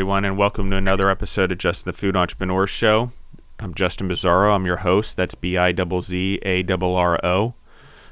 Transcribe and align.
Everyone, 0.00 0.24
and 0.24 0.38
welcome 0.38 0.70
to 0.70 0.76
another 0.76 1.10
episode 1.10 1.52
of 1.52 1.58
Justin 1.58 1.90
the 1.90 1.92
Food 1.92 2.16
Entrepreneur 2.16 2.66
Show. 2.66 3.12
I'm 3.58 3.74
Justin 3.74 4.08
Bizzarro. 4.08 4.54
I'm 4.54 4.64
your 4.64 4.78
host. 4.78 5.14
That's 5.14 5.34
B 5.34 5.58
I 5.58 5.74
Z 5.74 6.00
Z 6.00 6.40
A 6.42 6.64
R 6.66 7.20
O. 7.22 7.54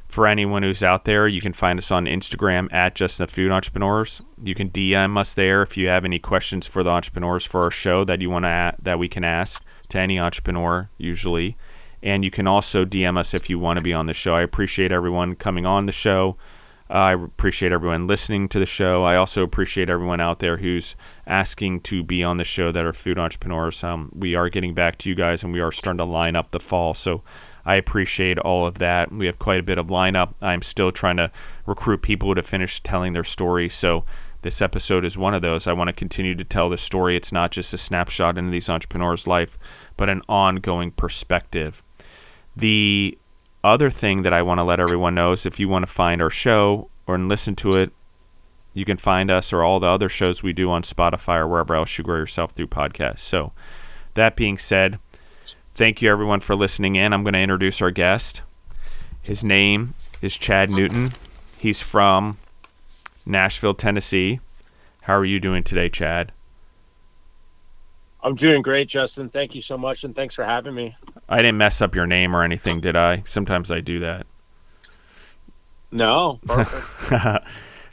For 0.07 0.27
anyone 0.27 0.63
who's 0.63 0.83
out 0.83 1.07
there, 1.07 1.27
you 1.27 1.41
can 1.41 1.55
find 1.55 1.79
us 1.79 1.91
on 1.91 2.05
Instagram 2.05 2.71
at 2.75 2.95
Justin 2.95 3.25
the 3.25 3.33
Food 3.33 3.51
Entrepreneurs. 3.51 4.21
You 4.45 4.55
can 4.55 4.69
DM 4.69 5.17
us 5.17 5.33
there 5.33 5.63
if 5.63 5.79
you 5.79 5.89
have 5.89 6.05
any 6.05 6.19
questions 6.19 6.67
for 6.67 6.83
the 6.83 6.91
entrepreneurs 6.91 7.47
for 7.47 7.63
our 7.63 7.71
show 7.71 8.05
that 8.05 8.21
you 8.21 8.29
want 8.29 8.45
to 8.45 8.75
that 8.83 8.99
we 8.99 9.09
can 9.09 9.25
ask 9.25 9.65
to 9.89 9.99
any 9.99 10.19
entrepreneur 10.19 10.91
usually. 10.99 11.57
And 12.03 12.23
you 12.23 12.31
can 12.31 12.47
also 12.47 12.85
DM 12.85 13.17
us 13.17 13.33
if 13.33 13.49
you 13.49 13.59
want 13.59 13.79
to 13.79 13.83
be 13.83 13.95
on 13.95 14.05
the 14.05 14.13
show. 14.13 14.35
I 14.35 14.43
appreciate 14.43 14.93
everyone 14.93 15.37
coming 15.37 15.65
on 15.65 15.87
the 15.87 15.93
show. 15.93 16.37
Uh, 16.91 16.95
I 16.95 17.13
appreciate 17.13 17.71
everyone 17.71 18.07
listening 18.07 18.49
to 18.49 18.59
the 18.59 18.67
show. 18.67 19.05
I 19.05 19.17
also 19.17 19.43
appreciate 19.43 19.91
everyone 19.91 20.21
out 20.21 20.39
there 20.39 20.57
who's 20.57 20.97
asking 21.27 21.81
to 21.83 22.03
be 22.03 22.25
on 22.25 22.39
the 22.39 22.45
show 22.45 22.73
that 22.73 22.85
are 22.85 22.95
food 22.95 23.19
entrepreneurs. 23.19 23.85
Um, 23.85 24.11
we 24.15 24.35
are 24.35 24.49
getting 24.49 24.73
back 24.73 24.97
to 24.99 25.11
you 25.11 25.15
guys 25.15 25.45
and 25.45 25.53
we 25.53 25.61
are 25.61 25.71
starting 25.71 25.99
to 25.99 26.05
line 26.05 26.35
up 26.35 26.51
the 26.51 26.61
fall. 26.61 26.95
So 26.95 27.23
I 27.67 27.75
appreciate 27.75 28.39
all 28.39 28.67
of 28.67 28.79
that. 28.79 29.13
We 29.13 29.27
have 29.27 29.39
quite 29.39 29.61
a 29.61 29.63
bit 29.63 29.77
of 29.77 29.89
lineup. 29.89 30.33
I'm 30.41 30.63
still 30.63 30.91
trying 30.91 31.19
to 31.19 31.31
recruit 31.67 32.01
people 32.01 32.35
to 32.35 32.43
finish 32.43 32.83
telling 32.83 33.13
their 33.13 33.25
story. 33.25 33.69
So 33.69 34.07
this 34.41 34.63
episode 34.63 35.05
is 35.05 35.19
one 35.19 35.35
of 35.35 35.43
those. 35.43 35.67
I 35.67 35.75
want 35.75 35.89
to 35.89 35.93
continue 35.93 36.35
to 36.37 36.45
tell 36.45 36.71
the 36.71 36.79
story. 36.79 37.17
It's 37.17 37.33
not 37.33 37.51
just 37.51 37.75
a 37.75 37.79
snapshot 37.79 38.39
into 38.39 38.51
these 38.51 38.71
entrepreneurs' 38.71 39.27
life, 39.27 39.59
but 39.99 40.09
an 40.09 40.23
ongoing 40.27 40.93
perspective. 40.93 41.85
The 42.57 43.19
other 43.65 43.91
thing 43.91 44.23
that 44.23 44.33
I 44.33 44.43
want 44.43 44.59
to 44.59 44.65
let 44.65 44.81
everyone 44.81 45.15
know 45.15 45.33
is 45.33 45.47
if 45.47 45.59
you 45.59 45.69
want 45.69 45.87
to 45.87 45.93
find 45.93 46.23
our 46.23 46.31
show 46.31 46.91
or 47.07 47.19
listen 47.19 47.57
to 47.57 47.77
it, 47.77 47.93
you 48.75 48.85
can 48.85 48.97
find 48.97 49.31
us 49.31 49.53
or 49.53 49.63
all 49.63 49.81
the 49.81 49.89
other 49.89 50.09
shows 50.09 50.43
we 50.43 50.53
do 50.53 50.71
on 50.71 50.83
Spotify 50.83 51.39
or 51.39 51.49
wherever 51.49 51.75
else 51.75 51.99
you 51.99 52.05
grow 52.05 52.17
yourself 52.17 52.53
through 52.53 52.69
podcasts. 52.69 53.21
So, 53.21 53.53
that 54.15 54.37
being 54.37 54.59
said, 54.59 54.99
thank 55.75 56.01
you 56.01 56.11
everyone 56.11 56.41
for 56.41 56.55
listening 56.55 56.97
in. 56.97 57.13
I'm 57.13 57.23
going 57.25 57.35
to 57.35 57.41
introduce 57.41 57.83
our 57.83 57.91
guest. 57.91 58.43
His 59.21 59.45
name 59.45 59.95
is 60.23 60.37
Chad 60.37 60.71
Newton. 60.71 61.13
He's 61.59 61.81
from 61.81 62.39
Nashville, 63.27 63.75
Tennessee. 63.75 64.41
How 65.03 65.15
are 65.15 65.25
you 65.25 65.41
doing 65.41 65.65
today, 65.65 65.89
Chad? 65.89 66.33
I'm 68.23 68.35
doing 68.35 68.63
great, 68.63 68.89
Justin. 68.89 69.29
Thank 69.29 69.55
you 69.55 69.61
so 69.61 69.79
much, 69.79 70.05
and 70.05 70.15
thanks 70.15 70.35
for 70.35 70.45
having 70.45 70.75
me. 70.75 70.97
I 71.29 71.39
didn't 71.39 71.59
mess 71.59 71.83
up 71.83 71.95
your 71.95 72.07
name 72.07 72.35
or 72.35 72.43
anything, 72.43 72.81
did 72.81 72.97
I? 72.97 73.21
Sometimes 73.23 73.71
I 73.71 73.81
do 73.81 74.01
that. 74.01 74.27
No, 75.91 76.39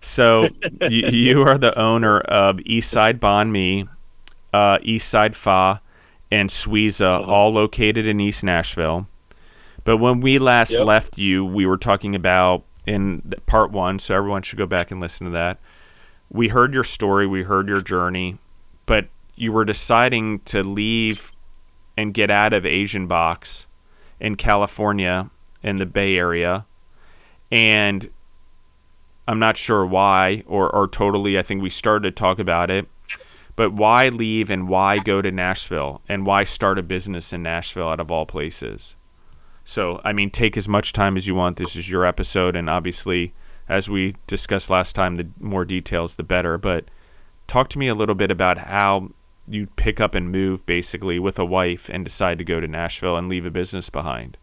so 0.02 0.50
you, 0.81 1.08
you, 1.08 1.41
are 1.44 1.58
the 1.58 1.78
owner 1.80 2.19
of 2.19 2.58
Eastside 2.58 3.19
Banh 3.19 3.52
Mi, 3.52 3.88
uh, 4.53 4.80
Eastside 4.80 5.33
Pho, 5.33 5.80
and 6.30 6.50
Suiza, 6.50 7.22
uh-huh. 7.22 7.31
all 7.31 7.52
located 7.52 8.06
in 8.06 8.19
East 8.19 8.44
Nashville. 8.44 9.08
But 9.86 9.97
when 9.97 10.19
we 10.19 10.39
last 10.39 10.72
yep. 10.72 10.86
left 10.86 11.17
you, 11.17 11.45
we 11.45 11.66
were 11.66 11.78
talking 11.78 12.16
about 12.16 12.66
in 12.86 13.22
part 13.45 13.72
one, 13.72 14.00
so 14.00 14.16
everyone 14.16 14.41
should 14.41 14.59
go 14.59 14.66
back 14.66 14.91
and 14.91 15.00
listen 15.00 15.25
to 15.25 15.31
that. 15.31 15.59
We 16.30 16.50
heard 16.50 16.73
your 16.73 16.83
story, 16.83 17.25
we 17.25 17.44
heard 17.44 17.69
your 17.69 17.81
journey, 17.81 18.38
but 18.86 19.08
you 19.36 19.52
were 19.52 19.66
deciding 19.66 20.39
to 20.39 20.63
leave 20.63 21.31
and 21.98 22.14
get 22.14 22.30
out 22.30 22.54
of 22.54 22.66
Asian 22.66 23.08
Box 23.08 23.68
in 24.19 24.36
California 24.36 25.30
in 25.64 25.78
the 25.78 25.86
Bay 25.86 26.18
Area. 26.18 26.66
And 27.52 28.09
I'm 29.28 29.40
not 29.40 29.58
sure 29.58 29.86
why, 29.86 30.44
or, 30.46 30.69
or 30.69 30.88
totally, 30.88 31.38
I 31.40 31.42
think 31.42 31.62
we 31.62 31.69
started 31.69 32.16
to 32.16 32.19
talk 32.19 32.40
about 32.40 32.69
it. 32.69 32.88
But 33.56 33.72
why 33.72 34.09
leave 34.09 34.50
and 34.50 34.68
why 34.68 35.00
go 35.00 35.22
to 35.22 35.31
Nashville 35.31 36.02
and 36.09 36.25
why 36.25 36.44
start 36.44 36.78
a 36.78 36.84
business 36.84 37.31
in 37.31 37.42
Nashville 37.42 37.88
out 37.88 38.02
of 38.02 38.12
all 38.12 38.25
places? 38.25 38.98
So, 39.64 40.02
I 40.03 40.14
mean, 40.14 40.30
take 40.30 40.58
as 40.58 40.68
much 40.68 40.94
time 40.94 41.16
as 41.16 41.25
you 41.25 41.36
want. 41.36 41.58
This 41.58 41.75
is 41.75 41.90
your 41.90 42.06
episode. 42.06 42.56
And 42.56 42.69
obviously, 42.69 43.34
as 43.68 43.90
we 43.90 44.16
discussed 44.28 44.69
last 44.69 44.94
time, 44.94 45.16
the 45.16 45.28
more 45.40 45.66
details, 45.66 46.16
the 46.16 46.24
better. 46.24 46.58
But 46.58 46.86
talk 47.48 47.69
to 47.69 47.80
me 47.80 47.88
a 47.88 47.96
little 47.96 48.14
bit 48.14 48.30
about 48.30 48.58
how 48.58 49.12
you 49.47 49.67
pick 49.75 50.00
up 50.00 50.16
and 50.16 50.31
move 50.31 50.66
basically 50.66 51.19
with 51.19 51.38
a 51.38 51.45
wife 51.45 51.89
and 51.89 52.03
decide 52.03 52.38
to 52.39 52.44
go 52.44 52.59
to 52.59 52.67
Nashville 52.67 53.16
and 53.16 53.28
leave 53.28 53.45
a 53.45 53.51
business 53.51 53.89
behind? 53.89 54.38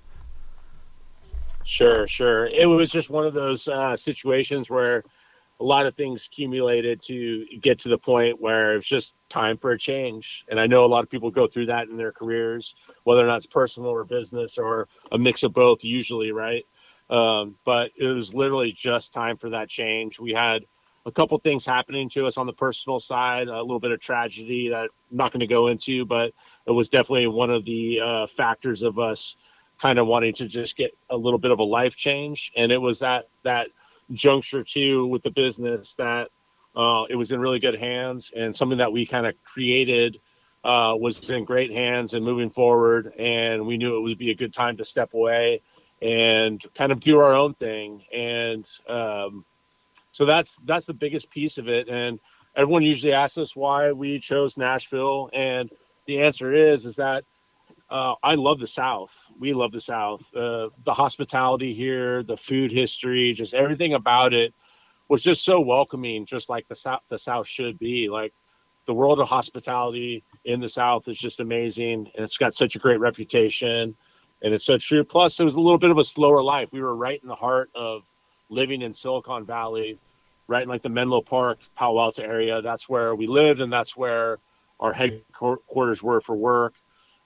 Sure, 1.64 2.06
sure. 2.06 2.46
It 2.46 2.66
was 2.66 2.90
just 2.90 3.10
one 3.10 3.26
of 3.26 3.34
those 3.34 3.68
uh, 3.68 3.96
situations 3.96 4.70
where 4.70 5.04
a 5.60 5.64
lot 5.64 5.86
of 5.86 5.94
things 5.94 6.26
accumulated 6.26 7.00
to 7.02 7.46
get 7.60 7.78
to 7.78 7.88
the 7.88 7.98
point 7.98 8.40
where 8.40 8.74
it's 8.74 8.88
just 8.88 9.14
time 9.28 9.56
for 9.56 9.70
a 9.70 9.78
change. 9.78 10.44
And 10.48 10.58
I 10.58 10.66
know 10.66 10.84
a 10.84 10.86
lot 10.86 11.04
of 11.04 11.10
people 11.10 11.30
go 11.30 11.46
through 11.46 11.66
that 11.66 11.88
in 11.88 11.96
their 11.96 12.10
careers, 12.10 12.74
whether 13.04 13.22
or 13.22 13.26
not 13.26 13.36
it's 13.36 13.46
personal 13.46 13.90
or 13.90 14.04
business 14.04 14.58
or 14.58 14.88
a 15.12 15.19
mix 15.19 15.44
of 15.44 15.52
both, 15.52 15.84
usually, 15.84 16.32
right? 16.32 16.66
Um, 17.10 17.54
but 17.64 17.92
it 17.96 18.06
was 18.06 18.34
literally 18.34 18.72
just 18.72 19.14
time 19.14 19.36
for 19.36 19.50
that 19.50 19.69
change. 19.69 20.19
We 20.19 20.32
had 20.32 20.64
a 21.04 21.12
couple 21.12 21.36
things 21.38 21.66
happening 21.66 22.08
to 22.10 22.26
us 22.26 22.38
on 22.38 22.46
the 22.46 22.52
personal 22.52 23.00
side, 23.00 23.48
a 23.48 23.60
little 23.60 23.80
bit 23.80 23.90
of 23.90 24.00
tragedy 24.00 24.68
that 24.68 24.84
I'm 24.84 25.16
not 25.16 25.32
going 25.32 25.40
to 25.40 25.46
go 25.46 25.68
into, 25.68 26.04
but 26.04 26.32
it 26.66 26.70
was 26.70 26.88
definitely 26.88 27.26
one 27.26 27.50
of 27.50 27.64
the 27.64 28.00
uh, 28.00 28.26
factors 28.26 28.82
of 28.82 28.98
us 28.98 29.36
kind 29.80 29.98
of 29.98 30.06
wanting 30.06 30.32
to 30.34 30.46
just 30.46 30.76
get 30.76 30.96
a 31.10 31.16
little 31.16 31.38
bit 31.38 31.50
of 31.50 31.58
a 31.58 31.64
life 31.64 31.96
change. 31.96 32.52
And 32.56 32.70
it 32.70 32.78
was 32.78 33.00
that 33.00 33.28
that 33.42 33.68
juncture 34.12 34.62
too 34.62 35.06
with 35.06 35.22
the 35.22 35.30
business 35.30 35.94
that 35.96 36.28
uh, 36.76 37.04
it 37.08 37.16
was 37.16 37.32
in 37.32 37.40
really 37.40 37.58
good 37.58 37.74
hands 37.74 38.32
and 38.36 38.54
something 38.54 38.78
that 38.78 38.92
we 38.92 39.04
kind 39.06 39.26
of 39.26 39.34
created 39.44 40.20
uh, 40.64 40.94
was 40.98 41.28
in 41.30 41.44
great 41.44 41.72
hands 41.72 42.14
and 42.14 42.24
moving 42.24 42.50
forward. 42.50 43.12
And 43.19 43.66
we 43.66 43.76
knew 43.76 43.96
it 43.96 44.00
would 44.02 44.19
be 44.19 44.30
a 44.30 44.34
good 44.34 44.52
time 44.52 44.76
to 44.76 44.84
step 44.84 45.14
away 45.14 45.62
and 46.00 46.62
kind 46.74 46.92
of 46.92 47.00
do 47.00 47.19
our 47.19 47.34
own 47.34 47.54
thing. 47.54 48.04
And 48.12 48.69
um, 48.88 49.44
so 50.12 50.27
that's 50.27 50.56
that's 50.65 50.87
the 50.87 50.95
biggest 50.95 51.31
piece 51.31 51.59
of 51.59 51.69
it. 51.69 51.89
And 51.89 52.21
everyone 52.55 52.83
usually 52.83 53.15
asks 53.15 53.39
us 53.39 53.56
why 53.56 53.93
we 53.93 54.21
chose 54.21 54.56
nashville. 54.56 55.31
And 55.33 55.71
the 56.06 56.21
answer 56.21 56.53
is 56.53 56.84
is 56.84 56.97
that 56.97 57.25
uh, 57.91 58.15
i 58.23 58.34
love 58.34 58.61
the 58.61 58.67
south. 58.67 59.31
We 59.41 59.55
love 59.55 59.73
the 59.73 59.81
south. 59.81 60.34
Uh, 60.34 60.69
the 60.84 60.95
hospitality 60.95 61.73
here 61.73 62.23
the 62.23 62.37
food 62.37 62.71
history 62.71 63.33
just 63.33 63.55
everything 63.55 63.95
about 63.95 64.33
it 64.34 64.55
was 65.09 65.23
just 65.23 65.45
so 65.45 65.61
welcoming 65.61 66.27
just 66.27 66.49
like 66.49 66.69
the 66.69 66.77
south 66.77 67.00
the 67.09 67.19
south 67.19 67.47
should 67.47 67.79
be. 67.79 68.11
Like 68.11 68.34
the 68.84 68.94
world 68.94 69.19
of 69.19 69.29
hospitality 69.29 70.25
in 70.44 70.61
the 70.61 70.69
south 70.69 71.09
is 71.09 71.19
just 71.19 71.41
amazing. 71.41 72.11
And 72.15 72.25
it's 72.25 72.37
got 72.37 72.53
such 72.53 72.77
a 72.77 72.79
great 72.79 73.00
reputation. 73.00 73.97
And 74.43 74.53
it's 74.53 74.65
so 74.67 74.77
true. 74.77 75.05
Plus 75.05 75.41
it 75.41 75.44
was 75.44 75.56
a 75.56 75.61
little 75.61 75.79
bit 75.79 75.91
of 75.91 75.99
a 75.99 76.05
slower 76.05 76.43
life. 76.43 76.69
We 76.73 76.83
were 76.83 76.97
right 76.97 77.21
in 77.23 77.29
the 77.29 77.34
heart 77.34 77.71
of 77.75 78.12
living 78.52 78.82
in 78.82 78.92
Silicon 78.92 79.44
Valley, 79.44 79.98
right 80.46 80.62
in 80.62 80.68
like 80.68 80.82
the 80.82 80.88
Menlo 80.88 81.20
Park, 81.20 81.58
Palo 81.74 82.00
Alto 82.00 82.22
area. 82.22 82.60
That's 82.62 82.88
where 82.88 83.14
we 83.14 83.26
lived, 83.26 83.60
and 83.60 83.72
that's 83.72 83.96
where 83.96 84.38
our 84.78 84.92
headquarters 84.92 86.02
were 86.02 86.20
for 86.20 86.36
work. 86.36 86.74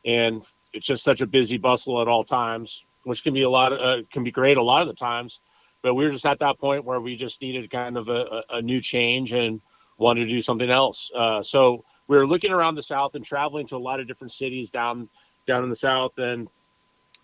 And 0.04 0.46
it's 0.72 0.86
just 0.86 1.02
such 1.02 1.20
a 1.20 1.26
busy 1.26 1.58
bustle 1.58 2.00
at 2.00 2.08
all 2.08 2.22
times, 2.22 2.86
which 3.04 3.24
can 3.24 3.34
be 3.34 3.42
a 3.42 3.50
lot 3.50 3.72
of, 3.72 3.80
uh, 3.80 4.02
can 4.10 4.22
be 4.22 4.30
great 4.30 4.56
a 4.56 4.62
lot 4.62 4.82
of 4.82 4.88
the 4.88 4.94
times. 4.94 5.40
But 5.82 5.94
we 5.94 6.04
were 6.04 6.10
just 6.10 6.26
at 6.26 6.38
that 6.38 6.58
point 6.58 6.84
where 6.84 7.00
we 7.00 7.16
just 7.16 7.42
needed 7.42 7.70
kind 7.70 7.96
of 7.96 8.08
a, 8.08 8.42
a 8.50 8.62
new 8.62 8.80
change 8.80 9.32
and 9.32 9.60
wanted 9.98 10.24
to 10.24 10.30
do 10.30 10.40
something 10.40 10.70
else. 10.70 11.10
Uh, 11.14 11.42
so 11.42 11.84
we 12.08 12.16
were 12.16 12.26
looking 12.26 12.52
around 12.52 12.74
the 12.74 12.82
South 12.82 13.14
and 13.14 13.24
traveling 13.24 13.66
to 13.68 13.76
a 13.76 13.78
lot 13.78 14.00
of 14.00 14.06
different 14.06 14.32
cities 14.32 14.70
down 14.70 15.08
down 15.46 15.62
in 15.62 15.70
the 15.70 15.76
South, 15.76 16.18
and 16.18 16.48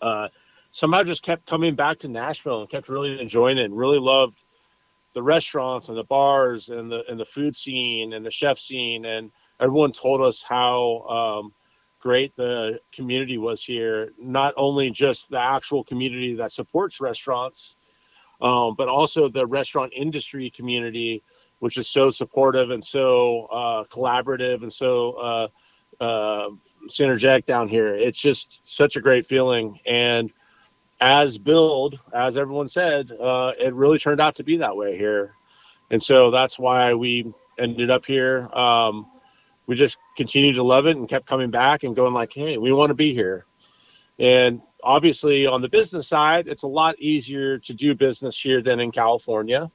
uh, 0.00 0.28
somehow 0.72 1.04
just 1.04 1.22
kept 1.22 1.46
coming 1.46 1.76
back 1.76 1.98
to 1.98 2.08
Nashville 2.08 2.62
and 2.62 2.70
kept 2.70 2.88
really 2.88 3.20
enjoying 3.20 3.58
it 3.58 3.66
and 3.66 3.76
really 3.76 4.00
loved 4.00 4.44
the 5.14 5.22
restaurants 5.22 5.88
and 5.88 5.96
the 5.96 6.04
bars 6.04 6.70
and 6.70 6.90
the 6.90 7.04
and 7.08 7.20
the 7.20 7.24
food 7.24 7.54
scene 7.54 8.14
and 8.14 8.26
the 8.26 8.30
chef 8.30 8.58
scene. 8.58 9.04
And 9.04 9.30
everyone 9.60 9.92
told 9.92 10.22
us 10.22 10.42
how 10.42 11.42
um, 11.42 11.52
great 12.00 12.34
the 12.34 12.80
community 12.92 13.38
was 13.38 13.62
here 13.62 14.12
not 14.18 14.52
only 14.56 14.90
just 14.90 15.30
the 15.30 15.38
actual 15.38 15.84
community 15.84 16.34
that 16.34 16.50
supports 16.50 17.00
restaurants 17.00 17.76
um, 18.40 18.74
but 18.76 18.88
also 18.88 19.28
the 19.28 19.46
restaurant 19.46 19.92
industry 19.94 20.50
community 20.50 21.22
which 21.60 21.78
is 21.78 21.88
so 21.88 22.10
supportive 22.10 22.70
and 22.70 22.82
so 22.82 23.46
uh, 23.52 23.84
collaborative 23.84 24.62
and 24.62 24.72
so 24.72 25.12
uh, 25.12 25.48
uh, 26.00 26.48
synergetic 26.88 27.46
down 27.46 27.68
here. 27.68 27.94
It's 27.94 28.18
just 28.18 28.60
such 28.64 28.96
a 28.96 29.00
great 29.00 29.24
feeling. 29.24 29.78
And 29.86 30.32
as 31.02 31.36
build, 31.36 31.98
as 32.14 32.38
everyone 32.38 32.68
said, 32.68 33.10
uh, 33.10 33.52
it 33.58 33.74
really 33.74 33.98
turned 33.98 34.20
out 34.20 34.36
to 34.36 34.44
be 34.44 34.58
that 34.58 34.76
way 34.76 34.96
here. 34.96 35.34
And 35.90 36.00
so 36.00 36.30
that's 36.30 36.60
why 36.60 36.94
we 36.94 37.32
ended 37.58 37.90
up 37.90 38.06
here. 38.06 38.48
Um, 38.54 39.10
we 39.66 39.74
just 39.74 39.98
continued 40.16 40.54
to 40.54 40.62
love 40.62 40.86
it 40.86 40.96
and 40.96 41.08
kept 41.08 41.26
coming 41.26 41.50
back 41.50 41.82
and 41.82 41.96
going 41.96 42.14
like, 42.14 42.32
hey, 42.32 42.56
we 42.56 42.72
want 42.72 42.90
to 42.90 42.94
be 42.94 43.12
here. 43.14 43.46
And 44.20 44.62
obviously, 44.84 45.44
on 45.44 45.60
the 45.60 45.68
business 45.68 46.06
side, 46.06 46.46
it's 46.46 46.62
a 46.62 46.68
lot 46.68 46.96
easier 47.00 47.58
to 47.58 47.74
do 47.74 47.96
business 47.96 48.38
here 48.38 48.62
than 48.62 48.78
in 48.78 48.92
California. 48.92 49.72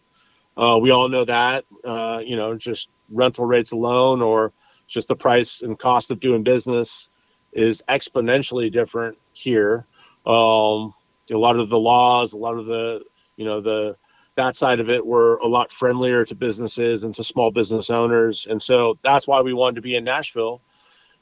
Uh, 0.55 0.79
we 0.81 0.91
all 0.91 1.09
know 1.09 1.25
that, 1.25 1.65
uh, 1.83 2.21
you 2.25 2.37
know, 2.37 2.55
just 2.55 2.89
rental 3.11 3.45
rates 3.45 3.73
alone 3.73 4.21
or 4.21 4.53
just 4.87 5.09
the 5.09 5.15
price 5.15 5.61
and 5.61 5.77
cost 5.77 6.09
of 6.09 6.21
doing 6.21 6.43
business 6.43 7.09
is 7.51 7.83
exponentially 7.89 8.71
different 8.71 9.17
here. 9.33 9.85
Um, 10.25 10.93
a 11.31 11.37
lot 11.37 11.57
of 11.57 11.69
the 11.69 11.79
laws, 11.79 12.33
a 12.33 12.37
lot 12.37 12.57
of 12.57 12.65
the 12.65 13.03
you 13.35 13.45
know 13.45 13.61
the 13.61 13.97
that 14.35 14.55
side 14.55 14.79
of 14.79 14.89
it 14.89 15.05
were 15.05 15.37
a 15.37 15.47
lot 15.47 15.71
friendlier 15.71 16.23
to 16.25 16.35
businesses 16.35 17.03
and 17.03 17.15
to 17.15 17.23
small 17.23 17.51
business 17.51 17.89
owners, 17.89 18.47
and 18.49 18.61
so 18.61 18.97
that's 19.03 19.27
why 19.27 19.41
we 19.41 19.53
wanted 19.53 19.75
to 19.75 19.81
be 19.81 19.95
in 19.95 20.03
Nashville. 20.03 20.61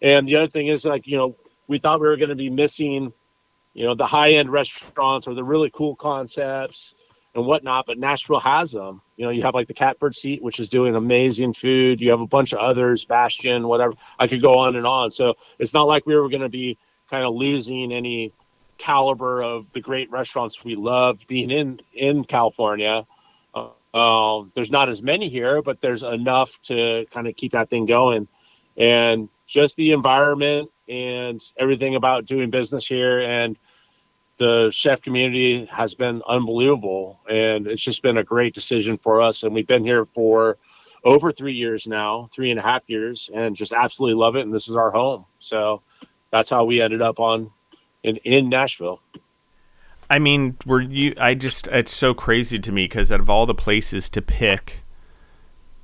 And 0.02 0.28
the 0.28 0.36
other 0.36 0.48
thing 0.48 0.68
is 0.68 0.86
like 0.86 1.08
you 1.08 1.18
know 1.18 1.36
we 1.68 1.80
thought 1.80 2.02
we 2.02 2.08
were 2.08 2.18
going 2.18 2.30
to 2.30 2.36
be 2.36 2.50
missing 2.50 3.14
you 3.74 3.86
know 3.86 3.96
the 3.96 4.06
high 4.06 4.32
end 4.32 4.52
restaurants 4.52 5.28
or 5.28 5.34
the 5.34 5.44
really 5.44 5.70
cool 5.72 5.96
concepts 5.96 6.96
and 7.36 7.46
whatnot, 7.46 7.86
but 7.86 7.98
Nashville 7.98 8.40
has 8.40 8.72
them. 8.72 9.02
You 9.18 9.26
know, 9.26 9.32
you 9.32 9.44
have 9.44 9.54
like 9.54 9.68
the 9.68 9.74
Catbird 9.74 10.16
Seat, 10.16 10.42
which 10.42 10.60
is 10.60 10.70
doing 10.70 10.96
amazing 10.96 11.54
food. 11.54 12.00
You 12.00 12.12
have 12.12 12.22
a 12.22 12.28
bunch 12.28 12.54
of 12.54 12.60
others, 12.60 13.04
Bastion, 13.04 13.68
whatever. 13.68 13.94
I 14.18 14.28
could 14.28 14.42
go 14.42 14.60
on 14.60 14.78
and 14.78 14.88
on. 14.88 15.12
So 15.12 15.36
it's 15.60 15.74
not 15.74 15.84
like 15.84 16.06
we 16.06 16.16
were 16.16 16.30
going 16.30 16.42
to 16.42 16.50
be 16.50 16.78
kind 17.10 17.26
of 17.26 17.36
losing 17.36 17.92
any 17.92 18.32
caliber 18.78 19.44
of 19.44 19.72
the 19.74 19.82
great 19.82 20.12
restaurants 20.12 20.64
we 20.64 20.76
love 20.76 21.26
being 21.28 21.52
in 21.52 21.80
in 21.94 22.24
California. 22.24 23.06
Uh, 23.54 24.44
there's 24.54 24.72
not 24.72 24.90
as 24.90 25.02
many 25.02 25.30
here, 25.30 25.62
but 25.62 25.80
there's 25.80 26.04
enough 26.04 26.60
to 26.62 27.06
kind 27.12 27.28
of 27.28 27.36
keep 27.36 27.54
that 27.54 27.70
thing 27.70 27.86
going. 27.86 28.28
And 28.76 29.30
just 29.46 29.78
the 29.78 29.92
environment 29.92 30.70
and 30.90 31.42
everything 31.58 31.96
about 31.96 32.26
doing 32.26 32.50
business 32.50 32.86
here 32.86 33.22
and 33.22 33.58
the 34.38 34.70
chef 34.72 35.02
community 35.02 35.66
has 35.66 35.96
been 35.96 36.22
unbelievable 36.28 37.22
and 37.30 37.68
it's 37.68 37.82
just 37.82 38.04
been 38.04 38.18
a 38.18 38.24
great 38.24 38.54
decision 38.54 38.98
for 38.98 39.22
us 39.22 39.44
and 39.44 39.54
we've 39.54 39.68
been 39.68 39.86
here 39.86 40.06
for 40.06 40.58
over 41.04 41.32
three 41.32 41.54
years 41.54 41.88
now 41.88 42.28
three 42.34 42.52
and 42.52 42.60
a 42.60 42.64
half 42.64 42.84
years 42.88 43.30
and 43.34 43.56
just 43.56 43.72
absolutely 43.72 44.16
love 44.16 44.36
it 44.36 44.42
and 44.42 44.54
this 44.54 44.68
is 44.68 44.76
our 44.76 44.92
home 44.92 45.26
so 45.40 45.82
that's 46.32 46.50
how 46.50 46.66
we 46.66 46.82
ended 46.82 47.02
up 47.02 47.20
on 47.20 47.50
in 48.06 48.18
in 48.18 48.50
nashville 48.50 49.00
i 50.10 50.20
mean 50.20 50.56
were 50.66 50.82
you 50.82 51.14
i 51.20 51.34
just 51.34 51.68
it's 51.70 51.94
so 51.94 52.14
crazy 52.14 52.60
to 52.60 52.72
me 52.72 52.86
because 52.86 53.12
out 53.12 53.20
of 53.20 53.30
all 53.30 53.46
the 53.46 53.56
places 53.56 54.10
to 54.10 54.22
pick 54.22 54.82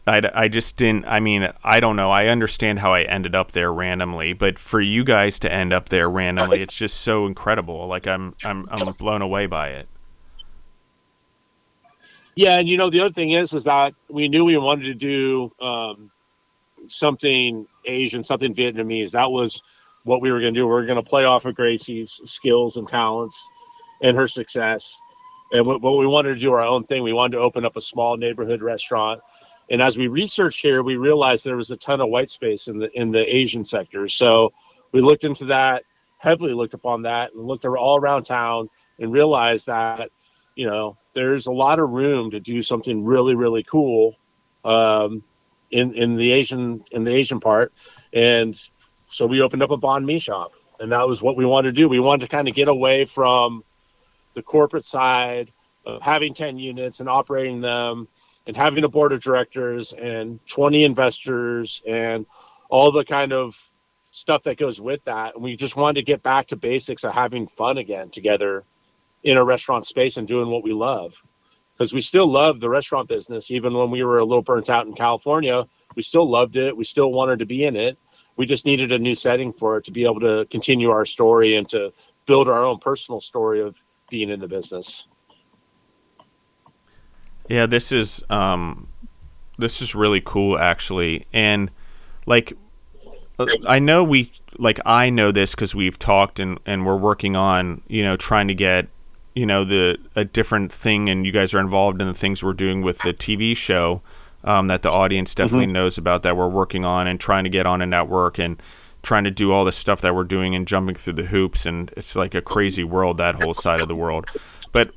I, 0.07 0.21
I 0.33 0.47
just 0.47 0.77
didn't. 0.77 1.05
I 1.05 1.19
mean, 1.19 1.47
I 1.63 1.79
don't 1.79 1.95
know. 1.95 2.09
I 2.09 2.27
understand 2.27 2.79
how 2.79 2.93
I 2.93 3.03
ended 3.03 3.35
up 3.35 3.51
there 3.51 3.71
randomly, 3.71 4.33
but 4.33 4.57
for 4.57 4.81
you 4.81 5.03
guys 5.03 5.37
to 5.39 5.51
end 5.51 5.73
up 5.73 5.89
there 5.89 6.09
randomly, 6.09 6.57
it's 6.57 6.73
just 6.75 7.01
so 7.01 7.27
incredible. 7.27 7.87
Like 7.87 8.07
I'm, 8.07 8.35
I'm, 8.43 8.67
I'm 8.71 8.91
blown 8.93 9.21
away 9.21 9.45
by 9.45 9.69
it. 9.69 9.87
Yeah, 12.35 12.57
and 12.57 12.67
you 12.67 12.77
know 12.77 12.89
the 12.89 13.01
other 13.01 13.13
thing 13.13 13.31
is, 13.31 13.53
is 13.53 13.65
that 13.65 13.93
we 14.09 14.27
knew 14.27 14.43
we 14.43 14.57
wanted 14.57 14.85
to 14.85 14.93
do 14.95 15.51
um, 15.63 16.09
something 16.87 17.67
Asian, 17.85 18.23
something 18.23 18.55
Vietnamese. 18.55 19.11
That 19.11 19.31
was 19.31 19.61
what 20.03 20.21
we 20.21 20.31
were 20.31 20.39
going 20.39 20.53
to 20.53 20.59
do. 20.59 20.67
We 20.67 20.73
were 20.73 20.85
going 20.85 21.01
to 21.01 21.09
play 21.09 21.25
off 21.25 21.45
of 21.45 21.55
Gracie's 21.55 22.21
skills 22.23 22.77
and 22.77 22.87
talents 22.87 23.41
and 24.01 24.17
her 24.17 24.27
success, 24.27 24.97
and 25.51 25.65
what, 25.65 25.81
what 25.81 25.97
we 25.97 26.07
wanted 26.07 26.33
to 26.33 26.39
do 26.39 26.53
our 26.53 26.61
own 26.61 26.85
thing. 26.85 27.03
We 27.03 27.13
wanted 27.13 27.37
to 27.37 27.43
open 27.43 27.65
up 27.65 27.75
a 27.75 27.81
small 27.81 28.17
neighborhood 28.17 28.61
restaurant 28.61 29.21
and 29.71 29.81
as 29.81 29.97
we 29.97 30.09
researched 30.09 30.61
here, 30.61 30.83
we 30.83 30.97
realized 30.97 31.45
there 31.45 31.55
was 31.55 31.71
a 31.71 31.77
ton 31.77 32.01
of 32.01 32.09
white 32.09 32.29
space 32.29 32.67
in 32.67 32.77
the 32.77 32.91
in 32.91 33.11
the 33.11 33.23
Asian 33.33 33.63
sector. 33.63 34.05
So 34.09 34.51
we 34.91 34.99
looked 34.99 35.23
into 35.23 35.45
that, 35.45 35.83
heavily 36.17 36.53
looked 36.53 36.73
upon 36.73 37.03
that, 37.03 37.33
and 37.33 37.47
looked 37.47 37.65
all 37.65 37.97
around 37.97 38.23
town 38.23 38.69
and 38.99 39.13
realized 39.13 39.67
that 39.67 40.09
you 40.55 40.67
know 40.67 40.97
there's 41.13 41.47
a 41.47 41.53
lot 41.53 41.79
of 41.79 41.89
room 41.89 42.31
to 42.31 42.39
do 42.41 42.61
something 42.61 43.05
really 43.05 43.33
really 43.33 43.63
cool 43.63 44.17
um, 44.65 45.23
in 45.71 45.93
in 45.93 46.15
the 46.15 46.33
Asian 46.33 46.83
in 46.91 47.05
the 47.05 47.13
Asian 47.13 47.39
part, 47.39 47.71
and 48.11 48.61
so 49.11 49.25
we 49.25 49.41
opened 49.41 49.61
up 49.61 49.71
a 49.71 49.77
banh 49.77 50.05
mi 50.05 50.19
shop, 50.19 50.53
and 50.79 50.91
that 50.91 51.07
was 51.07 51.21
what 51.21 51.35
we 51.35 51.45
wanted 51.45 51.69
to 51.69 51.81
do. 51.81 51.89
We 51.89 51.99
wanted 51.99 52.25
to 52.25 52.31
kind 52.31 52.47
of 52.47 52.55
get 52.55 52.67
away 52.67 53.05
from 53.05 53.63
the 54.33 54.41
corporate 54.41 54.85
side 54.85 55.51
of 55.85 56.01
having 56.01 56.33
10 56.33 56.57
units 56.57 56.99
and 56.99 57.09
operating 57.09 57.61
them 57.61 58.07
and 58.47 58.55
having 58.55 58.83
a 58.83 58.89
board 58.89 59.11
of 59.11 59.21
directors 59.21 59.93
and 59.93 60.39
20 60.47 60.83
investors 60.83 61.83
and 61.87 62.25
all 62.69 62.91
the 62.91 63.03
kind 63.03 63.33
of 63.33 63.71
stuff 64.11 64.43
that 64.43 64.57
goes 64.57 64.79
with 64.79 65.03
that. 65.03 65.35
And 65.35 65.43
we 65.43 65.55
just 65.55 65.75
wanted 65.75 65.99
to 65.99 66.05
get 66.05 66.23
back 66.23 66.47
to 66.47 66.55
basics 66.55 67.03
of 67.03 67.13
having 67.13 67.47
fun 67.47 67.77
again 67.77 68.09
together 68.09 68.63
in 69.23 69.37
a 69.37 69.43
restaurant 69.43 69.85
space 69.85 70.17
and 70.17 70.27
doing 70.27 70.49
what 70.49 70.63
we 70.63 70.73
love. 70.73 71.21
Because 71.73 71.93
we 71.93 72.01
still 72.01 72.27
love 72.27 72.59
the 72.59 72.69
restaurant 72.69 73.09
business, 73.09 73.51
even 73.51 73.73
when 73.73 73.91
we 73.91 74.03
were 74.03 74.19
a 74.19 74.25
little 74.25 74.41
burnt 74.41 74.69
out 74.69 74.85
in 74.85 74.93
California. 74.93 75.67
We 75.95 76.01
still 76.01 76.29
loved 76.29 76.55
it. 76.55 76.75
We 76.75 76.83
still 76.83 77.11
wanted 77.11 77.39
to 77.39 77.45
be 77.45 77.65
in 77.65 77.75
it. 77.75 77.97
We 78.37 78.45
just 78.45 78.65
needed 78.65 78.91
a 78.91 78.99
new 78.99 79.15
setting 79.15 79.51
for 79.51 79.77
it 79.77 79.85
to 79.85 79.91
be 79.91 80.03
able 80.03 80.19
to 80.21 80.45
continue 80.49 80.89
our 80.89 81.05
story 81.05 81.55
and 81.55 81.67
to 81.69 81.91
build 82.25 82.47
our 82.47 82.63
own 82.63 82.79
personal 82.79 83.19
story 83.19 83.61
of 83.61 83.75
being 84.09 84.29
in 84.29 84.39
the 84.39 84.47
business. 84.47 85.07
Yeah, 87.49 87.65
this 87.65 87.91
is 87.91 88.23
um, 88.29 88.87
this 89.57 89.81
is 89.81 89.95
really 89.95 90.21
cool 90.23 90.57
actually, 90.57 91.27
and 91.33 91.71
like 92.25 92.53
uh, 93.39 93.47
I 93.67 93.79
know 93.79 94.03
we 94.03 94.31
like 94.57 94.79
I 94.85 95.09
know 95.09 95.31
this 95.31 95.55
because 95.55 95.75
we've 95.75 95.99
talked 95.99 96.39
and 96.39 96.59
and 96.65 96.85
we're 96.85 96.97
working 96.97 97.35
on 97.35 97.81
you 97.87 98.03
know 98.03 98.15
trying 98.15 98.47
to 98.47 98.53
get 98.53 98.87
you 99.35 99.45
know 99.45 99.63
the 99.63 99.97
a 100.15 100.23
different 100.23 100.71
thing, 100.71 101.09
and 101.09 101.25
you 101.25 101.31
guys 101.31 101.53
are 101.53 101.59
involved 101.59 102.01
in 102.01 102.07
the 102.07 102.13
things 102.13 102.43
we're 102.43 102.53
doing 102.53 102.81
with 102.81 102.99
the 102.99 103.13
TV 103.13 103.55
show. 103.55 104.01
Um, 104.43 104.67
that 104.67 104.81
the 104.81 104.89
audience 104.89 105.35
definitely 105.35 105.65
mm-hmm. 105.65 105.73
knows 105.73 105.97
about 105.99 106.23
that 106.23 106.35
we're 106.35 106.47
working 106.47 106.83
on 106.83 107.05
and 107.05 107.19
trying 107.19 107.43
to 107.43 107.49
get 107.49 107.67
on 107.67 107.81
a 107.81 107.85
network 107.85 108.39
and 108.39 108.61
trying 109.03 109.23
to 109.23 109.31
do 109.31 109.51
all 109.51 109.65
the 109.65 109.71
stuff 109.71 110.01
that 110.01 110.15
we're 110.15 110.23
doing 110.23 110.55
and 110.55 110.67
jumping 110.67 110.95
through 110.95 111.13
the 111.13 111.25
hoops 111.25 111.67
and 111.67 111.91
it's 111.95 112.15
like 112.15 112.33
a 112.33 112.41
crazy 112.41 112.83
world 112.83 113.17
that 113.17 113.35
whole 113.35 113.53
side 113.53 113.81
of 113.81 113.87
the 113.87 113.95
world 113.95 114.25
but 114.71 114.91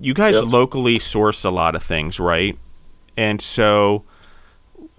you 0.00 0.14
guys 0.14 0.36
yep. 0.36 0.44
locally 0.46 0.98
source 0.98 1.44
a 1.44 1.50
lot 1.50 1.74
of 1.74 1.82
things, 1.82 2.18
right? 2.18 2.58
And 3.16 3.40
so 3.40 4.04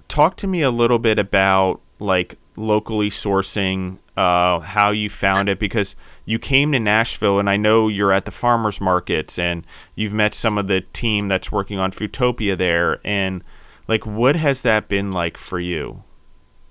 talk 0.08 0.36
to 0.38 0.48
me 0.48 0.62
a 0.62 0.72
little 0.72 1.00
bit 1.00 1.18
about 1.18 1.82
like 2.00 2.38
locally 2.56 3.10
sourcing 3.10 3.98
uh, 4.16 4.60
how 4.60 4.92
you 4.92 5.10
found 5.10 5.50
it 5.50 5.58
because 5.58 5.96
you 6.26 6.38
came 6.38 6.72
to 6.72 6.80
Nashville 6.80 7.40
and 7.40 7.50
I 7.50 7.58
know 7.58 7.88
you're 7.88 8.12
at 8.12 8.26
the 8.26 8.32
farmers 8.32 8.80
markets 8.80 9.40
and 9.40 9.66
you've 9.96 10.14
met 10.14 10.36
some 10.36 10.58
of 10.58 10.68
the 10.68 10.82
team 10.82 11.28
that's 11.28 11.52
working 11.52 11.80
on 11.80 11.92
Foodtopia 11.92 12.56
there 12.56 13.00
and 13.04 13.44
like 13.88 14.06
what 14.06 14.36
has 14.36 14.62
that 14.62 14.88
been 14.88 15.12
like 15.12 15.38
for 15.38 15.60
you 15.60 16.04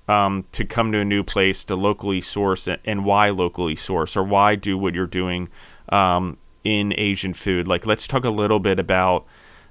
um, 0.09 0.45
to 0.53 0.65
come 0.65 0.93
to 0.93 0.99
a 0.99 1.05
new 1.05 1.23
place 1.23 1.65
to 1.65 1.77
locally 1.77 2.21
source 2.21 2.69
and 2.69 3.05
why 3.05 3.31
locally 3.31 3.77
source 3.77 4.17
or 4.17 4.23
why 4.23 4.55
do 4.55 4.77
what 4.77 4.95
you're 4.95 5.07
doing 5.07 5.49
um, 5.91 6.39
in 6.65 6.95
Asian 6.97 7.33
food. 7.33 7.69
Like, 7.69 7.87
let's 7.87 8.07
talk 8.07 8.25
a 8.25 8.31
little 8.31 8.61
bit 8.61 8.79
about 8.79 9.27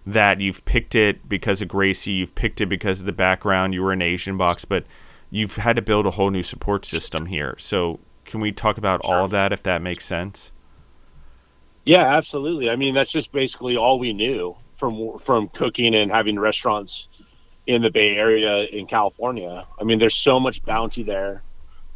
that. 0.05 0.39
You've 0.39 0.63
picked 0.65 0.95
it 0.95 1.27
because 1.27 1.61
of 1.61 1.67
Gracie, 1.67 2.11
you've 2.11 2.35
picked 2.35 2.61
it 2.61 2.67
because 2.67 3.01
of 3.01 3.05
the 3.05 3.11
background, 3.11 3.73
you 3.73 3.81
were 3.81 3.91
an 3.91 4.01
Asian 4.01 4.37
box, 4.37 4.65
but 4.65 4.85
you've 5.29 5.57
had 5.57 5.75
to 5.75 5.81
build 5.81 6.05
a 6.05 6.11
whole 6.11 6.31
new 6.31 6.43
support 6.43 6.85
system 6.85 7.27
here. 7.27 7.55
So, 7.57 7.99
can 8.25 8.39
we 8.39 8.51
talk 8.51 8.77
about 8.77 9.01
all 9.03 9.25
of 9.25 9.31
that 9.31 9.51
if 9.51 9.63
that 9.63 9.81
makes 9.81 10.05
sense? 10.05 10.51
Yeah, 11.83 12.15
absolutely. 12.15 12.69
I 12.69 12.75
mean, 12.75 12.93
that's 12.93 13.11
just 13.11 13.31
basically 13.31 13.75
all 13.75 13.99
we 13.99 14.13
knew 14.13 14.55
from 14.75 15.17
from 15.17 15.49
cooking 15.49 15.95
and 15.95 16.11
having 16.11 16.39
restaurants 16.39 17.07
in 17.67 17.81
the 17.81 17.91
Bay 17.91 18.15
Area 18.15 18.63
in 18.63 18.87
California. 18.87 19.65
I 19.79 19.83
mean, 19.83 19.99
there's 19.99 20.15
so 20.15 20.39
much 20.39 20.63
bounty 20.63 21.03
there 21.03 21.43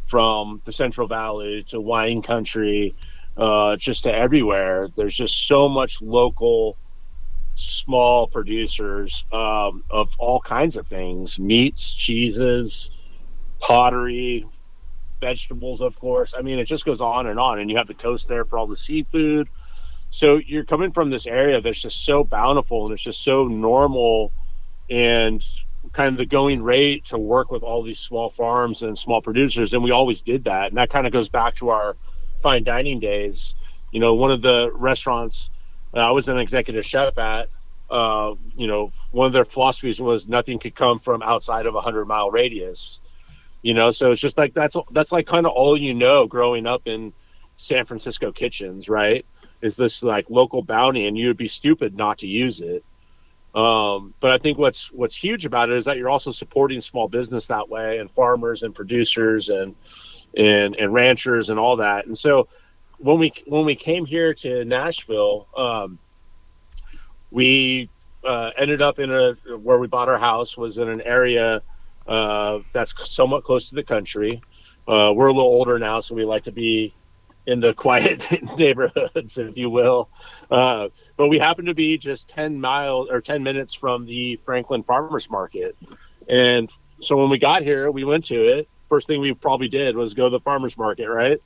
from 0.06 0.62
the 0.66 0.72
Central 0.72 1.08
Valley 1.08 1.64
to 1.70 1.82
wine 1.82 2.22
country 2.22 2.96
uh, 3.38 3.76
just 3.76 4.04
to 4.04 4.14
everywhere. 4.14 4.88
There's 4.96 5.16
just 5.16 5.48
so 5.48 5.68
much 5.68 6.02
local, 6.02 6.78
small 7.56 8.28
producers 8.28 9.26
um, 9.32 9.84
of 9.90 10.16
all 10.20 10.40
kinds 10.40 10.78
of 10.78 10.88
things 10.88 11.40
meats, 11.40 11.94
cheeses, 11.94 12.90
pottery, 13.60 14.46
vegetables, 15.20 15.82
of 15.82 16.00
course. 16.00 16.34
I 16.38 16.42
mean, 16.42 16.60
it 16.60 16.66
just 16.66 16.86
goes 16.86 17.02
on 17.02 17.28
and 17.28 17.40
on. 17.40 17.60
And 17.60 17.70
you 17.70 17.78
have 17.78 17.88
the 17.88 17.94
coast 17.96 18.30
there 18.30 18.46
for 18.46 18.60
all 18.60 18.68
the 18.68 18.76
seafood. 18.76 19.50
So 20.10 20.38
you're 20.38 20.64
coming 20.64 20.92
from 20.92 21.10
this 21.10 21.26
area 21.26 21.60
that's 21.60 21.82
just 21.82 22.06
so 22.06 22.24
bountiful 22.24 22.86
and 22.86 22.94
it's 22.94 23.02
just 23.02 23.24
so 23.24 23.48
normal 23.48 24.32
and 24.90 25.44
kind 25.94 26.10
of 26.10 26.18
the 26.18 26.26
going 26.26 26.62
rate 26.62 27.06
to 27.06 27.18
work 27.18 27.52
with 27.52 27.64
all 27.64 27.82
these 27.82 28.00
small 28.00 28.30
farms 28.30 28.84
and 28.84 28.98
small 28.98 29.22
producers. 29.22 29.74
And 29.74 29.84
we 29.84 29.92
always 29.92 30.22
did 30.22 30.44
that. 30.46 30.68
And 30.68 30.78
that 30.78 30.90
kind 30.90 31.08
of 31.08 31.14
goes 31.14 31.30
back 31.30 31.56
to 31.56 31.70
our 31.70 31.96
fine 32.42 32.64
dining 32.64 33.00
days, 33.00 33.56
you 33.92 34.00
know, 34.00 34.14
one 34.14 34.32
of 34.32 34.42
the 34.42 34.72
restaurants 34.74 35.50
I 36.02 36.12
was 36.12 36.28
an 36.28 36.38
executive 36.38 36.86
chef 36.86 37.18
at, 37.18 37.50
uh, 37.90 38.36
you 38.56 38.68
know, 38.68 38.92
one 39.12 39.28
of 39.28 39.34
their 39.34 39.46
philosophies 39.46 40.02
was 40.02 40.28
nothing 40.28 40.60
could 40.60 40.76
come 40.76 41.00
from 41.00 41.22
outside 41.22 41.66
of 41.66 41.76
a 41.76 41.82
hundred 41.82 42.06
mile 42.06 42.32
radius. 42.32 43.02
You 43.62 43.74
know, 43.74 43.92
so 43.92 44.12
it's 44.12 44.22
just 44.22 44.38
like 44.38 44.54
that's 44.54 44.76
that's 44.92 45.12
like 45.12 45.26
kind 45.26 45.46
of 45.46 45.54
all 45.54 45.76
you 45.76 45.94
know 45.94 46.28
growing 46.28 46.68
up 46.68 46.84
in 46.86 47.14
San 47.56 47.86
Francisco 47.86 48.32
kitchens, 48.32 48.90
right? 48.90 49.26
Is 49.62 49.76
this 49.76 50.04
like 50.04 50.30
local 50.30 50.62
bounty, 50.62 51.08
and 51.08 51.18
you 51.18 51.28
would 51.28 51.38
be 51.38 51.48
stupid 51.48 51.96
not 51.96 52.20
to 52.20 52.28
use 52.28 52.62
it. 52.62 52.84
Um, 53.56 54.14
but 54.20 54.32
I 54.32 54.38
think 54.38 54.58
what's 54.58 54.92
what's 54.92 55.16
huge 55.16 55.46
about 55.46 55.70
it 55.70 55.78
is 55.78 55.86
that 55.86 55.98
you're 55.98 56.10
also 56.10 56.30
supporting 56.30 56.82
small 56.82 57.08
business 57.08 57.48
that 57.48 57.70
way 57.70 58.00
and 58.00 58.12
farmers 58.12 58.64
and 58.64 58.76
producers 58.76 59.50
and 59.50 59.76
and 60.38 60.76
and 60.76 60.94
ranchers 60.94 61.50
and 61.50 61.58
all 61.58 61.78
that. 61.78 62.06
And 62.06 62.18
so 62.18 62.50
when 62.98 63.18
we 63.18 63.32
when 63.48 63.66
we 63.66 63.76
came 63.76 64.06
here 64.06 64.34
to 64.34 64.66
Nashville, 64.66 65.48
um, 65.56 66.00
we 67.32 67.90
uh, 68.26 68.52
ended 68.58 68.82
up 68.82 69.00
in 69.00 69.10
a 69.10 69.34
where 69.58 69.80
we 69.80 69.88
bought 69.88 70.10
our 70.10 70.18
house 70.18 70.58
was 70.58 70.78
in 70.78 70.90
an 70.90 71.02
area 71.02 71.62
uh, 72.08 72.60
that's 72.74 72.94
somewhat 73.10 73.46
close 73.46 73.70
to 73.70 73.76
the 73.76 73.84
country. 73.84 74.42
Uh, 74.86 75.14
we're 75.16 75.28
a 75.28 75.34
little 75.34 75.50
older 75.50 75.80
now, 75.80 76.02
so 76.02 76.14
we 76.14 76.26
like 76.26 76.44
to 76.44 76.52
be 76.52 76.94
in 77.48 77.60
the 77.60 77.74
quiet 77.74 78.28
neighborhoods, 78.58 79.38
if 79.38 79.58
you 79.58 79.70
will. 79.70 80.10
Uh, 80.50 80.90
but 81.18 81.28
we 81.28 81.40
happen 81.40 81.66
to 81.66 81.76
be 81.76 81.98
just 81.98 82.30
10 82.30 82.60
miles 82.60 83.10
or 83.10 83.22
10 83.22 83.44
minutes 83.44 83.74
from 83.74 84.06
the 84.06 84.38
Franklin 84.38 84.84
Farmers 84.84 85.30
Market. 85.30 85.78
And 86.28 86.70
so 87.00 87.18
when 87.18 87.30
we 87.30 87.38
got 87.38 87.62
here, 87.62 87.92
we 87.92 88.04
went 88.04 88.26
to 88.26 88.58
it. 88.58 88.70
First 88.90 89.08
thing 89.08 89.20
we 89.20 89.34
probably 89.34 89.68
did 89.68 89.96
was 89.96 90.14
go 90.14 90.26
to 90.26 90.30
the 90.30 90.40
farmers 90.40 90.78
market, 90.78 91.08
right? 91.08 91.40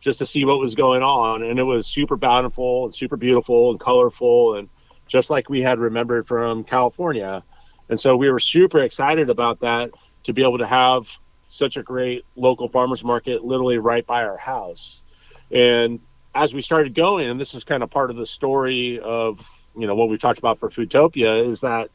Just 0.00 0.18
to 0.18 0.26
see 0.26 0.44
what 0.44 0.58
was 0.58 0.74
going 0.74 1.02
on. 1.02 1.42
And 1.42 1.58
it 1.58 1.62
was 1.62 1.86
super 1.86 2.16
bountiful 2.16 2.84
and 2.84 2.94
super 2.94 3.16
beautiful 3.16 3.70
and 3.70 3.80
colorful 3.80 4.56
and 4.56 4.68
just 5.06 5.30
like 5.30 5.48
we 5.48 5.62
had 5.62 5.78
remembered 5.78 6.26
from 6.26 6.64
California. 6.64 7.42
And 7.88 7.98
so 7.98 8.16
we 8.16 8.30
were 8.30 8.40
super 8.40 8.78
excited 8.78 9.30
about 9.30 9.60
that 9.60 9.90
to 10.24 10.32
be 10.32 10.42
able 10.42 10.58
to 10.58 10.66
have 10.66 11.08
such 11.46 11.76
a 11.76 11.82
great 11.82 12.24
local 12.34 12.68
farmers 12.68 13.04
market 13.04 13.44
literally 13.44 13.78
right 13.78 14.04
by 14.04 14.24
our 14.24 14.36
house. 14.36 15.04
And 15.50 16.00
as 16.34 16.54
we 16.54 16.60
started 16.60 16.94
going, 16.94 17.28
and 17.28 17.40
this 17.40 17.54
is 17.54 17.64
kind 17.64 17.82
of 17.82 17.90
part 17.90 18.10
of 18.10 18.16
the 18.16 18.26
story 18.26 19.00
of 19.00 19.48
you 19.78 19.86
know 19.86 19.94
what 19.94 20.08
we've 20.08 20.18
talked 20.18 20.38
about 20.38 20.58
for 20.58 20.68
Foodtopia 20.68 21.46
is 21.46 21.60
that 21.60 21.90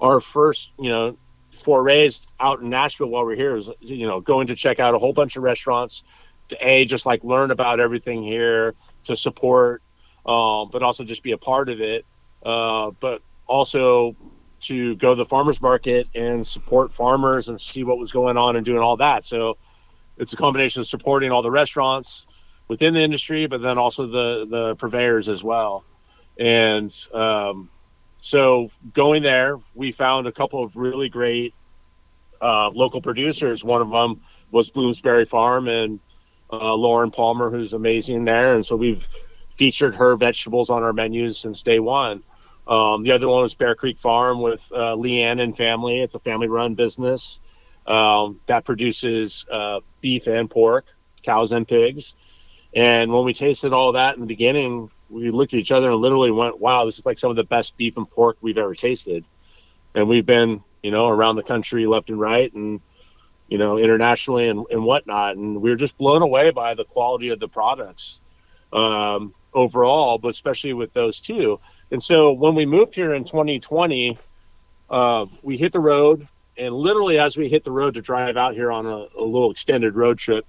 our 0.00 0.20
first 0.20 0.72
you 0.78 0.88
know 0.88 1.16
forays 1.50 2.32
out 2.40 2.60
in 2.60 2.68
Nashville 2.68 3.08
while 3.08 3.24
we're 3.24 3.36
here 3.36 3.56
is 3.56 3.70
you 3.80 4.06
know 4.06 4.20
going 4.20 4.48
to 4.48 4.54
check 4.54 4.80
out 4.80 4.94
a 4.94 4.98
whole 4.98 5.12
bunch 5.12 5.36
of 5.36 5.42
restaurants 5.42 6.02
to 6.48 6.56
a 6.60 6.84
just 6.84 7.06
like 7.06 7.24
learn 7.24 7.50
about 7.50 7.80
everything 7.80 8.22
here 8.22 8.74
to 9.04 9.16
support, 9.16 9.82
um, 10.26 10.68
but 10.70 10.82
also 10.82 11.04
just 11.04 11.22
be 11.22 11.32
a 11.32 11.38
part 11.38 11.68
of 11.68 11.80
it, 11.80 12.04
uh, 12.44 12.90
but 13.00 13.22
also 13.46 14.14
to 14.60 14.94
go 14.96 15.10
to 15.10 15.14
the 15.16 15.24
farmers 15.24 15.60
market 15.60 16.06
and 16.14 16.46
support 16.46 16.92
farmers 16.92 17.48
and 17.48 17.60
see 17.60 17.84
what 17.84 17.98
was 17.98 18.12
going 18.12 18.36
on 18.36 18.56
and 18.56 18.64
doing 18.64 18.78
all 18.78 18.96
that. 18.96 19.22
So 19.22 19.58
it's 20.16 20.32
a 20.32 20.36
combination 20.36 20.80
of 20.80 20.86
supporting 20.86 21.30
all 21.32 21.42
the 21.42 21.50
restaurants 21.50 22.26
within 22.68 22.94
the 22.94 23.00
industry, 23.00 23.46
but 23.46 23.60
then 23.62 23.78
also 23.78 24.06
the 24.06 24.46
the 24.48 24.76
purveyors 24.76 25.28
as 25.28 25.42
well. 25.42 25.84
And 26.38 26.94
um, 27.12 27.70
so 28.20 28.70
going 28.92 29.22
there, 29.22 29.58
we 29.74 29.92
found 29.92 30.26
a 30.26 30.32
couple 30.32 30.62
of 30.62 30.76
really 30.76 31.08
great 31.08 31.54
uh, 32.40 32.70
local 32.70 33.00
producers. 33.00 33.64
One 33.64 33.80
of 33.80 33.90
them 33.90 34.20
was 34.50 34.70
Bloomsbury 34.70 35.24
Farm 35.24 35.68
and 35.68 36.00
uh, 36.52 36.74
Lauren 36.74 37.10
Palmer, 37.10 37.50
who's 37.50 37.72
amazing 37.72 38.24
there. 38.24 38.54
And 38.54 38.64
so 38.64 38.76
we've 38.76 39.06
featured 39.56 39.94
her 39.94 40.16
vegetables 40.16 40.70
on 40.70 40.82
our 40.82 40.92
menus 40.92 41.38
since 41.38 41.62
day 41.62 41.78
one. 41.78 42.22
Um, 42.66 43.02
the 43.02 43.12
other 43.12 43.28
one 43.28 43.42
was 43.42 43.54
Bear 43.54 43.74
Creek 43.74 43.98
Farm 43.98 44.40
with 44.40 44.70
uh, 44.74 44.96
Leanne 44.96 45.40
and 45.40 45.56
family. 45.56 46.00
It's 46.00 46.14
a 46.14 46.18
family 46.20 46.48
run 46.48 46.74
business 46.74 47.40
um, 47.86 48.40
that 48.46 48.64
produces 48.64 49.46
uh, 49.50 49.80
beef 50.00 50.26
and 50.26 50.50
pork, 50.50 50.86
cows 51.22 51.52
and 51.52 51.68
pigs. 51.68 52.14
And 52.74 53.12
when 53.12 53.24
we 53.24 53.34
tasted 53.34 53.72
all 53.72 53.92
that 53.92 54.14
in 54.14 54.20
the 54.20 54.26
beginning, 54.26 54.90
we 55.08 55.30
looked 55.30 55.54
at 55.54 55.60
each 55.60 55.70
other 55.70 55.90
and 55.90 55.96
literally 55.96 56.32
went, 56.32 56.60
wow, 56.60 56.84
this 56.84 56.98
is 56.98 57.06
like 57.06 57.18
some 57.18 57.30
of 57.30 57.36
the 57.36 57.44
best 57.44 57.76
beef 57.76 57.96
and 57.96 58.08
pork 58.10 58.36
we've 58.40 58.58
ever 58.58 58.74
tasted. 58.74 59.24
And 59.94 60.08
we've 60.08 60.26
been, 60.26 60.62
you 60.82 60.90
know, 60.90 61.08
around 61.08 61.36
the 61.36 61.44
country 61.44 61.86
left 61.86 62.10
and 62.10 62.18
right 62.18 62.52
and, 62.52 62.80
you 63.48 63.58
know, 63.58 63.78
internationally 63.78 64.48
and, 64.48 64.66
and 64.70 64.84
whatnot. 64.84 65.36
And 65.36 65.62
we 65.62 65.70
were 65.70 65.76
just 65.76 65.96
blown 65.96 66.22
away 66.22 66.50
by 66.50 66.74
the 66.74 66.84
quality 66.84 67.28
of 67.28 67.38
the 67.38 67.48
products 67.48 68.20
um, 68.72 69.34
overall, 69.52 70.18
but 70.18 70.28
especially 70.28 70.72
with 70.72 70.92
those 70.92 71.20
two. 71.20 71.60
And 71.92 72.02
so 72.02 72.32
when 72.32 72.56
we 72.56 72.66
moved 72.66 72.96
here 72.96 73.14
in 73.14 73.22
2020, 73.22 74.18
uh, 74.90 75.26
we 75.42 75.56
hit 75.56 75.70
the 75.70 75.80
road. 75.80 76.26
And 76.56 76.74
literally, 76.74 77.18
as 77.18 77.36
we 77.36 77.48
hit 77.48 77.62
the 77.62 77.72
road 77.72 77.94
to 77.94 78.02
drive 78.02 78.36
out 78.36 78.54
here 78.54 78.72
on 78.72 78.86
a, 78.86 79.06
a 79.18 79.24
little 79.24 79.50
extended 79.50 79.94
road 79.94 80.18
trip, 80.18 80.44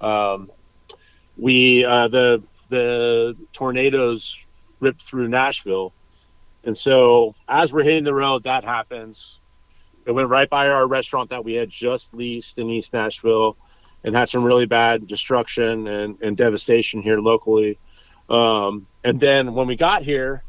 um, 0.00 0.50
we 1.36 1.84
uh, 1.84 2.08
the 2.08 2.42
the 2.68 3.36
tornadoes 3.52 4.38
ripped 4.80 5.02
through 5.02 5.28
Nashville, 5.28 5.92
and 6.64 6.76
so 6.76 7.34
as 7.48 7.72
we're 7.72 7.84
hitting 7.84 8.04
the 8.04 8.14
road, 8.14 8.44
that 8.44 8.64
happens. 8.64 9.40
It 10.06 10.12
went 10.12 10.28
right 10.28 10.50
by 10.50 10.68
our 10.68 10.86
restaurant 10.86 11.30
that 11.30 11.44
we 11.44 11.54
had 11.54 11.70
just 11.70 12.12
leased 12.12 12.58
in 12.58 12.68
East 12.68 12.92
Nashville, 12.92 13.56
and 14.04 14.14
had 14.14 14.28
some 14.28 14.44
really 14.44 14.66
bad 14.66 15.06
destruction 15.06 15.86
and, 15.86 16.20
and 16.20 16.36
devastation 16.36 17.00
here 17.00 17.18
locally. 17.18 17.78
Um, 18.28 18.86
and 19.02 19.18
then 19.18 19.54
when 19.54 19.66
we 19.66 19.76
got 19.76 20.02
here, 20.02 20.44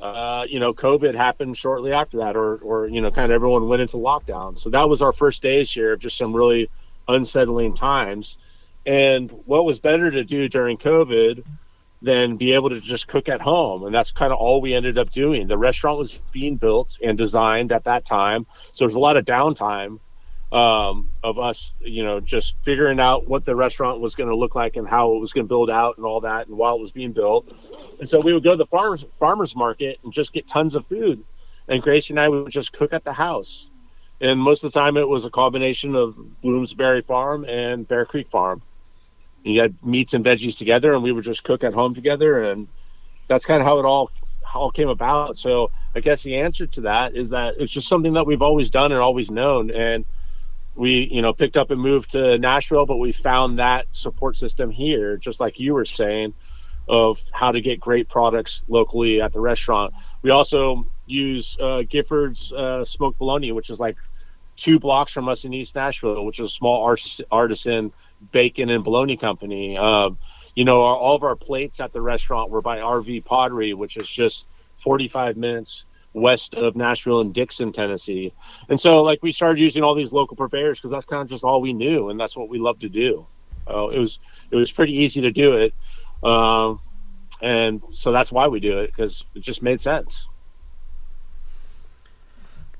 uh, 0.00 0.46
you 0.48 0.58
know, 0.58 0.72
COVID 0.72 1.14
happened 1.14 1.56
shortly 1.56 1.92
after 1.92 2.18
that, 2.18 2.36
or 2.36 2.56
or 2.58 2.86
you 2.86 3.00
know, 3.00 3.10
kind 3.10 3.24
of 3.26 3.30
everyone 3.30 3.68
went 3.68 3.82
into 3.82 3.96
lockdown. 3.96 4.56
So 4.56 4.70
that 4.70 4.88
was 4.88 5.02
our 5.02 5.12
first 5.12 5.42
days 5.42 5.70
here 5.70 5.92
of 5.92 6.00
just 6.00 6.16
some 6.16 6.34
really 6.34 6.70
unsettling 7.08 7.74
times. 7.74 8.38
And 8.88 9.30
what 9.44 9.66
was 9.66 9.78
better 9.78 10.10
to 10.10 10.24
do 10.24 10.48
during 10.48 10.78
COVID 10.78 11.44
than 12.00 12.38
be 12.38 12.54
able 12.54 12.70
to 12.70 12.80
just 12.80 13.06
cook 13.06 13.28
at 13.28 13.38
home? 13.38 13.84
And 13.84 13.94
that's 13.94 14.12
kind 14.12 14.32
of 14.32 14.38
all 14.38 14.62
we 14.62 14.72
ended 14.72 14.96
up 14.96 15.10
doing. 15.10 15.46
The 15.46 15.58
restaurant 15.58 15.98
was 15.98 16.16
being 16.32 16.56
built 16.56 16.96
and 17.04 17.18
designed 17.18 17.70
at 17.70 17.84
that 17.84 18.06
time. 18.06 18.46
So 18.72 18.86
there's 18.86 18.94
a 18.94 18.98
lot 18.98 19.18
of 19.18 19.26
downtime 19.26 20.00
um, 20.52 21.10
of 21.22 21.38
us, 21.38 21.74
you 21.80 22.02
know, 22.02 22.20
just 22.20 22.56
figuring 22.62 22.98
out 22.98 23.28
what 23.28 23.44
the 23.44 23.54
restaurant 23.54 24.00
was 24.00 24.14
going 24.14 24.30
to 24.30 24.36
look 24.36 24.54
like 24.54 24.76
and 24.76 24.88
how 24.88 25.12
it 25.12 25.18
was 25.18 25.34
going 25.34 25.44
to 25.44 25.48
build 25.48 25.68
out 25.68 25.98
and 25.98 26.06
all 26.06 26.22
that, 26.22 26.48
and 26.48 26.56
while 26.56 26.76
it 26.76 26.80
was 26.80 26.90
being 26.90 27.12
built. 27.12 27.46
And 28.00 28.08
so 28.08 28.20
we 28.20 28.32
would 28.32 28.42
go 28.42 28.52
to 28.52 28.56
the 28.56 28.64
farmers 28.64 29.04
farmers 29.18 29.54
market 29.54 29.98
and 30.02 30.14
just 30.14 30.32
get 30.32 30.46
tons 30.46 30.74
of 30.74 30.86
food. 30.86 31.22
And 31.68 31.82
Gracie 31.82 32.14
and 32.14 32.20
I 32.20 32.30
would 32.30 32.50
just 32.50 32.72
cook 32.72 32.94
at 32.94 33.04
the 33.04 33.12
house. 33.12 33.70
And 34.18 34.40
most 34.40 34.64
of 34.64 34.72
the 34.72 34.80
time, 34.80 34.96
it 34.96 35.06
was 35.06 35.26
a 35.26 35.30
combination 35.30 35.94
of 35.94 36.40
Bloomsbury 36.40 37.02
Farm 37.02 37.44
and 37.44 37.86
Bear 37.86 38.06
Creek 38.06 38.28
Farm 38.28 38.62
you 39.50 39.60
had 39.60 39.74
meats 39.84 40.14
and 40.14 40.24
veggies 40.24 40.56
together, 40.56 40.94
and 40.94 41.02
we 41.02 41.12
would 41.12 41.24
just 41.24 41.44
cook 41.44 41.64
at 41.64 41.74
home 41.74 41.94
together, 41.94 42.42
and 42.42 42.68
that's 43.28 43.46
kind 43.46 43.60
of 43.60 43.66
how 43.66 43.78
it 43.78 43.84
all 43.84 44.10
all 44.54 44.70
came 44.70 44.88
about. 44.88 45.36
So 45.36 45.70
I 45.94 46.00
guess 46.00 46.22
the 46.22 46.36
answer 46.36 46.66
to 46.66 46.80
that 46.82 47.14
is 47.14 47.30
that 47.30 47.54
it's 47.58 47.72
just 47.72 47.88
something 47.88 48.14
that 48.14 48.26
we've 48.26 48.42
always 48.42 48.70
done 48.70 48.92
and 48.92 49.00
always 49.00 49.30
known, 49.30 49.70
and 49.70 50.04
we 50.74 51.08
you 51.10 51.22
know 51.22 51.32
picked 51.32 51.56
up 51.56 51.70
and 51.70 51.80
moved 51.80 52.10
to 52.12 52.38
Nashville, 52.38 52.86
but 52.86 52.96
we 52.96 53.12
found 53.12 53.58
that 53.58 53.86
support 53.90 54.36
system 54.36 54.70
here, 54.70 55.16
just 55.16 55.40
like 55.40 55.58
you 55.58 55.74
were 55.74 55.84
saying, 55.84 56.34
of 56.88 57.20
how 57.32 57.52
to 57.52 57.60
get 57.60 57.80
great 57.80 58.08
products 58.08 58.64
locally 58.68 59.20
at 59.20 59.32
the 59.32 59.40
restaurant. 59.40 59.92
We 60.22 60.30
also 60.30 60.86
use 61.06 61.56
uh, 61.60 61.82
Gifford's 61.88 62.52
uh, 62.52 62.84
smoked 62.84 63.18
bologna, 63.18 63.52
which 63.52 63.70
is 63.70 63.80
like 63.80 63.96
two 64.58 64.78
blocks 64.78 65.12
from 65.12 65.28
us 65.28 65.44
in 65.44 65.54
East 65.54 65.74
Nashville, 65.74 66.24
which 66.24 66.40
is 66.40 66.46
a 66.46 66.52
small 66.52 66.94
artisan 67.30 67.92
bacon 68.32 68.68
and 68.68 68.84
bologna 68.84 69.16
company. 69.16 69.78
Um, 69.78 70.18
you 70.54 70.64
know, 70.64 70.82
our, 70.82 70.96
all 70.96 71.14
of 71.14 71.22
our 71.22 71.36
plates 71.36 71.80
at 71.80 71.92
the 71.92 72.02
restaurant 72.02 72.50
were 72.50 72.60
by 72.60 72.78
RV 72.78 73.24
Pottery, 73.24 73.72
which 73.72 73.96
is 73.96 74.08
just 74.08 74.48
45 74.78 75.36
minutes 75.36 75.84
west 76.12 76.54
of 76.54 76.74
Nashville 76.74 77.20
and 77.20 77.32
Dickson, 77.32 77.70
Tennessee. 77.70 78.32
And 78.68 78.78
so, 78.78 79.02
like, 79.02 79.22
we 79.22 79.30
started 79.30 79.60
using 79.60 79.84
all 79.84 79.94
these 79.94 80.12
local 80.12 80.36
purveyors 80.36 80.78
because 80.78 80.90
that's 80.90 81.04
kind 81.04 81.22
of 81.22 81.28
just 81.28 81.44
all 81.44 81.60
we 81.60 81.72
knew, 81.72 82.08
and 82.10 82.18
that's 82.18 82.36
what 82.36 82.48
we 82.48 82.58
love 82.58 82.80
to 82.80 82.88
do. 82.88 83.26
Uh, 83.68 83.88
it 83.88 83.98
was 83.98 84.18
it 84.50 84.56
was 84.56 84.72
pretty 84.72 84.94
easy 84.94 85.20
to 85.20 85.30
do 85.30 85.56
it, 85.56 85.74
um, 86.28 86.80
and 87.42 87.82
so 87.92 88.10
that's 88.12 88.32
why 88.32 88.48
we 88.48 88.60
do 88.60 88.78
it 88.78 88.86
because 88.86 89.24
it 89.34 89.40
just 89.40 89.62
made 89.62 89.80
sense. 89.80 90.28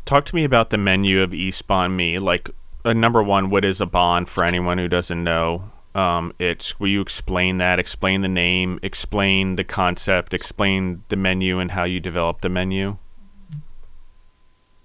Talk 0.08 0.24
to 0.24 0.34
me 0.34 0.44
about 0.44 0.70
the 0.70 0.78
menu 0.78 1.20
of 1.20 1.34
East 1.34 1.68
Banh 1.68 1.94
Mi. 1.94 2.18
Like, 2.18 2.48
uh, 2.82 2.94
number 2.94 3.22
one, 3.22 3.50
what 3.50 3.62
is 3.62 3.82
a 3.82 3.86
banh 3.86 4.26
for 4.26 4.42
anyone 4.42 4.78
who 4.78 4.88
doesn't 4.88 5.22
know? 5.22 5.70
Um, 5.94 6.32
it's 6.38 6.80
will 6.80 6.88
you 6.88 7.02
explain 7.02 7.58
that? 7.58 7.78
Explain 7.78 8.22
the 8.22 8.28
name. 8.28 8.80
Explain 8.82 9.56
the 9.56 9.64
concept. 9.64 10.32
Explain 10.32 11.02
the 11.08 11.16
menu 11.16 11.58
and 11.58 11.72
how 11.72 11.84
you 11.84 12.00
develop 12.00 12.40
the 12.40 12.48
menu. 12.48 12.96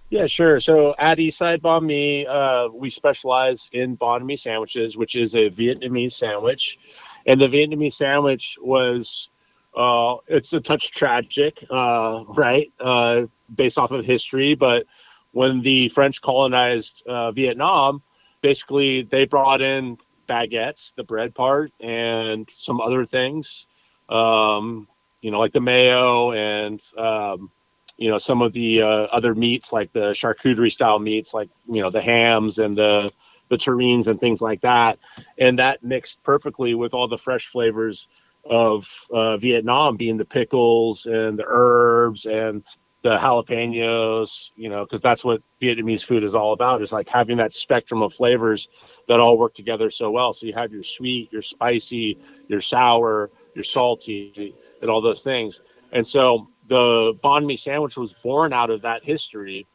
Yeah, 0.10 0.26
sure. 0.26 0.60
So 0.60 0.94
at 1.00 1.20
Eastside 1.20 1.62
Banh 1.62 1.86
Mi, 1.86 2.28
uh, 2.28 2.68
we 2.74 2.90
specialize 2.90 3.70
in 3.72 3.96
banh 3.96 4.26
mi 4.26 4.36
sandwiches, 4.36 4.98
which 4.98 5.16
is 5.16 5.36
a 5.36 5.50
Vietnamese 5.50 6.12
sandwich, 6.12 6.78
and 7.26 7.40
the 7.40 7.48
Vietnamese 7.48 7.94
sandwich 7.94 8.58
was 8.62 9.30
uh, 9.74 10.18
it's 10.28 10.52
a 10.52 10.60
touch 10.60 10.92
tragic, 10.92 11.64
uh, 11.70 12.26
right, 12.28 12.74
uh, 12.82 13.22
based 13.56 13.78
off 13.78 13.92
of 13.92 14.04
history, 14.04 14.54
but 14.54 14.86
when 15.34 15.62
the 15.62 15.90
French 15.90 16.22
colonized 16.22 17.04
uh, 17.06 17.32
Vietnam, 17.32 18.02
basically 18.42 19.02
they 19.02 19.26
brought 19.26 19.62
in 19.62 19.98
baguettes, 20.30 20.94
the 20.96 21.04
bread 21.04 21.36
part, 21.36 21.74
and 21.80 22.48
some 22.56 22.80
other 22.80 23.04
things, 23.04 23.68
um, 24.10 24.88
you 25.22 25.32
know, 25.32 25.40
like 25.40 25.52
the 25.52 25.60
mayo 25.62 26.32
and 26.32 26.80
um, 26.98 27.52
you 27.98 28.10
know 28.10 28.18
some 28.18 28.42
of 28.42 28.54
the 28.54 28.82
uh, 28.82 29.08
other 29.12 29.36
meats 29.36 29.74
like 29.74 29.92
the 29.92 30.12
charcuterie 30.12 30.72
style 30.72 31.00
meats 31.00 31.34
like 31.34 31.50
you 31.68 31.82
know 31.82 31.90
the 31.90 32.02
hams 32.02 32.60
and 32.60 32.76
the 32.76 33.12
the 33.50 33.58
terrines 33.58 34.08
and 34.08 34.20
things 34.20 34.42
like 34.42 34.62
that. 34.62 35.00
And 35.38 35.60
that 35.60 35.84
mixed 35.84 36.24
perfectly 36.24 36.74
with 36.76 36.94
all 36.94 37.08
the 37.08 37.18
fresh 37.18 37.48
flavors 37.48 38.08
of 38.46 38.90
uh, 39.10 39.38
vietnam 39.38 39.96
being 39.96 40.18
the 40.18 40.26
pickles 40.26 41.06
and 41.06 41.40
the 41.40 41.46
herbs 41.48 42.26
and 42.26 42.64
the 43.04 43.18
jalapenos 43.18 44.52
you 44.56 44.70
know 44.70 44.84
because 44.84 45.02
that's 45.02 45.26
what 45.26 45.42
vietnamese 45.62 46.06
food 46.06 46.24
is 46.24 46.34
all 46.34 46.54
about 46.54 46.82
is 46.82 46.94
like 46.94 47.10
having 47.10 47.38
that 47.38 47.52
spectrum 47.52 48.02
of 48.02 48.14
flavors 48.14 48.70
that 49.08 49.20
all 49.20 49.38
work 49.38 49.54
together 49.54 49.90
so 49.90 50.10
well. 50.10 50.34
So 50.34 50.48
you 50.48 50.54
have 50.54 50.72
your 50.72 50.84
sweet 50.84 51.32
your 51.32 51.42
spicy 51.42 52.18
your 52.48 52.62
sour 52.62 53.30
your 53.54 53.64
salty 53.64 54.56
and 54.82 54.90
all 54.90 55.02
those 55.02 55.24
things. 55.24 55.62
And 55.92 56.08
so 56.08 56.48
the 56.68 57.14
banh 57.24 57.46
mi 57.46 57.56
sandwich 57.56 57.98
was 57.98 58.14
born 58.14 58.54
out 58.54 58.70
of 58.70 58.82
that 58.82 59.04
history 59.04 59.68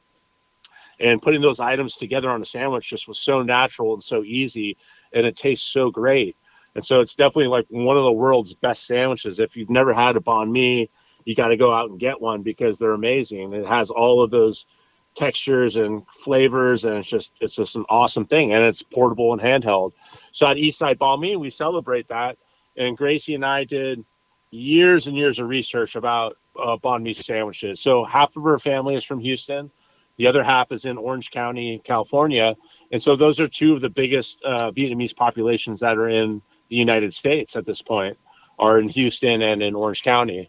and 0.99 1.23
putting 1.23 1.43
those 1.43 1.61
items 1.61 1.97
together 1.97 2.31
on 2.31 2.41
a 2.41 2.47
sandwich 2.47 2.89
just 2.89 3.07
was 3.07 3.19
so 3.19 3.43
natural 3.43 3.93
and 3.93 4.03
so 4.03 4.25
easy 4.25 4.77
and 5.13 5.27
it 5.27 5.37
tastes 5.37 5.71
so 5.71 5.91
great. 5.91 6.35
And 6.75 6.85
so 6.85 7.01
it's 7.01 7.15
definitely 7.15 7.49
like 7.49 7.67
one 7.69 7.97
of 7.97 8.05
the 8.05 8.13
world's 8.13 8.55
best 8.55 8.87
sandwiches. 8.87 9.39
If 9.39 9.57
you've 9.57 9.71
never 9.71 9.93
had 9.93 10.17
a 10.17 10.21
banh 10.21 10.51
mi 10.51 10.89
you 11.29 11.35
got 11.35 11.49
to 11.49 11.59
go 11.59 11.71
out 11.71 11.91
and 11.91 12.01
get 12.01 12.23
one 12.23 12.41
because 12.41 12.79
they're 12.79 12.93
amazing. 12.93 13.53
It 13.53 13.67
has 13.67 13.91
all 13.91 14.23
of 14.23 14.31
those 14.31 14.67
textures 15.15 15.77
and 15.77 16.07
flavors 16.09 16.87
and 16.87 16.97
it's 16.97 17.09
just 17.09 17.35
it's 17.43 17.55
just 17.55 17.77
an 17.77 17.85
awesome 17.91 18.25
thing 18.25 18.55
and 18.55 18.65
it's 18.65 18.83
portable 18.83 19.35
and 19.35 19.43
handheld. 19.43 19.93
So 20.31 20.47
at 20.47 20.57
eastside 20.57 21.21
mi 21.21 21.37
we 21.37 21.51
celebrate 21.51 22.09
that 22.09 22.39
and 22.79 22.97
gracie 22.97 23.35
and 23.35 23.45
i 23.45 23.65
did 23.65 24.05
years 24.51 25.07
and 25.07 25.17
years 25.19 25.39
of 25.39 25.49
research 25.49 25.97
about 25.97 26.39
uh, 26.59 26.79
banh 26.79 27.03
mi 27.03 27.13
sandwiches. 27.13 27.79
So 27.79 28.05
half 28.05 28.35
of 28.35 28.43
her 28.45 28.59
family 28.59 28.95
is 28.95 29.05
from 29.05 29.19
Houston, 29.19 29.71
the 30.17 30.29
other 30.29 30.43
half 30.43 30.73
is 30.73 30.87
in 30.87 30.97
Orange 30.97 31.31
County, 31.31 31.79
California, 31.85 32.57
and 32.91 33.03
so 33.03 33.17
those 33.17 33.39
are 33.39 33.49
two 33.49 33.75
of 33.75 33.83
the 33.83 33.91
biggest 33.91 34.43
uh, 34.45 34.71
Vietnamese 34.71 35.15
populations 35.15 35.81
that 35.81 35.99
are 35.99 36.09
in 36.09 36.41
the 36.69 36.77
United 36.77 37.13
States 37.13 37.55
at 37.55 37.67
this 37.67 37.83
point, 37.83 38.17
are 38.59 38.79
in 38.79 38.89
Houston 38.89 39.43
and 39.43 39.63
in 39.63 39.75
Orange 39.75 40.03
County, 40.03 40.49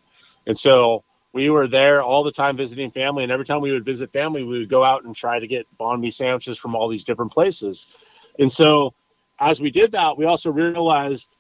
and 0.50 0.58
so 0.58 1.04
we 1.32 1.50
were 1.50 1.68
there 1.68 2.02
all 2.02 2.24
the 2.24 2.32
time 2.32 2.58
visiting 2.58 2.90
family, 2.92 3.24
and 3.24 3.32
every 3.32 3.46
time 3.46 3.62
we 3.62 3.72
would 3.72 3.86
visit 3.86 4.12
family, 4.12 4.44
we 4.44 4.58
would 4.60 4.70
go 4.70 4.84
out 4.84 5.06
and 5.06 5.16
try 5.16 5.40
to 5.40 5.48
get 5.48 5.66
banh 5.80 6.02
mi 6.02 6.10
sandwiches 6.10 6.58
from 6.58 6.76
all 6.76 6.90
these 6.90 7.04
different 7.06 7.32
places, 7.32 7.88
and 8.40 8.52
so 8.52 8.94
as 9.40 9.62
we 9.62 9.72
did 9.72 9.92
that, 9.94 10.18
we 10.18 10.26
also 10.26 10.52
realized 10.52 11.38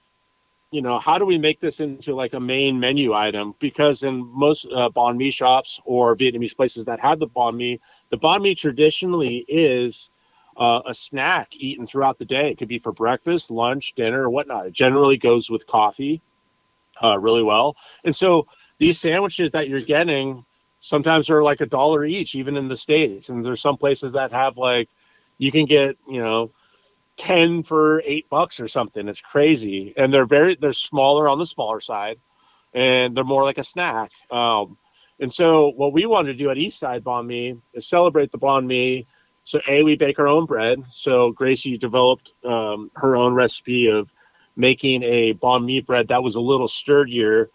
you 0.71 0.83
know, 0.83 0.99
how 0.99 1.17
do 1.17 1.25
we 1.25 1.37
make 1.37 1.59
this 1.59 1.79
into 1.79 2.13
like 2.13 2.33
a 2.33 2.39
main 2.39 2.79
menu 2.79 3.13
item? 3.13 3.55
Because 3.59 4.03
in 4.03 4.29
most 4.31 4.67
uh, 4.71 4.89
banh 4.89 5.17
mi 5.17 5.31
shops 5.31 5.81
or 5.83 6.15
Vietnamese 6.15 6.55
places 6.55 6.85
that 6.85 6.99
have 6.99 7.19
the 7.19 7.27
banh 7.27 7.55
mi, 7.55 7.79
the 8.09 8.17
banh 8.19 8.43
mi 8.43 8.53
traditionally 8.53 9.37
is 9.47 10.11
uh, 10.57 10.81
a 10.85 10.93
snack 10.93 11.55
eaten 11.55 11.85
throughout 11.87 12.19
the 12.19 12.25
day. 12.25 12.51
It 12.51 12.59
could 12.59 12.67
be 12.67 12.77
for 12.77 12.91
breakfast, 12.91 13.49
lunch, 13.49 13.93
dinner, 13.93 14.23
or 14.23 14.29
whatnot. 14.29 14.67
It 14.67 14.73
generally 14.73 15.17
goes 15.17 15.49
with 15.49 15.65
coffee 15.65 16.21
uh, 17.01 17.17
really 17.17 17.43
well. 17.43 17.75
And 18.03 18.15
so 18.15 18.47
these 18.79 18.99
sandwiches 18.99 19.51
that 19.51 19.69
you're 19.69 19.79
getting 19.79 20.45
sometimes 20.79 21.29
are 21.29 21.43
like 21.43 21.61
a 21.61 21.65
dollar 21.65 22.05
each, 22.05 22.33
even 22.35 22.57
in 22.57 22.67
the 22.67 22.77
States. 22.77 23.29
And 23.29 23.43
there's 23.43 23.61
some 23.61 23.77
places 23.77 24.13
that 24.13 24.31
have 24.31 24.57
like, 24.57 24.89
you 25.37 25.51
can 25.51 25.65
get, 25.65 25.97
you 26.07 26.21
know, 26.21 26.51
10 27.17 27.63
for 27.63 28.01
eight 28.05 28.29
bucks 28.29 28.59
or 28.59 28.67
something. 28.67 29.07
It's 29.07 29.21
crazy. 29.21 29.93
And 29.97 30.13
they're 30.13 30.25
very, 30.25 30.55
they're 30.55 30.71
smaller 30.71 31.27
on 31.27 31.37
the 31.37 31.45
smaller 31.45 31.81
side 31.81 32.17
and 32.73 33.15
they're 33.15 33.23
more 33.23 33.43
like 33.43 33.57
a 33.57 33.63
snack. 33.63 34.11
Um, 34.31 34.77
and 35.19 35.31
so 35.31 35.69
what 35.69 35.91
we 35.91 36.05
wanted 36.05 36.31
to 36.31 36.37
do 36.37 36.49
at 36.49 36.57
Eastside 36.57 37.01
Banh 37.01 37.25
Mi 37.25 37.57
is 37.73 37.85
celebrate 37.85 38.31
the 38.31 38.39
Banh 38.39 38.65
Mi. 38.65 39.05
So 39.43 39.59
A, 39.67 39.83
we 39.83 39.97
bake 39.97 40.19
our 40.19 40.27
own 40.27 40.45
bread. 40.45 40.81
So 40.91 41.31
Gracie 41.31 41.77
developed 41.77 42.33
um, 42.45 42.91
her 42.95 43.17
own 43.17 43.33
recipe 43.33 43.87
of 43.87 44.13
making 44.55 45.03
a 45.03 45.33
banh 45.35 45.65
mi 45.65 45.79
bread 45.79 46.09
that 46.09 46.21
was 46.21 46.35
a 46.35 46.41
little 46.41 46.67
sturdier. 46.67 47.49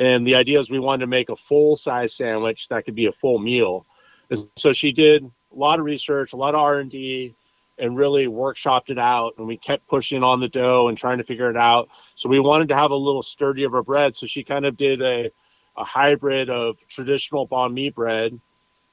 And 0.00 0.26
the 0.26 0.34
idea 0.34 0.58
is 0.58 0.70
we 0.70 0.80
wanted 0.80 1.02
to 1.02 1.06
make 1.06 1.28
a 1.28 1.36
full 1.36 1.76
size 1.76 2.14
sandwich 2.14 2.68
that 2.68 2.86
could 2.86 2.94
be 2.94 3.06
a 3.06 3.12
full 3.12 3.38
meal. 3.38 3.86
And 4.30 4.48
so 4.56 4.72
she 4.72 4.92
did 4.92 5.22
a 5.24 5.30
lot 5.54 5.78
of 5.78 5.84
research, 5.84 6.32
a 6.32 6.36
lot 6.36 6.54
of 6.54 6.60
R&D, 6.60 7.34
and 7.78 7.96
really 7.96 8.26
workshopped 8.26 8.88
it 8.88 8.98
out. 8.98 9.34
And 9.36 9.46
we 9.46 9.58
kept 9.58 9.86
pushing 9.86 10.24
on 10.24 10.40
the 10.40 10.48
dough 10.48 10.88
and 10.88 10.96
trying 10.96 11.18
to 11.18 11.24
figure 11.24 11.50
it 11.50 11.56
out. 11.56 11.90
So 12.14 12.30
we 12.30 12.40
wanted 12.40 12.68
to 12.70 12.76
have 12.76 12.90
a 12.90 12.96
little 12.96 13.22
sturdy 13.22 13.64
of 13.64 13.74
a 13.74 13.82
bread. 13.82 14.16
So 14.16 14.26
she 14.26 14.42
kind 14.42 14.64
of 14.64 14.74
did 14.76 15.02
a, 15.02 15.30
a 15.76 15.84
hybrid 15.84 16.48
of 16.48 16.78
traditional 16.88 17.46
banh 17.46 17.74
mi 17.74 17.90
bread 17.90 18.40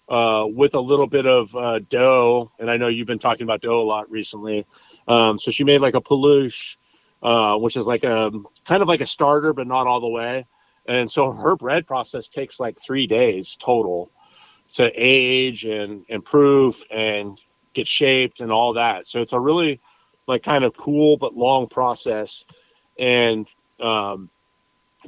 uh, 0.10 0.46
with 0.46 0.76
a 0.76 0.82
little 0.82 1.08
bit 1.08 1.26
of 1.26 1.56
uh, 1.56 1.80
dough. 1.80 2.52
And 2.60 2.70
i 2.70 2.76
know 2.76 2.90
you've 2.90 3.08
been 3.08 3.20
talking 3.20 3.46
about 3.46 3.62
dough 3.62 3.82
a 3.82 3.84
lot 3.84 4.12
recently. 4.12 4.66
Um, 5.08 5.40
so 5.40 5.52
she 5.52 5.64
made 5.64 5.80
like 5.80 5.96
a 5.96 6.02
poolish 6.02 6.78
uh, 7.24 7.58
which 7.58 7.76
is 7.78 7.88
like 7.88 8.04
a 8.04 8.32
kind 8.66 8.82
of 8.82 8.88
like 8.88 9.02
a 9.02 9.06
starter 9.06 9.52
but 9.52 9.66
not 9.66 9.88
all 9.88 10.00
the 10.00 10.08
way 10.08 10.46
and 10.88 11.10
so 11.10 11.32
her 11.32 11.56
bread 11.56 11.86
process 11.86 12.30
takes 12.30 12.60
like 12.60 12.78
three 12.80 13.08
days 13.08 13.58
total 13.58 14.12
to 14.74 14.92
age 14.96 15.66
and 15.66 16.06
improve 16.10 16.84
and 16.92 17.40
get 17.74 17.88
shaped 17.88 18.42
and 18.42 18.52
all 18.52 18.74
that. 18.74 19.06
So 19.06 19.22
it's 19.22 19.34
a 19.34 19.40
really 19.40 19.80
like 20.28 20.44
kind 20.44 20.64
of 20.64 20.76
cool 20.76 21.18
but 21.18 21.36
long 21.36 21.68
process, 21.68 22.46
and 22.98 23.48
um, 23.80 24.30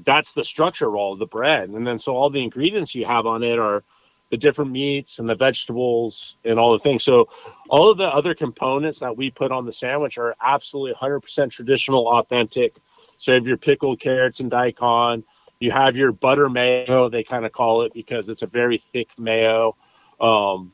that's 0.05 0.33
the 0.33 0.43
structure 0.43 0.97
of 0.97 1.19
the 1.19 1.27
bread. 1.27 1.69
And 1.69 1.85
then 1.85 1.97
so 1.97 2.15
all 2.15 2.29
the 2.29 2.43
ingredients 2.43 2.95
you 2.95 3.05
have 3.05 3.25
on 3.25 3.43
it 3.43 3.59
are 3.59 3.83
the 4.29 4.37
different 4.37 4.71
meats 4.71 5.19
and 5.19 5.27
the 5.27 5.35
vegetables 5.35 6.37
and 6.45 6.59
all 6.59 6.71
the 6.71 6.79
things. 6.79 7.03
So 7.03 7.27
all 7.69 7.91
of 7.91 7.97
the 7.97 8.07
other 8.07 8.35
components 8.35 8.99
that 8.99 9.17
we 9.17 9.31
put 9.31 9.51
on 9.51 9.65
the 9.65 9.73
sandwich 9.73 10.17
are 10.17 10.35
absolutely 10.41 10.93
100% 10.93 11.51
traditional, 11.51 12.07
authentic. 12.07 12.77
So 13.17 13.31
if 13.31 13.35
you 13.35 13.41
have 13.41 13.47
your 13.47 13.57
pickled 13.57 13.99
carrots 13.99 14.39
and 14.39 14.51
daikon. 14.51 15.23
You 15.59 15.71
have 15.71 15.97
your 15.97 16.11
butter 16.13 16.49
mayo, 16.49 17.09
they 17.09 17.23
kind 17.23 17.45
of 17.45 17.51
call 17.51 17.81
it 17.81 17.93
because 17.93 18.29
it's 18.29 18.43
a 18.43 18.47
very 18.47 18.77
thick 18.77 19.09
mayo 19.19 19.75
um, 20.21 20.71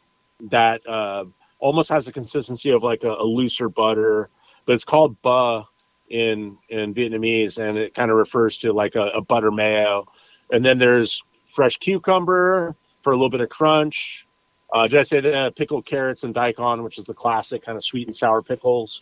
that 0.52 0.88
uh, 0.88 1.26
almost 1.60 1.90
has 1.90 2.06
the 2.06 2.12
consistency 2.12 2.70
of 2.70 2.84
like 2.84 3.04
a, 3.04 3.12
a 3.14 3.24
looser 3.24 3.68
butter, 3.68 4.30
but 4.66 4.74
it's 4.74 4.86
called 4.86 5.20
ba 5.24 5.64
in 6.10 6.58
in 6.70 6.94
Vietnamese, 6.94 7.58
and 7.58 7.78
it 7.78 7.96
kind 7.96 8.12
of 8.12 8.18
refers 8.18 8.58
to 8.58 8.74
like 8.74 8.96
a, 8.96 9.08
a, 9.08 9.22
butter 9.22 9.52
mayo. 9.52 10.06
And 10.52 10.64
then 10.64 10.78
there's 10.78 11.24
fresh 11.48 11.78
cucumber 11.78 12.76
for 13.02 13.12
a 13.12 13.16
little 13.16 13.32
bit 13.32 13.42
of 13.42 13.50
crunch. 13.50 14.28
Uh, 14.72 14.88
did 14.88 15.00
I 15.00 15.04
say 15.04 15.20
the 15.20 15.54
pickled 15.56 15.86
carrots 15.86 16.24
and 16.24 16.34
daikon, 16.34 16.84
which 16.84 17.00
is 17.00 17.06
the 17.06 17.14
classic 17.14 17.64
kind 17.64 17.76
of 17.76 17.84
sweet 17.84 18.08
and 18.08 18.16
sour 18.16 18.44
pickles? 18.44 19.02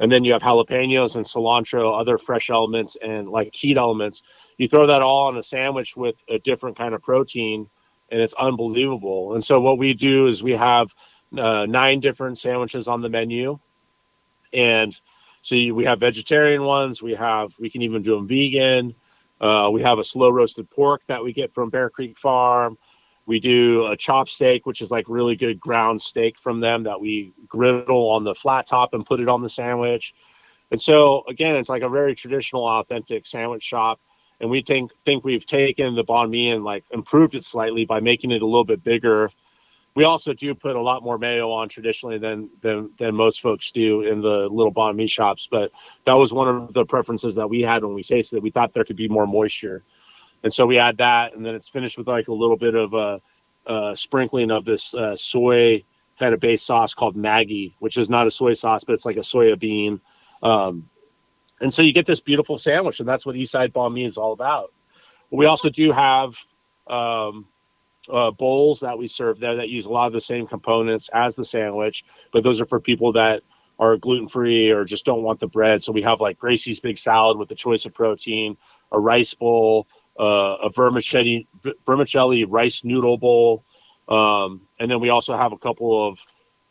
And 0.00 0.10
then 0.10 0.24
you 0.24 0.32
have 0.32 0.42
jalapenos 0.42 1.14
and 1.14 1.24
cilantro, 1.24 1.98
other 1.98 2.18
fresh 2.18 2.50
elements, 2.50 2.96
and 3.02 3.28
like 3.28 3.54
heat 3.54 3.76
elements. 3.76 4.22
You 4.56 4.66
throw 4.66 4.86
that 4.86 5.02
all 5.02 5.28
on 5.28 5.36
a 5.36 5.42
sandwich 5.42 5.96
with 5.96 6.24
a 6.28 6.38
different 6.38 6.76
kind 6.76 6.94
of 6.94 7.02
protein, 7.02 7.68
and 8.10 8.20
it's 8.20 8.34
unbelievable. 8.34 9.34
And 9.34 9.44
so 9.44 9.60
what 9.60 9.78
we 9.78 9.92
do 9.94 10.26
is 10.26 10.42
we 10.42 10.52
have 10.52 10.88
uh, 11.36 11.66
nine 11.66 12.00
different 12.00 12.38
sandwiches 12.38 12.88
on 12.88 13.02
the 13.02 13.10
menu, 13.10 13.58
and 14.52 14.98
so 15.42 15.54
you, 15.54 15.74
we 15.74 15.84
have 15.84 16.00
vegetarian 16.00 16.64
ones. 16.64 17.02
We 17.02 17.14
have 17.14 17.54
we 17.58 17.70
can 17.70 17.82
even 17.82 18.02
do 18.02 18.16
them 18.16 18.26
vegan. 18.26 18.94
Uh, 19.40 19.70
we 19.72 19.82
have 19.82 19.98
a 19.98 20.04
slow 20.04 20.30
roasted 20.30 20.68
pork 20.70 21.02
that 21.06 21.22
we 21.22 21.32
get 21.32 21.52
from 21.54 21.70
Bear 21.70 21.88
Creek 21.88 22.18
Farm. 22.18 22.76
We 23.26 23.40
do 23.40 23.86
a 23.86 23.96
chop 23.96 24.28
steak, 24.28 24.66
which 24.66 24.80
is 24.80 24.90
like 24.90 25.06
really 25.08 25.36
good 25.36 25.60
ground 25.60 26.00
steak 26.02 26.38
from 26.38 26.60
them 26.60 26.82
that 26.84 27.00
we 27.00 27.32
griddle 27.46 28.10
on 28.10 28.24
the 28.24 28.34
flat 28.34 28.66
top 28.66 28.94
and 28.94 29.06
put 29.06 29.20
it 29.20 29.28
on 29.28 29.42
the 29.42 29.48
sandwich. 29.48 30.14
And 30.70 30.80
so 30.80 31.24
again, 31.28 31.56
it's 31.56 31.68
like 31.68 31.82
a 31.82 31.88
very 31.88 32.14
traditional, 32.14 32.66
authentic 32.66 33.26
sandwich 33.26 33.62
shop. 33.62 34.00
And 34.40 34.50
we 34.50 34.62
think 34.62 34.92
think 35.04 35.22
we've 35.22 35.44
taken 35.44 35.94
the 35.94 36.04
banh 36.04 36.30
mi 36.30 36.50
and 36.50 36.64
like 36.64 36.84
improved 36.90 37.34
it 37.34 37.44
slightly 37.44 37.84
by 37.84 38.00
making 38.00 38.30
it 38.30 38.42
a 38.42 38.46
little 38.46 38.64
bit 38.64 38.82
bigger 38.82 39.28
we 39.94 40.04
also 40.04 40.32
do 40.32 40.54
put 40.54 40.76
a 40.76 40.80
lot 40.80 41.02
more 41.02 41.18
mayo 41.18 41.50
on 41.50 41.68
traditionally 41.68 42.18
than 42.18 42.48
than 42.60 42.90
than 42.98 43.14
most 43.14 43.40
folks 43.40 43.72
do 43.72 44.02
in 44.02 44.20
the 44.20 44.48
little 44.48 44.72
banh 44.72 44.96
mi 44.96 45.06
shops. 45.06 45.48
But 45.50 45.72
that 46.04 46.14
was 46.14 46.32
one 46.32 46.48
of 46.48 46.72
the 46.72 46.86
preferences 46.86 47.34
that 47.34 47.48
we 47.48 47.62
had 47.62 47.84
when 47.84 47.94
we 47.94 48.02
tasted 48.02 48.36
it. 48.36 48.42
We 48.42 48.50
thought 48.50 48.72
there 48.72 48.84
could 48.84 48.96
be 48.96 49.08
more 49.08 49.26
moisture, 49.26 49.82
and 50.42 50.52
so 50.52 50.66
we 50.66 50.78
add 50.78 50.98
that, 50.98 51.34
and 51.34 51.44
then 51.44 51.54
it's 51.54 51.68
finished 51.68 51.98
with 51.98 52.08
like 52.08 52.28
a 52.28 52.32
little 52.32 52.56
bit 52.56 52.74
of 52.74 52.94
a, 52.94 53.20
a 53.66 53.96
sprinkling 53.96 54.50
of 54.50 54.64
this 54.64 54.94
uh, 54.94 55.16
soy 55.16 55.84
kind 56.18 56.34
of 56.34 56.40
base 56.40 56.62
sauce 56.62 56.94
called 56.94 57.16
Maggi, 57.16 57.74
which 57.78 57.96
is 57.96 58.10
not 58.10 58.26
a 58.26 58.30
soy 58.30 58.52
sauce, 58.52 58.84
but 58.84 58.92
it's 58.92 59.06
like 59.06 59.16
a 59.16 59.20
soya 59.20 59.58
bean. 59.58 60.00
Um, 60.42 60.88
and 61.60 61.72
so 61.72 61.82
you 61.82 61.92
get 61.92 62.06
this 62.06 62.20
beautiful 62.20 62.56
sandwich, 62.56 63.00
and 63.00 63.08
that's 63.08 63.26
what 63.26 63.36
Eastside 63.36 63.72
Banh 63.72 63.92
Mi 63.92 64.04
is 64.04 64.16
all 64.16 64.32
about. 64.32 64.72
We 65.30 65.46
also 65.46 65.70
do 65.70 65.92
have 65.92 66.36
um, 66.86 67.46
uh, 68.08 68.30
bowls 68.30 68.80
that 68.80 68.98
we 68.98 69.06
serve 69.06 69.38
there 69.40 69.56
that 69.56 69.68
use 69.68 69.86
a 69.86 69.90
lot 69.92 70.06
of 70.06 70.12
the 70.12 70.20
same 70.20 70.46
components 70.46 71.10
as 71.12 71.36
the 71.36 71.44
sandwich, 71.44 72.04
but 72.32 72.42
those 72.42 72.60
are 72.60 72.66
for 72.66 72.80
people 72.80 73.12
that 73.12 73.42
are 73.78 73.96
gluten 73.96 74.28
free 74.28 74.70
or 74.70 74.84
just 74.84 75.06
don't 75.06 75.22
want 75.22 75.40
the 75.40 75.48
bread. 75.48 75.82
So 75.82 75.92
we 75.92 76.02
have 76.02 76.20
like 76.20 76.38
Gracie's 76.38 76.80
Big 76.80 76.98
Salad 76.98 77.38
with 77.38 77.50
a 77.50 77.54
choice 77.54 77.86
of 77.86 77.94
protein, 77.94 78.58
a 78.92 79.00
rice 79.00 79.32
bowl, 79.32 79.88
uh, 80.18 80.56
a 80.62 80.70
vermicelli 80.70 81.46
vermicelli 81.86 82.44
rice 82.44 82.84
noodle 82.84 83.18
bowl, 83.18 83.64
Um, 84.10 84.62
and 84.78 84.90
then 84.90 85.00
we 85.00 85.08
also 85.08 85.36
have 85.36 85.52
a 85.52 85.58
couple 85.58 86.08
of 86.08 86.18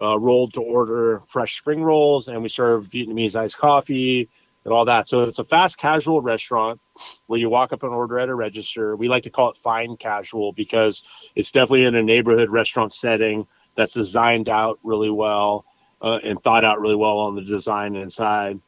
uh, 0.01 0.19
rolled 0.19 0.53
to 0.53 0.61
order 0.61 1.21
fresh 1.27 1.57
spring 1.57 1.81
rolls, 1.81 2.27
and 2.27 2.41
we 2.41 2.49
serve 2.49 2.85
Vietnamese 2.87 3.35
iced 3.35 3.57
coffee 3.57 4.29
and 4.65 4.73
all 4.73 4.85
that. 4.85 5.07
So 5.07 5.23
it's 5.23 5.39
a 5.39 5.43
fast 5.43 5.77
casual 5.77 6.21
restaurant 6.21 6.81
where 7.27 7.39
you 7.39 7.49
walk 7.49 7.71
up 7.71 7.83
and 7.83 7.93
order 7.93 8.19
at 8.19 8.29
a 8.29 8.35
register. 8.35 8.95
We 8.95 9.07
like 9.07 9.23
to 9.23 9.29
call 9.29 9.49
it 9.51 9.57
fine 9.57 9.95
casual 9.97 10.51
because 10.51 11.03
it's 11.35 11.51
definitely 11.51 11.85
in 11.85 11.95
a 11.95 12.03
neighborhood 12.03 12.49
restaurant 12.49 12.93
setting 12.93 13.47
that's 13.75 13.93
designed 13.93 14.49
out 14.49 14.79
really 14.83 15.09
well 15.09 15.65
uh, 16.01 16.19
and 16.23 16.41
thought 16.41 16.65
out 16.65 16.81
really 16.81 16.95
well 16.95 17.19
on 17.19 17.35
the 17.35 17.41
design 17.41 17.95
inside. 17.95 18.59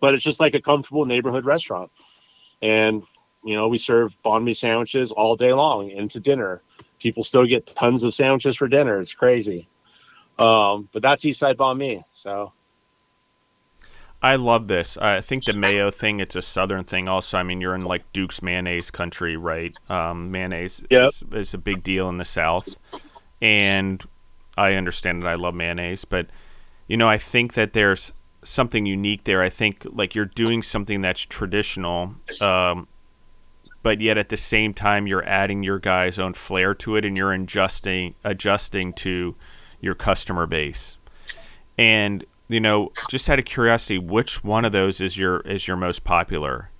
But 0.00 0.14
it's 0.14 0.24
just 0.24 0.40
like 0.40 0.54
a 0.54 0.60
comfortable 0.60 1.06
neighborhood 1.06 1.44
restaurant. 1.44 1.90
And, 2.62 3.04
you 3.44 3.54
know, 3.54 3.68
we 3.68 3.78
serve 3.78 4.16
banh 4.22 4.44
mi 4.44 4.54
sandwiches 4.54 5.12
all 5.12 5.36
day 5.36 5.52
long 5.52 5.90
into 5.90 6.20
dinner. 6.20 6.62
People 6.98 7.24
still 7.24 7.46
get 7.46 7.66
tons 7.66 8.02
of 8.02 8.14
sandwiches 8.14 8.56
for 8.56 8.68
dinner. 8.68 9.00
It's 9.00 9.14
crazy. 9.14 9.68
Um, 10.38 10.88
but 10.92 11.02
that's 11.02 11.24
Eastside 11.24 11.56
Banh 11.56 11.76
Mi. 11.76 12.02
So 12.12 12.52
I 14.22 14.36
love 14.36 14.68
this. 14.68 14.96
I 14.96 15.20
think 15.20 15.44
the 15.44 15.52
mayo 15.52 15.90
thing, 15.90 16.20
it's 16.20 16.36
a 16.36 16.42
southern 16.42 16.84
thing 16.84 17.08
also. 17.08 17.38
I 17.38 17.42
mean, 17.42 17.60
you're 17.60 17.74
in 17.74 17.84
like 17.84 18.10
Duke's 18.12 18.42
mayonnaise 18.42 18.90
country, 18.90 19.36
right? 19.36 19.76
Um, 19.88 20.30
mayonnaise 20.30 20.84
Yep. 20.90 21.08
is, 21.08 21.24
is 21.32 21.54
a 21.54 21.58
big 21.58 21.82
deal 21.82 22.08
in 22.08 22.18
the 22.18 22.24
South. 22.24 22.78
And 23.40 24.02
I 24.56 24.74
understand 24.74 25.22
that 25.22 25.28
I 25.28 25.34
love 25.34 25.54
mayonnaise, 25.54 26.04
but, 26.04 26.26
you 26.86 26.96
know, 26.96 27.08
I 27.08 27.16
think 27.16 27.54
that 27.54 27.72
there's 27.72 28.12
something 28.42 28.84
unique 28.84 29.24
there. 29.24 29.42
I 29.42 29.48
think 29.48 29.86
like 29.90 30.14
you're 30.14 30.26
doing 30.26 30.62
something 30.62 31.00
that's 31.00 31.22
traditional, 31.22 32.14
um, 32.40 32.88
but 33.82 34.00
yet 34.00 34.18
at 34.18 34.28
the 34.28 34.36
same 34.36 34.74
time, 34.74 35.06
you're 35.06 35.24
adding 35.24 35.62
your 35.62 35.78
guy's 35.78 36.18
own 36.18 36.34
flair 36.34 36.74
to 36.74 36.96
it 36.96 37.04
and 37.04 37.16
you're 37.16 37.32
adjusting, 37.32 38.14
adjusting 38.24 38.92
to 38.94 39.36
your 39.80 39.94
customer 39.94 40.46
base. 40.46 40.98
And 41.78 42.24
you 42.48 42.60
know, 42.60 42.92
just 43.08 43.30
out 43.30 43.38
of 43.38 43.44
curiosity, 43.44 43.98
which 43.98 44.42
one 44.42 44.64
of 44.64 44.72
those 44.72 45.00
is 45.00 45.16
your 45.16 45.40
is 45.40 45.68
your 45.68 45.76
most 45.76 46.04
popular? 46.04 46.70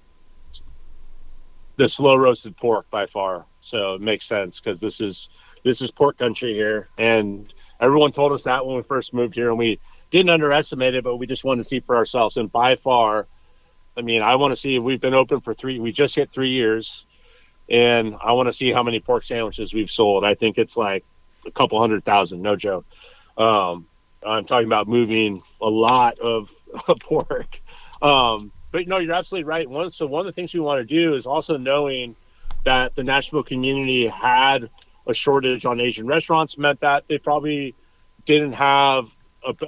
the 1.80 1.88
slow 1.88 2.14
roasted 2.14 2.54
pork 2.58 2.88
by 2.90 3.06
far. 3.06 3.46
So 3.60 3.94
it 3.94 4.02
makes 4.02 4.26
sense 4.26 4.60
because 4.60 4.80
this 4.80 5.00
is 5.00 5.30
this 5.64 5.80
is 5.80 5.90
pork 5.90 6.18
country 6.18 6.52
here, 6.52 6.88
and 6.98 7.52
everyone 7.80 8.12
told 8.12 8.32
us 8.32 8.44
that 8.44 8.64
when 8.64 8.76
we 8.76 8.82
first 8.82 9.14
moved 9.14 9.34
here, 9.34 9.48
and 9.48 9.58
we 9.58 9.80
didn't 10.10 10.30
underestimate 10.30 10.94
it, 10.94 11.04
but 11.04 11.16
we 11.16 11.26
just 11.26 11.42
wanted 11.42 11.62
to 11.62 11.68
see 11.68 11.80
for 11.80 11.96
ourselves. 11.96 12.36
And 12.36 12.52
by 12.52 12.76
far, 12.76 13.26
I 13.96 14.02
mean, 14.02 14.22
I 14.22 14.36
want 14.36 14.52
to 14.52 14.56
see. 14.56 14.78
We've 14.78 15.00
been 15.00 15.14
open 15.14 15.40
for 15.40 15.54
three. 15.54 15.78
We 15.78 15.92
just 15.92 16.14
hit 16.14 16.30
three 16.30 16.50
years, 16.50 17.06
and 17.68 18.14
I 18.22 18.32
want 18.32 18.48
to 18.48 18.52
see 18.52 18.72
how 18.72 18.82
many 18.82 19.00
pork 19.00 19.24
sandwiches 19.24 19.74
we've 19.74 19.90
sold. 19.90 20.24
I 20.24 20.34
think 20.34 20.58
it's 20.58 20.76
like 20.76 21.04
a 21.46 21.50
couple 21.50 21.80
hundred 21.80 22.04
thousand, 22.04 22.42
no 22.42 22.56
joke. 22.56 22.86
Um, 23.36 23.86
I'm 24.24 24.44
talking 24.44 24.66
about 24.66 24.86
moving 24.86 25.42
a 25.60 25.68
lot 25.68 26.18
of 26.18 26.50
pork. 27.00 27.60
Um, 28.02 28.52
but 28.70 28.86
no, 28.86 28.98
you're 28.98 29.14
absolutely 29.14 29.48
right. 29.48 29.68
One, 29.68 29.90
so 29.90 30.06
one 30.06 30.20
of 30.20 30.26
the 30.26 30.32
things 30.32 30.54
we 30.54 30.60
want 30.60 30.80
to 30.80 30.84
do 30.84 31.14
is 31.14 31.26
also 31.26 31.56
knowing 31.56 32.16
that 32.64 32.94
the 32.94 33.02
Nashville 33.02 33.42
community 33.42 34.06
had 34.06 34.70
a 35.06 35.14
shortage 35.14 35.64
on 35.66 35.80
Asian 35.80 36.06
restaurants 36.06 36.58
meant 36.58 36.80
that 36.80 37.08
they 37.08 37.18
probably 37.18 37.74
didn't 38.26 38.52
have 38.52 39.14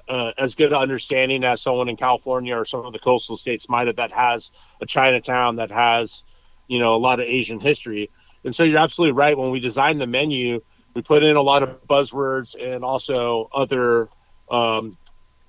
uh, 0.08 0.32
as 0.38 0.54
good 0.54 0.72
understanding 0.72 1.44
as 1.44 1.62
someone 1.62 1.88
in 1.88 1.96
California 1.96 2.56
or 2.56 2.64
some 2.64 2.84
of 2.84 2.92
the 2.92 2.98
coastal 2.98 3.36
states 3.36 3.68
might 3.68 3.86
have 3.86 3.96
that 3.96 4.12
has 4.12 4.50
a 4.80 4.86
Chinatown 4.86 5.56
that 5.56 5.70
has, 5.70 6.24
you 6.68 6.78
know, 6.78 6.94
a 6.94 6.98
lot 6.98 7.20
of 7.20 7.26
Asian 7.26 7.60
history. 7.60 8.10
And 8.44 8.54
so 8.54 8.64
you're 8.64 8.78
absolutely 8.78 9.12
right. 9.12 9.36
When 9.36 9.50
we 9.50 9.60
designed 9.60 10.00
the 10.00 10.06
menu, 10.06 10.60
we 10.94 11.02
put 11.02 11.22
in 11.22 11.36
a 11.36 11.42
lot 11.42 11.62
of 11.62 11.86
buzzwords 11.86 12.54
and 12.60 12.84
also 12.84 13.48
other 13.54 14.08
um, 14.50 14.96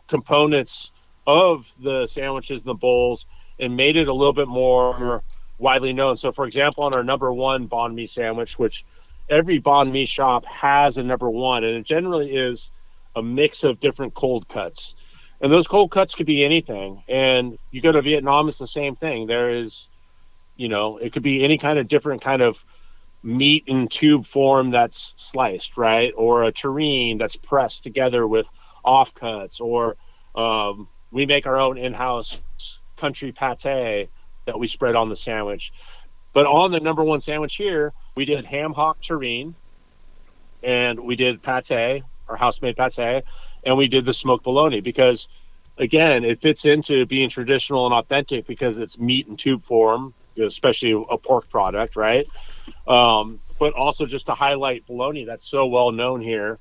components 0.08 0.92
of 1.26 1.72
the 1.82 2.08
sandwiches 2.08 2.64
and 2.64 2.70
the 2.70 2.76
bowls 2.76 3.28
and 3.60 3.76
made 3.76 3.96
it 3.96 4.08
a 4.08 4.14
little 4.14 4.34
bit 4.34 4.48
more 4.48 5.24
widely 5.58 5.94
known. 5.94 6.18
So, 6.18 6.32
for 6.32 6.46
example, 6.46 6.84
on 6.84 6.94
our 6.94 7.04
number 7.04 7.32
one 7.34 7.68
banh 7.68 7.94
mi 7.94 8.06
sandwich, 8.06 8.60
which 8.60 8.86
every 9.30 9.62
banh 9.62 9.92
mi 9.92 10.06
shop 10.06 10.46
has 10.46 10.98
a 10.98 11.04
number 11.04 11.30
one, 11.30 11.64
and 11.64 11.76
it 11.78 11.84
generally 11.84 12.36
is 12.36 12.72
a 13.16 13.22
mix 13.22 13.64
of 13.64 13.80
different 13.80 14.14
cold 14.14 14.48
cuts. 14.48 14.96
And 15.42 15.52
those 15.52 15.68
cold 15.68 15.92
cuts 15.92 16.16
could 16.16 16.26
be 16.26 16.44
anything. 16.44 17.04
And 17.08 17.58
you 17.72 17.82
go 17.82 17.92
to 17.92 18.02
Vietnam, 18.02 18.48
it's 18.48 18.60
the 18.60 18.68
same 18.68 18.96
thing. 18.96 19.28
There 19.28 19.52
is, 19.52 19.90
you 20.56 20.70
know, 20.70 20.98
it 20.98 21.12
could 21.12 21.24
be 21.24 21.44
any 21.44 21.58
kind 21.58 21.78
of 21.78 21.88
different 21.88 22.22
kind 22.22 22.42
of 22.42 22.66
meat 23.24 23.64
in 23.68 23.88
tube 23.88 24.26
form 24.26 24.70
that's 24.72 25.14
sliced, 25.18 25.78
right? 25.78 26.14
Or 26.16 26.44
a 26.44 26.52
terrine 26.52 27.20
that's 27.20 27.36
pressed 27.36 27.84
together 27.84 28.28
with 28.28 28.52
offcuts, 28.86 29.62
or 29.62 29.96
um, 30.36 30.88
we 31.12 31.26
make 31.26 31.48
our 31.48 31.58
own 31.58 31.78
in-house 31.78 32.42
country 32.98 33.32
pate 33.32 34.10
that 34.46 34.60
we 34.60 34.68
spread 34.68 34.96
on 34.96 35.10
the 35.10 35.16
sandwich. 35.16 35.72
But 36.34 36.46
on 36.46 36.72
the 36.72 36.80
number 36.80 37.04
one 37.04 37.22
sandwich 37.22 37.56
here, 37.56 37.94
we 38.16 38.26
did 38.26 38.44
ham 38.46 38.74
hock 38.74 39.02
terrine, 39.02 39.54
and 40.62 41.00
we 41.00 41.16
did 41.16 41.42
pate, 41.42 42.04
our 42.28 42.36
house-made 42.36 42.76
pate, 42.76 43.24
and 43.64 43.78
we 43.78 43.88
did 43.88 44.06
the 44.06 44.14
smoked 44.14 44.44
bologna 44.44 44.82
because, 44.82 45.28
again, 45.78 46.24
it 46.24 46.42
fits 46.42 46.66
into 46.66 47.06
being 47.06 47.30
traditional 47.30 47.86
and 47.86 47.94
authentic 47.94 48.48
because 48.48 48.78
it's 48.78 49.00
meat 49.00 49.28
in 49.28 49.36
tube 49.36 49.62
form, 49.62 50.14
especially 50.40 50.92
a 51.10 51.18
pork 51.18 51.50
product, 51.50 51.96
right? 51.96 52.28
Um, 52.88 53.40
but 53.60 53.74
also 53.74 54.06
just 54.06 54.28
to 54.28 54.34
highlight 54.34 54.86
bologna 54.86 55.26
that's 55.26 55.48
so 55.48 55.68
well 55.68 55.92
known 55.92 56.22
here, 56.22 56.60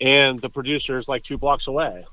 and 0.00 0.40
the 0.40 0.50
producer 0.50 0.98
is 0.98 1.08
like 1.08 1.22
two 1.22 1.38
blocks 1.38 1.66
away. 1.68 2.06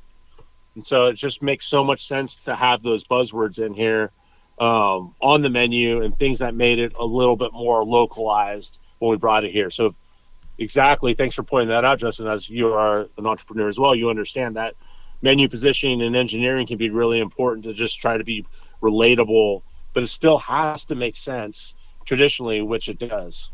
And 0.76 0.86
so 0.86 1.08
it 1.08 1.16
just 1.16 1.42
makes 1.42 1.66
so 1.66 1.84
much 1.84 2.06
sense 2.08 2.44
to 2.44 2.56
have 2.56 2.84
those 2.84 3.04
buzzwords 3.04 3.60
in 3.60 3.74
here 3.74 4.12
um, 4.60 5.16
on 5.22 5.42
the 5.42 5.50
menu 5.50 6.02
and 6.02 6.18
things 6.18 6.40
that 6.40 6.54
made 6.54 6.80
it 6.80 6.94
a 7.00 7.06
little 7.06 7.36
bit 7.36 7.54
more 7.54 7.84
localized 7.84 8.80
when 9.00 9.12
we 9.12 9.18
brought 9.18 9.44
it 9.44 9.52
here. 9.52 9.70
So, 9.70 9.96
exactly. 10.58 11.14
Thanks 11.14 11.36
for 11.36 11.44
pointing 11.44 11.70
that 11.70 11.86
out, 11.86 12.00
Justin. 12.00 12.28
As 12.28 12.50
you 12.50 12.74
are 12.74 13.08
an 13.18 13.26
entrepreneur 13.26 13.68
as 13.68 13.80
well, 13.80 13.96
you 13.96 14.10
understand 14.10 14.56
that 14.56 14.76
menu 15.22 15.50
positioning 15.50 16.02
and 16.02 16.16
engineering 16.16 16.68
can 16.68 16.78
be 16.78 16.90
really 16.90 17.20
important 17.20 17.66
to 17.66 17.74
just 17.74 18.00
try 18.00 18.18
to 18.18 18.24
be 18.24 18.46
relatable, 18.82 19.62
but 19.94 20.04
it 20.04 20.08
still 20.08 20.38
has 20.38 20.86
to 20.86 20.96
make 20.96 21.16
sense 21.16 21.74
traditionally, 22.06 22.62
which 22.62 22.88
it 22.90 23.00
does. 23.00 23.52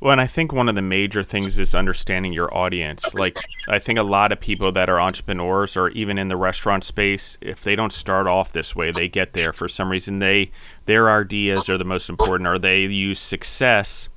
Well, 0.00 0.12
and 0.12 0.20
I 0.20 0.26
think 0.26 0.52
one 0.52 0.68
of 0.68 0.74
the 0.74 0.82
major 0.82 1.22
things 1.22 1.58
is 1.58 1.74
understanding 1.74 2.34
your 2.34 2.54
audience. 2.54 3.14
Like, 3.14 3.38
I 3.68 3.78
think 3.78 3.98
a 3.98 4.02
lot 4.02 4.32
of 4.32 4.40
people 4.40 4.70
that 4.72 4.90
are 4.90 5.00
entrepreneurs 5.00 5.78
or 5.78 5.88
even 5.90 6.18
in 6.18 6.28
the 6.28 6.36
restaurant 6.36 6.84
space, 6.84 7.38
if 7.40 7.62
they 7.62 7.74
don't 7.74 7.92
start 7.92 8.26
off 8.26 8.52
this 8.52 8.76
way, 8.76 8.90
they 8.90 9.08
get 9.08 9.32
there 9.32 9.54
for 9.54 9.66
some 9.66 9.90
reason. 9.90 10.18
They 10.18 10.50
their 10.84 11.08
ideas 11.08 11.70
are 11.70 11.78
the 11.78 11.86
most 11.86 12.10
important, 12.10 12.46
or 12.46 12.58
they 12.58 12.80
use 12.80 13.18
success 13.18 14.10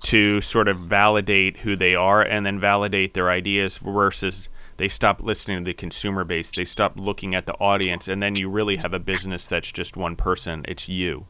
to 0.00 0.40
sort 0.40 0.68
of 0.68 0.78
validate 0.78 1.58
who 1.58 1.76
they 1.76 1.94
are 1.94 2.22
and 2.22 2.46
then 2.46 2.60
validate 2.60 3.14
their 3.14 3.30
ideas 3.30 3.78
versus 3.78 4.48
they 4.76 4.88
stop 4.88 5.20
listening 5.20 5.58
to 5.58 5.64
the 5.64 5.74
consumer 5.74 6.24
base. 6.24 6.52
They 6.52 6.64
stop 6.64 6.98
looking 6.98 7.34
at 7.34 7.46
the 7.46 7.54
audience, 7.54 8.06
and 8.06 8.22
then 8.22 8.36
you 8.36 8.48
really 8.48 8.76
have 8.76 8.94
a 8.94 9.00
business 9.00 9.46
that's 9.46 9.72
just 9.72 9.96
one 9.96 10.14
person. 10.14 10.64
It's 10.68 10.88
you. 10.88 11.26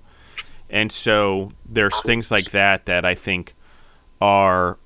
And 0.70 0.92
so 0.92 1.52
there's 1.66 2.02
things 2.02 2.30
like 2.30 2.50
that 2.50 2.84
that 2.86 3.06
I 3.06 3.14
think 3.14 3.54
are 4.20 4.78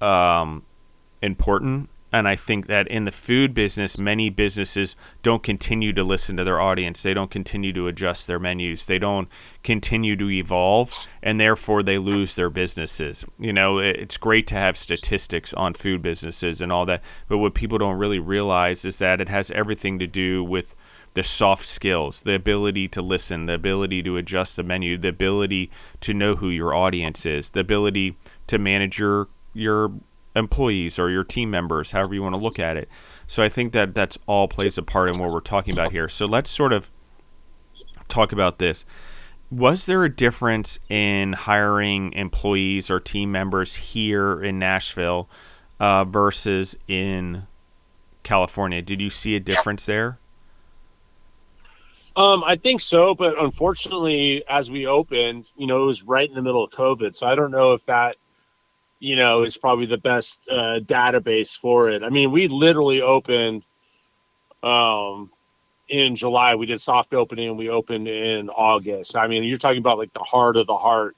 um, 0.00 0.64
important. 1.22 1.88
And 2.12 2.26
I 2.26 2.34
think 2.34 2.66
that 2.66 2.88
in 2.88 3.04
the 3.04 3.12
food 3.12 3.54
business, 3.54 3.98
many 3.98 4.30
businesses 4.30 4.96
don't 5.22 5.42
continue 5.42 5.92
to 5.92 6.02
listen 6.02 6.36
to 6.36 6.44
their 6.44 6.60
audience. 6.60 7.02
They 7.02 7.14
don't 7.14 7.30
continue 7.30 7.72
to 7.72 7.86
adjust 7.86 8.26
their 8.26 8.40
menus. 8.40 8.86
They 8.86 8.98
don't 8.98 9.28
continue 9.62 10.16
to 10.16 10.30
evolve, 10.30 10.92
and 11.22 11.38
therefore 11.38 11.82
they 11.82 11.98
lose 11.98 12.34
their 12.34 12.50
businesses. 12.50 13.24
You 13.38 13.52
know, 13.52 13.78
it's 13.78 14.16
great 14.16 14.46
to 14.48 14.56
have 14.56 14.76
statistics 14.76 15.54
on 15.54 15.74
food 15.74 16.02
businesses 16.02 16.60
and 16.60 16.72
all 16.72 16.84
that, 16.86 17.02
but 17.28 17.38
what 17.38 17.54
people 17.54 17.78
don't 17.78 17.98
really 17.98 18.18
realize 18.18 18.84
is 18.84 18.98
that 18.98 19.20
it 19.20 19.28
has 19.28 19.50
everything 19.52 19.98
to 20.00 20.06
do 20.06 20.42
with 20.42 20.74
the 21.14 21.22
soft 21.22 21.66
skills, 21.66 22.22
the 22.22 22.34
ability 22.34 22.88
to 22.88 23.02
listen, 23.02 23.46
the 23.46 23.54
ability 23.54 24.02
to 24.02 24.16
adjust 24.16 24.56
the 24.56 24.62
menu, 24.62 24.96
the 24.96 25.08
ability 25.08 25.70
to 26.00 26.14
know 26.14 26.36
who 26.36 26.48
your 26.48 26.72
audience 26.72 27.26
is, 27.26 27.50
the 27.50 27.60
ability 27.60 28.16
to 28.46 28.58
manage 28.58 28.98
your 28.98 29.28
your 29.52 29.92
employees 30.34 30.98
or 30.98 31.10
your 31.10 31.24
team 31.24 31.50
members, 31.50 31.92
however 31.92 32.14
you 32.14 32.22
want 32.22 32.34
to 32.34 32.40
look 32.40 32.58
at 32.58 32.76
it. 32.76 32.88
So 33.26 33.42
I 33.42 33.48
think 33.48 33.72
that 33.72 33.94
that's 33.94 34.18
all 34.26 34.48
plays 34.48 34.78
a 34.78 34.82
part 34.82 35.08
in 35.10 35.18
what 35.18 35.30
we're 35.30 35.40
talking 35.40 35.74
about 35.74 35.92
here. 35.92 36.08
So 36.08 36.26
let's 36.26 36.50
sort 36.50 36.72
of 36.72 36.90
talk 38.08 38.32
about 38.32 38.58
this. 38.58 38.84
Was 39.50 39.86
there 39.86 40.04
a 40.04 40.14
difference 40.14 40.78
in 40.88 41.32
hiring 41.32 42.12
employees 42.12 42.90
or 42.90 43.00
team 43.00 43.32
members 43.32 43.74
here 43.74 44.42
in 44.42 44.58
Nashville 44.58 45.28
uh, 45.80 46.04
versus 46.04 46.76
in 46.86 47.46
California? 48.22 48.80
Did 48.82 49.00
you 49.00 49.10
see 49.10 49.34
a 49.34 49.40
difference 49.40 49.86
there? 49.86 50.18
Um, 52.16 52.44
I 52.44 52.56
think 52.56 52.80
so, 52.80 53.14
but 53.14 53.40
unfortunately, 53.40 54.44
as 54.48 54.70
we 54.70 54.86
opened, 54.86 55.52
you 55.56 55.66
know, 55.66 55.82
it 55.82 55.86
was 55.86 56.02
right 56.02 56.28
in 56.28 56.34
the 56.34 56.42
middle 56.42 56.62
of 56.62 56.70
COVID, 56.70 57.14
so 57.14 57.26
I 57.26 57.34
don't 57.34 57.50
know 57.50 57.72
if 57.72 57.84
that 57.86 58.16
you 59.00 59.16
know, 59.16 59.42
is 59.42 59.58
probably 59.58 59.86
the 59.86 59.98
best 59.98 60.46
uh, 60.48 60.78
database 60.80 61.56
for 61.56 61.88
it. 61.88 62.02
I 62.02 62.10
mean, 62.10 62.30
we 62.30 62.48
literally 62.48 63.00
opened 63.00 63.64
um, 64.62 65.30
in 65.88 66.14
July. 66.14 66.54
We 66.54 66.66
did 66.66 66.80
soft 66.80 67.14
opening 67.14 67.48
and 67.48 67.58
we 67.58 67.70
opened 67.70 68.06
in 68.06 68.50
August. 68.50 69.16
I 69.16 69.26
mean, 69.26 69.42
you're 69.44 69.58
talking 69.58 69.78
about 69.78 69.98
like 69.98 70.12
the 70.12 70.20
heart 70.20 70.56
of 70.56 70.66
the 70.66 70.76
heart 70.76 71.16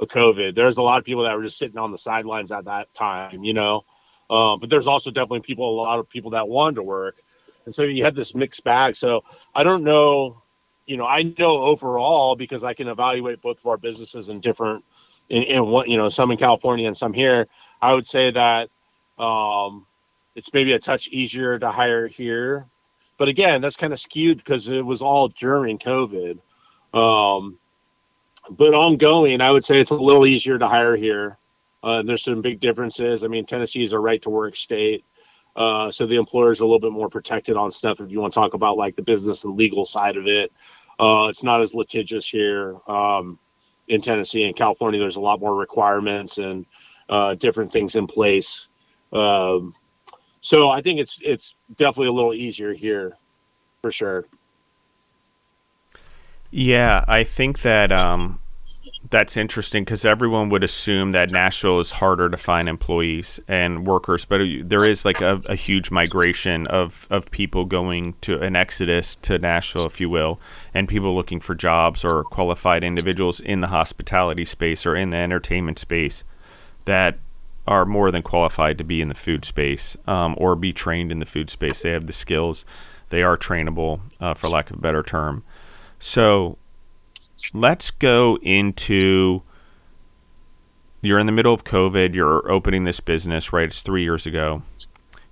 of 0.00 0.08
COVID. 0.08 0.54
There's 0.54 0.78
a 0.78 0.82
lot 0.82 0.98
of 0.98 1.04
people 1.04 1.22
that 1.22 1.36
were 1.36 1.44
just 1.44 1.58
sitting 1.58 1.78
on 1.78 1.92
the 1.92 1.98
sidelines 1.98 2.50
at 2.50 2.64
that 2.64 2.92
time, 2.94 3.44
you 3.44 3.54
know. 3.54 3.84
Um, 4.28 4.60
but 4.60 4.70
there's 4.70 4.86
also 4.86 5.10
definitely 5.10 5.40
people, 5.40 5.68
a 5.70 5.76
lot 5.82 5.98
of 5.98 6.08
people 6.08 6.32
that 6.32 6.48
wanted 6.48 6.76
to 6.76 6.82
work, 6.82 7.16
and 7.64 7.74
so 7.74 7.82
you 7.82 8.04
had 8.04 8.14
this 8.14 8.34
mixed 8.34 8.62
bag. 8.62 8.94
So 8.94 9.24
I 9.54 9.64
don't 9.64 9.82
know, 9.82 10.42
you 10.86 10.96
know, 10.96 11.04
I 11.04 11.22
know 11.22 11.62
overall 11.62 12.36
because 12.36 12.62
I 12.62 12.74
can 12.74 12.86
evaluate 12.88 13.42
both 13.42 13.58
of 13.58 13.66
our 13.66 13.76
businesses 13.76 14.28
in 14.28 14.38
different, 14.38 14.84
in, 15.30 15.44
in 15.44 15.66
what 15.66 15.88
you 15.88 15.96
know, 15.96 16.08
some 16.08 16.30
in 16.30 16.36
California 16.36 16.86
and 16.86 16.96
some 16.96 17.14
here. 17.14 17.46
I 17.80 17.94
would 17.94 18.04
say 18.04 18.30
that 18.32 18.68
um, 19.18 19.86
it's 20.34 20.52
maybe 20.52 20.72
a 20.72 20.78
touch 20.78 21.08
easier 21.08 21.58
to 21.58 21.70
hire 21.70 22.06
here, 22.06 22.66
but 23.16 23.28
again, 23.28 23.60
that's 23.60 23.76
kind 23.76 23.92
of 23.92 23.98
skewed 23.98 24.38
because 24.38 24.68
it 24.68 24.84
was 24.84 25.00
all 25.00 25.28
during 25.28 25.78
COVID. 25.78 26.38
Um, 26.92 27.58
but 28.50 28.74
ongoing, 28.74 29.40
I 29.40 29.50
would 29.50 29.64
say 29.64 29.80
it's 29.80 29.90
a 29.90 29.94
little 29.94 30.26
easier 30.26 30.58
to 30.58 30.66
hire 30.66 30.96
here. 30.96 31.38
Uh, 31.82 32.02
there's 32.02 32.24
some 32.24 32.42
big 32.42 32.60
differences. 32.60 33.24
I 33.24 33.28
mean, 33.28 33.46
Tennessee 33.46 33.82
is 33.82 33.92
a 33.92 33.98
right 33.98 34.20
to 34.22 34.30
work 34.30 34.56
state. 34.56 35.04
Uh, 35.56 35.90
so 35.90 36.06
the 36.06 36.16
employers 36.16 36.60
are 36.60 36.64
a 36.64 36.66
little 36.66 36.80
bit 36.80 36.92
more 36.92 37.08
protected 37.08 37.56
on 37.56 37.70
stuff 37.70 38.00
if 38.00 38.10
you 38.10 38.20
want 38.20 38.32
to 38.32 38.38
talk 38.38 38.54
about 38.54 38.76
like 38.76 38.96
the 38.96 39.02
business 39.02 39.44
and 39.44 39.56
legal 39.56 39.84
side 39.84 40.16
of 40.16 40.26
it. 40.26 40.52
Uh, 40.98 41.26
it's 41.28 41.42
not 41.42 41.60
as 41.60 41.74
litigious 41.74 42.28
here 42.28 42.76
um, 42.86 43.38
in 43.90 44.00
Tennessee 44.00 44.44
and 44.44 44.56
California. 44.56 44.98
There's 44.98 45.16
a 45.16 45.20
lot 45.20 45.40
more 45.40 45.54
requirements 45.54 46.38
and 46.38 46.64
uh, 47.08 47.34
different 47.34 47.70
things 47.70 47.96
in 47.96 48.06
place. 48.06 48.68
Um, 49.12 49.74
so 50.38 50.70
I 50.70 50.80
think 50.80 51.00
it's 51.00 51.18
it's 51.22 51.56
definitely 51.76 52.06
a 52.06 52.12
little 52.12 52.32
easier 52.32 52.72
here, 52.72 53.16
for 53.82 53.90
sure. 53.90 54.26
Yeah, 56.50 57.04
I 57.06 57.24
think 57.24 57.62
that 57.62 57.92
um, 57.92 58.40
that's 59.10 59.36
interesting 59.36 59.82
because 59.82 60.04
everyone 60.04 60.48
would 60.50 60.62
assume 60.62 61.10
that 61.12 61.32
Nashville 61.32 61.80
is 61.80 61.90
harder 61.90 62.30
to 62.30 62.36
find 62.36 62.68
employees 62.68 63.40
and 63.48 63.84
workers, 63.84 64.24
but 64.24 64.40
there 64.62 64.84
is 64.84 65.04
like 65.04 65.20
a, 65.20 65.42
a, 65.46 65.56
huge 65.56 65.90
migration 65.90 66.68
of, 66.68 67.08
of 67.10 67.28
people 67.32 67.64
going 67.64 68.14
to 68.20 68.40
an 68.40 68.54
exodus 68.54 69.16
to 69.16 69.36
Nashville, 69.38 69.86
if 69.86 70.00
you 70.00 70.08
will, 70.08 70.40
and 70.72 70.88
people 70.88 71.12
looking 71.12 71.40
for 71.40 71.56
jobs 71.56 72.04
or 72.04 72.22
qualified 72.22 72.84
individuals 72.84 73.40
in 73.40 73.60
the 73.60 73.66
hospitality 73.66 74.44
space 74.44 74.86
or 74.86 74.94
in 74.94 75.10
the 75.10 75.16
entertainment 75.16 75.80
space 75.80 76.22
that 76.84 77.18
are 77.66 77.84
more 77.84 78.12
than 78.12 78.22
qualified 78.22 78.78
to 78.78 78.84
be 78.84 79.00
in 79.00 79.08
the 79.08 79.14
food 79.14 79.44
space 79.44 79.96
um, 80.06 80.36
or 80.38 80.54
be 80.54 80.72
trained 80.72 81.10
in 81.10 81.18
the 81.18 81.26
food 81.26 81.50
space. 81.50 81.82
They 81.82 81.90
have 81.90 82.06
the 82.06 82.12
skills, 82.12 82.64
they 83.08 83.24
are 83.24 83.36
trainable, 83.36 84.02
uh, 84.20 84.34
for 84.34 84.48
lack 84.48 84.70
of 84.70 84.76
a 84.76 84.80
better 84.80 85.02
term. 85.02 85.42
So 85.98 86.58
let's 87.52 87.90
go 87.90 88.38
into 88.42 89.42
you're 91.02 91.18
in 91.18 91.26
the 91.26 91.32
middle 91.32 91.54
of 91.54 91.64
COVID, 91.64 92.14
you're 92.14 92.50
opening 92.50 92.84
this 92.84 93.00
business, 93.00 93.52
right? 93.52 93.64
It's 93.64 93.82
three 93.82 94.02
years 94.02 94.26
ago. 94.26 94.62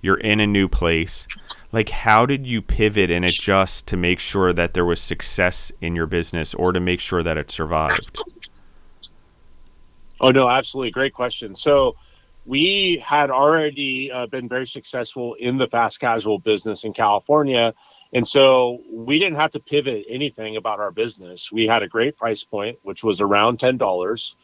You're 0.01 0.17
in 0.17 0.39
a 0.39 0.47
new 0.47 0.67
place. 0.67 1.27
Like, 1.71 1.89
how 1.89 2.25
did 2.25 2.47
you 2.47 2.61
pivot 2.61 3.11
and 3.11 3.23
adjust 3.23 3.85
to 3.87 3.97
make 3.97 4.19
sure 4.19 4.51
that 4.53 4.73
there 4.73 4.85
was 4.85 4.99
success 4.99 5.71
in 5.81 5.95
your 5.95 6.07
business 6.07 6.55
or 6.55 6.71
to 6.71 6.79
make 6.79 6.99
sure 6.99 7.21
that 7.21 7.37
it 7.37 7.51
survived? 7.51 8.19
Oh, 10.21 10.31
no, 10.31 10.49
absolutely. 10.49 10.91
Great 10.91 11.13
question. 11.13 11.53
So, 11.53 11.95
we 12.45 12.97
had 13.05 13.29
already 13.29 14.11
uh, 14.11 14.25
been 14.25 14.49
very 14.49 14.65
successful 14.65 15.35
in 15.35 15.57
the 15.57 15.67
fast 15.67 15.99
casual 15.99 16.39
business 16.39 16.83
in 16.83 16.93
California 16.93 17.75
and 18.13 18.27
so 18.27 18.79
we 18.91 19.19
didn't 19.19 19.35
have 19.35 19.51
to 19.51 19.59
pivot 19.59 20.05
anything 20.09 20.57
about 20.57 20.79
our 20.79 20.91
business. 20.91 21.51
We 21.51 21.67
had 21.67 21.83
a 21.83 21.87
great 21.87 22.17
price 22.17 22.43
point, 22.43 22.79
which 22.81 23.03
was 23.03 23.21
around 23.21 23.59
$10. 23.59 24.35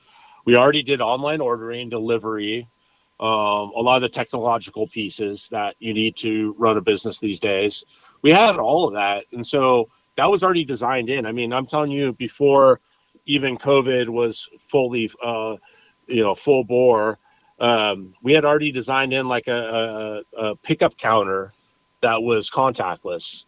We 0.45 0.55
already 0.55 0.83
did 0.83 1.01
online 1.01 1.41
ordering, 1.41 1.89
delivery, 1.89 2.67
um, 3.19 3.71
a 3.75 3.81
lot 3.81 3.95
of 3.95 4.01
the 4.03 4.09
technological 4.09 4.87
pieces 4.87 5.49
that 5.49 5.75
you 5.79 5.93
need 5.93 6.15
to 6.17 6.53
run 6.59 6.77
a 6.77 6.81
business 6.81 7.19
these 7.19 7.39
days. 7.39 7.83
We 8.21 8.31
had 8.31 8.57
all 8.57 8.87
of 8.87 8.93
that. 8.93 9.25
And 9.31 9.45
so 9.45 9.89
that 10.15 10.29
was 10.29 10.43
already 10.43 10.65
designed 10.65 11.09
in. 11.09 11.25
I 11.25 11.31
mean, 11.31 11.51
I'm 11.51 11.65
telling 11.65 11.91
you, 11.91 12.13
before 12.13 12.79
even 13.25 13.57
COVID 13.57 14.09
was 14.09 14.47
fully, 14.59 15.09
uh, 15.23 15.55
you 16.07 16.21
know, 16.21 16.35
full 16.35 16.63
bore, 16.63 17.17
um, 17.59 18.13
we 18.21 18.33
had 18.33 18.45
already 18.45 18.71
designed 18.71 19.13
in 19.13 19.27
like 19.27 19.47
a, 19.47 20.23
a, 20.35 20.49
a 20.49 20.55
pickup 20.57 20.97
counter 20.97 21.53
that 22.01 22.21
was 22.21 22.51
contactless 22.51 23.45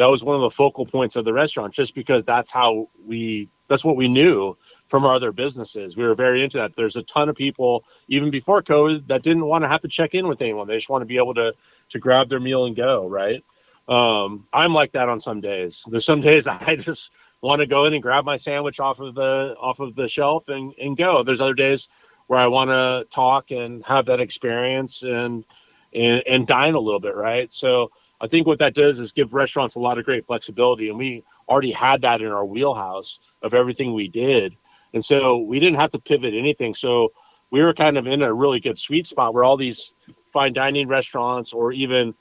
that 0.00 0.08
was 0.08 0.24
one 0.24 0.34
of 0.34 0.40
the 0.40 0.50
focal 0.50 0.86
points 0.86 1.14
of 1.14 1.26
the 1.26 1.32
restaurant 1.34 1.74
just 1.74 1.94
because 1.94 2.24
that's 2.24 2.50
how 2.50 2.88
we 3.04 3.50
that's 3.68 3.84
what 3.84 3.96
we 3.96 4.08
knew 4.08 4.56
from 4.86 5.04
our 5.04 5.14
other 5.14 5.30
businesses. 5.30 5.94
We 5.94 6.04
were 6.04 6.14
very 6.14 6.42
into 6.42 6.56
that. 6.56 6.74
There's 6.74 6.96
a 6.96 7.02
ton 7.02 7.28
of 7.28 7.36
people 7.36 7.84
even 8.08 8.30
before 8.30 8.62
covid 8.62 9.08
that 9.08 9.22
didn't 9.22 9.44
want 9.44 9.62
to 9.62 9.68
have 9.68 9.82
to 9.82 9.88
check 9.88 10.14
in 10.14 10.26
with 10.26 10.40
anyone. 10.40 10.66
They 10.66 10.76
just 10.76 10.88
want 10.88 11.02
to 11.02 11.06
be 11.06 11.18
able 11.18 11.34
to 11.34 11.54
to 11.90 11.98
grab 11.98 12.30
their 12.30 12.40
meal 12.40 12.64
and 12.64 12.74
go 12.74 13.06
right? 13.08 13.44
Um, 13.88 14.46
i'm 14.54 14.72
like 14.72 14.92
that 14.92 15.10
on 15.10 15.20
some 15.20 15.42
days. 15.42 15.84
There's 15.86 16.06
some 16.06 16.22
days 16.22 16.46
i 16.46 16.76
just 16.76 17.12
want 17.42 17.60
to 17.60 17.66
go 17.66 17.84
in 17.84 17.92
and 17.92 18.02
grab 18.02 18.24
my 18.24 18.36
sandwich 18.36 18.80
off 18.80 19.00
of 19.00 19.14
the 19.14 19.54
off 19.60 19.80
of 19.80 19.94
the 19.96 20.08
shelf 20.08 20.48
and, 20.48 20.72
and 20.80 20.96
go. 20.96 21.22
There's 21.22 21.42
other 21.42 21.52
days 21.52 21.88
where 22.26 22.40
i 22.40 22.46
want 22.46 22.70
to 22.70 23.06
talk 23.10 23.50
and 23.50 23.84
have 23.84 24.06
that 24.06 24.20
experience 24.20 25.02
and 25.02 25.44
and 25.92 26.22
and 26.26 26.46
dine 26.46 26.72
a 26.74 26.80
little 26.80 27.00
bit 27.00 27.16
right? 27.16 27.52
So 27.52 27.90
I 28.20 28.26
think 28.26 28.46
what 28.46 28.58
that 28.58 28.74
does 28.74 29.00
is 29.00 29.12
give 29.12 29.32
restaurants 29.32 29.76
a 29.76 29.80
lot 29.80 29.98
of 29.98 30.04
great 30.04 30.26
flexibility, 30.26 30.88
and 30.88 30.98
we 30.98 31.24
already 31.48 31.72
had 31.72 32.02
that 32.02 32.20
in 32.20 32.28
our 32.28 32.44
wheelhouse 32.44 33.20
of 33.42 33.54
everything 33.54 33.94
we 33.94 34.08
did, 34.08 34.56
and 34.92 35.04
so 35.04 35.38
we 35.38 35.58
didn't 35.58 35.80
have 35.80 35.90
to 35.90 35.98
pivot 35.98 36.34
anything. 36.34 36.74
So 36.74 37.12
we 37.50 37.62
were 37.62 37.74
kind 37.74 37.98
of 37.98 38.06
in 38.06 38.22
a 38.22 38.32
really 38.32 38.60
good 38.60 38.78
sweet 38.78 39.06
spot 39.06 39.34
where 39.34 39.44
all 39.44 39.56
these 39.56 39.94
fine 40.32 40.52
dining 40.52 40.88
restaurants 40.88 41.52
or 41.52 41.72
even 41.72 42.14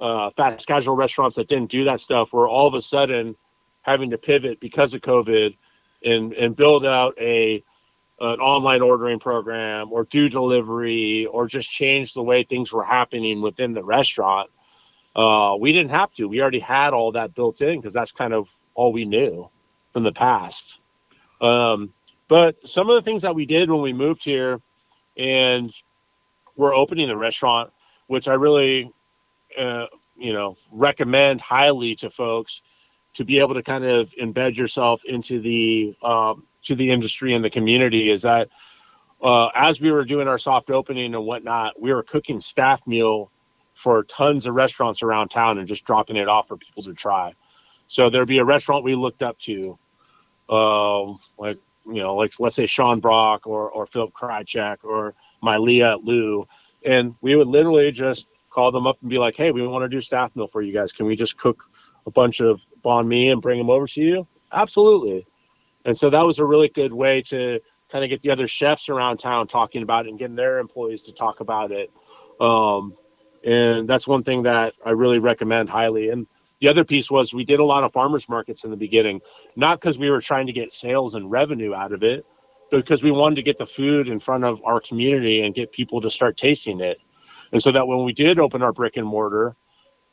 uh, 0.00 0.30
fast 0.30 0.66
casual 0.66 0.96
restaurants 0.96 1.36
that 1.36 1.48
didn't 1.48 1.70
do 1.70 1.84
that 1.84 2.00
stuff 2.00 2.32
were 2.32 2.48
all 2.48 2.66
of 2.66 2.74
a 2.74 2.82
sudden 2.82 3.36
having 3.82 4.10
to 4.10 4.18
pivot 4.18 4.60
because 4.60 4.94
of 4.94 5.02
COVID 5.02 5.56
and 6.04 6.32
and 6.32 6.56
build 6.56 6.86
out 6.86 7.14
a 7.20 7.62
an 8.20 8.38
online 8.40 8.82
ordering 8.82 9.18
program 9.18 9.92
or 9.92 10.04
do 10.04 10.28
delivery 10.28 11.26
or 11.26 11.46
just 11.46 11.70
change 11.70 12.12
the 12.12 12.22
way 12.22 12.42
things 12.42 12.72
were 12.72 12.84
happening 12.84 13.40
within 13.40 13.72
the 13.72 13.82
restaurant 13.82 14.50
uh, 15.16 15.56
we 15.58 15.72
didn't 15.72 15.90
have 15.90 16.12
to. 16.14 16.28
We 16.28 16.40
already 16.40 16.60
had 16.60 16.92
all 16.92 17.12
that 17.12 17.34
built 17.34 17.60
in 17.60 17.80
because 17.80 17.92
that's 17.92 18.12
kind 18.12 18.32
of 18.32 18.54
all 18.74 18.92
we 18.92 19.04
knew 19.04 19.48
from 19.92 20.02
the 20.04 20.12
past. 20.12 20.80
Um, 21.40 21.92
but 22.28 22.66
some 22.66 22.88
of 22.88 22.94
the 22.94 23.02
things 23.02 23.22
that 23.22 23.34
we 23.34 23.46
did 23.46 23.70
when 23.70 23.82
we 23.82 23.92
moved 23.92 24.24
here 24.24 24.60
and 25.16 25.70
we're 26.56 26.74
opening 26.74 27.08
the 27.08 27.16
restaurant, 27.16 27.72
which 28.06 28.28
I 28.28 28.34
really, 28.34 28.92
uh, 29.58 29.86
you 30.16 30.32
know, 30.32 30.56
recommend 30.70 31.40
highly 31.40 31.94
to 31.96 32.10
folks 32.10 32.62
to 33.14 33.24
be 33.24 33.40
able 33.40 33.54
to 33.54 33.62
kind 33.62 33.84
of 33.84 34.12
embed 34.12 34.56
yourself 34.56 35.04
into 35.04 35.40
the 35.40 35.96
um, 36.02 36.46
to 36.62 36.74
the 36.74 36.90
industry 36.90 37.34
and 37.34 37.44
the 37.44 37.50
community 37.50 38.10
is 38.10 38.22
that 38.22 38.48
uh, 39.22 39.48
as 39.54 39.80
we 39.80 39.90
were 39.90 40.04
doing 40.04 40.28
our 40.28 40.38
soft 40.38 40.70
opening 40.70 41.14
and 41.14 41.24
whatnot, 41.24 41.80
we 41.80 41.92
were 41.92 42.02
cooking 42.02 42.38
staff 42.40 42.86
meal 42.86 43.30
for 43.80 44.04
tons 44.04 44.46
of 44.46 44.54
restaurants 44.54 45.02
around 45.02 45.30
town 45.30 45.56
and 45.56 45.66
just 45.66 45.86
dropping 45.86 46.16
it 46.16 46.28
off 46.28 46.48
for 46.48 46.58
people 46.58 46.82
to 46.82 46.92
try. 46.92 47.32
So 47.86 48.10
there'd 48.10 48.28
be 48.28 48.36
a 48.36 48.44
restaurant 48.44 48.84
we 48.84 48.94
looked 48.94 49.22
up 49.22 49.38
to, 49.38 49.78
um, 50.50 51.16
like 51.38 51.56
you 51.86 52.02
know, 52.02 52.14
like 52.14 52.32
let's 52.38 52.56
say 52.56 52.66
Sean 52.66 53.00
Brock 53.00 53.46
or 53.46 53.70
or 53.70 53.86
Philip 53.86 54.12
Krajeck 54.12 54.84
or 54.84 55.14
Leah 55.42 55.92
at 55.92 56.04
Lou, 56.04 56.46
and 56.84 57.14
we 57.22 57.34
would 57.36 57.46
literally 57.46 57.90
just 57.90 58.28
call 58.50 58.70
them 58.70 58.86
up 58.86 58.98
and 59.00 59.08
be 59.08 59.18
like, 59.18 59.34
"Hey, 59.34 59.50
we 59.50 59.66
want 59.66 59.82
to 59.82 59.88
do 59.88 60.02
staff 60.02 60.36
meal 60.36 60.46
for 60.46 60.60
you 60.60 60.74
guys. 60.74 60.92
Can 60.92 61.06
we 61.06 61.16
just 61.16 61.38
cook 61.38 61.64
a 62.04 62.10
bunch 62.10 62.40
of 62.40 62.60
banh 62.84 63.06
mi 63.06 63.30
and 63.30 63.40
bring 63.40 63.56
them 63.56 63.70
over 63.70 63.86
to 63.86 64.02
you?" 64.02 64.26
Absolutely. 64.52 65.26
And 65.86 65.96
so 65.96 66.10
that 66.10 66.26
was 66.26 66.38
a 66.38 66.44
really 66.44 66.68
good 66.68 66.92
way 66.92 67.22
to 67.22 67.60
kind 67.88 68.04
of 68.04 68.10
get 68.10 68.20
the 68.20 68.30
other 68.30 68.46
chefs 68.46 68.90
around 68.90 69.16
town 69.16 69.46
talking 69.46 69.82
about 69.82 70.04
it 70.04 70.10
and 70.10 70.18
getting 70.18 70.36
their 70.36 70.58
employees 70.58 71.04
to 71.04 71.14
talk 71.14 71.40
about 71.40 71.72
it. 71.72 71.90
Um, 72.40 72.94
and 73.44 73.88
that's 73.88 74.06
one 74.06 74.22
thing 74.22 74.42
that 74.42 74.74
I 74.84 74.90
really 74.90 75.18
recommend 75.18 75.70
highly. 75.70 76.10
And 76.10 76.26
the 76.60 76.68
other 76.68 76.84
piece 76.84 77.10
was 77.10 77.32
we 77.32 77.44
did 77.44 77.60
a 77.60 77.64
lot 77.64 77.84
of 77.84 77.92
farmers 77.92 78.28
markets 78.28 78.64
in 78.64 78.70
the 78.70 78.76
beginning, 78.76 79.20
not 79.56 79.80
because 79.80 79.98
we 79.98 80.10
were 80.10 80.20
trying 80.20 80.46
to 80.46 80.52
get 80.52 80.72
sales 80.72 81.14
and 81.14 81.30
revenue 81.30 81.74
out 81.74 81.92
of 81.92 82.02
it, 82.02 82.26
but 82.70 82.78
because 82.78 83.02
we 83.02 83.10
wanted 83.10 83.36
to 83.36 83.42
get 83.42 83.58
the 83.58 83.66
food 83.66 84.08
in 84.08 84.20
front 84.20 84.44
of 84.44 84.62
our 84.64 84.80
community 84.80 85.42
and 85.42 85.54
get 85.54 85.72
people 85.72 86.00
to 86.02 86.10
start 86.10 86.36
tasting 86.36 86.80
it. 86.80 86.98
And 87.52 87.62
so 87.62 87.72
that 87.72 87.88
when 87.88 88.04
we 88.04 88.12
did 88.12 88.38
open 88.38 88.62
our 88.62 88.72
brick 88.72 88.96
and 88.96 89.06
mortar, 89.06 89.56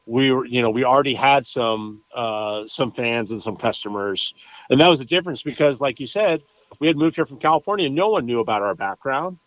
we 0.06 0.32
were, 0.32 0.46
you 0.46 0.62
know, 0.62 0.70
we 0.70 0.86
already 0.86 1.14
had 1.14 1.46
some 1.46 2.02
uh, 2.16 2.66
some 2.66 2.94
fans 2.94 3.32
and 3.32 3.42
some 3.42 3.58
customers, 3.58 4.34
and 4.70 4.80
that 4.80 4.88
was 4.88 5.00
the 5.00 5.06
difference 5.06 5.44
because, 5.44 5.82
like 5.82 6.00
you 6.00 6.08
said, 6.08 6.44
we 6.80 6.88
had 6.88 6.96
moved 6.96 7.18
here 7.18 7.26
from 7.26 7.40
California. 7.40 7.90
No 7.90 8.10
one 8.10 8.26
knew 8.26 8.40
about 8.40 8.62
our 8.62 8.74
background 8.74 9.38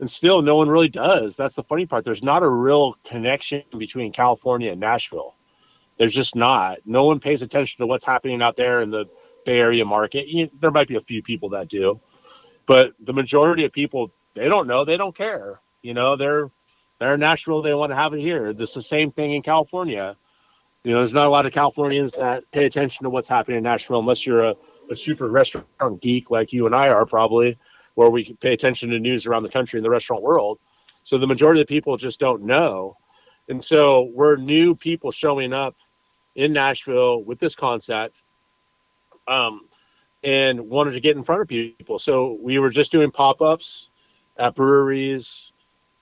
and 0.00 0.10
still 0.10 0.42
no 0.42 0.56
one 0.56 0.68
really 0.68 0.88
does. 0.88 1.36
That's 1.36 1.56
the 1.56 1.62
funny 1.62 1.86
part. 1.86 2.04
There's 2.04 2.22
not 2.22 2.42
a 2.42 2.50
real 2.50 2.96
connection 3.04 3.62
between 3.76 4.12
California 4.12 4.72
and 4.72 4.80
Nashville. 4.80 5.34
There's 5.96 6.14
just 6.14 6.36
not. 6.36 6.78
No 6.84 7.04
one 7.04 7.20
pays 7.20 7.42
attention 7.42 7.78
to 7.78 7.86
what's 7.86 8.04
happening 8.04 8.42
out 8.42 8.56
there 8.56 8.82
in 8.82 8.90
the 8.90 9.06
Bay 9.44 9.58
Area 9.60 9.84
market. 9.84 10.28
You, 10.28 10.50
there 10.60 10.70
might 10.70 10.88
be 10.88 10.96
a 10.96 11.00
few 11.00 11.22
people 11.22 11.50
that 11.50 11.68
do, 11.68 12.00
but 12.66 12.92
the 13.00 13.14
majority 13.14 13.64
of 13.64 13.72
people 13.72 14.12
they 14.36 14.48
don't 14.48 14.68
know. 14.68 14.84
They 14.84 14.98
don't 14.98 15.16
care. 15.16 15.60
You 15.82 15.94
know, 15.94 16.14
they're 16.14 16.50
they're 17.00 17.14
in 17.14 17.20
Nashville. 17.20 17.62
They 17.62 17.74
want 17.74 17.90
to 17.90 17.96
have 17.96 18.12
it 18.12 18.20
here. 18.20 18.48
Is 18.48 18.74
the 18.74 18.82
same 18.82 19.10
thing 19.10 19.32
in 19.32 19.42
California. 19.42 20.16
You 20.84 20.92
know, 20.92 20.98
there's 20.98 21.14
not 21.14 21.26
a 21.26 21.30
lot 21.30 21.46
of 21.46 21.52
Californians 21.52 22.12
that 22.12 22.48
pay 22.52 22.64
attention 22.64 23.04
to 23.04 23.10
what's 23.10 23.28
happening 23.28 23.58
in 23.58 23.64
Nashville 23.64 23.98
unless 23.98 24.24
you're 24.24 24.44
a, 24.44 24.54
a 24.88 24.94
super 24.94 25.28
restaurant 25.28 26.00
geek 26.00 26.30
like 26.30 26.52
you 26.52 26.66
and 26.66 26.76
I 26.76 26.90
are 26.90 27.04
probably, 27.04 27.58
where 27.96 28.10
we 28.10 28.32
pay 28.40 28.52
attention 28.52 28.90
to 28.90 29.00
news 29.00 29.26
around 29.26 29.42
the 29.42 29.48
country 29.48 29.78
and 29.78 29.84
the 29.84 29.90
restaurant 29.90 30.22
world. 30.22 30.58
So 31.02 31.18
the 31.18 31.26
majority 31.26 31.60
of 31.60 31.66
the 31.66 31.74
people 31.74 31.96
just 31.96 32.20
don't 32.20 32.42
know. 32.42 32.94
And 33.48 33.62
so 33.62 34.10
we're 34.14 34.36
new 34.36 34.74
people 34.74 35.10
showing 35.10 35.52
up 35.52 35.76
in 36.34 36.52
Nashville 36.52 37.24
with 37.24 37.38
this 37.38 37.54
concept 37.54 38.22
um, 39.26 39.68
and 40.22 40.68
wanted 40.68 40.92
to 40.92 41.00
get 41.00 41.16
in 41.16 41.22
front 41.22 41.42
of 41.42 41.48
people. 41.48 41.98
So 41.98 42.38
we 42.40 42.58
were 42.58 42.70
just 42.70 42.92
doing 42.92 43.10
pop 43.10 43.40
ups 43.40 43.90
at 44.36 44.54
breweries 44.54 45.52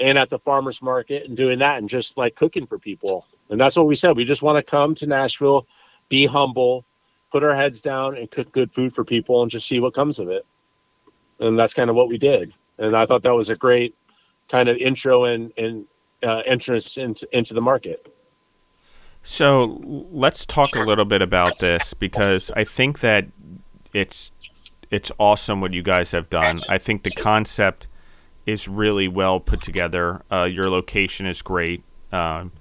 and 0.01 0.19
at 0.19 0.31
the 0.31 0.41
farmers 0.41 0.83
market 0.83 1.29
and 1.29 1.37
doing 1.37 1.61
that 1.61 1.79
and 1.79 1.89
just 1.89 2.17
like 2.17 2.35
cooking 2.35 2.67
for 2.67 2.79
people. 2.79 3.27
And 3.51 3.61
that's 3.61 3.77
what 3.77 3.87
we 3.87 3.95
said. 3.95 4.17
We 4.17 4.25
just 4.25 4.43
want 4.43 4.57
to 4.57 4.69
come 4.69 4.97
to 4.97 5.07
Nashville, 5.07 5.69
be 6.09 6.27
humble, 6.27 6.85
put 7.31 7.45
our 7.45 7.55
heads 7.55 7.81
down 7.81 8.17
and 8.17 8.29
cook 8.29 8.51
good 8.51 8.73
food 8.73 8.93
for 8.93 9.05
people 9.05 9.43
and 9.43 9.51
just 9.51 9.69
see 9.69 9.79
what 9.79 9.95
comes 9.95 10.19
of 10.19 10.29
it. 10.29 10.45
And 11.45 11.59
that's 11.59 11.75
kind 11.75 11.91
of 11.91 11.97
what 11.97 12.09
we 12.09 12.19
did. 12.19 12.55
And 12.79 12.97
I 12.97 13.07
thought 13.07 13.23
that 13.23 13.35
was 13.35 13.51
a 13.51 13.57
great 13.57 13.95
kind 14.49 14.69
of 14.69 14.77
intro 14.77 15.25
and, 15.25 15.53
and 15.57 15.87
uh, 16.23 16.43
entrance 16.47 16.97
into, 16.97 17.29
into 17.37 17.55
the 17.55 17.61
market. 17.61 18.13
So 19.23 19.81
let's 19.85 20.45
talk 20.45 20.77
a 20.77 20.81
little 20.81 21.05
bit 21.05 21.23
about 21.23 21.59
this 21.59 21.95
because 21.95 22.51
I 22.51 22.65
think 22.65 23.01
that 23.01 23.27
it's 23.95 24.31
it's 24.91 25.11
awesome 25.19 25.61
what 25.61 25.73
you 25.73 25.83
guys 25.83 26.13
have 26.13 26.29
done. 26.29 26.59
I 26.69 26.79
think 26.79 27.03
the 27.03 27.11
concept 27.11 27.89
is 28.47 28.69
really 28.69 29.09
well 29.09 29.41
put 29.41 29.63
together. 29.63 30.23
Uh, 30.31 30.45
your 30.45 30.71
location 30.71 31.27
is 31.27 31.43
great. 31.43 31.83
Um, 32.13 32.53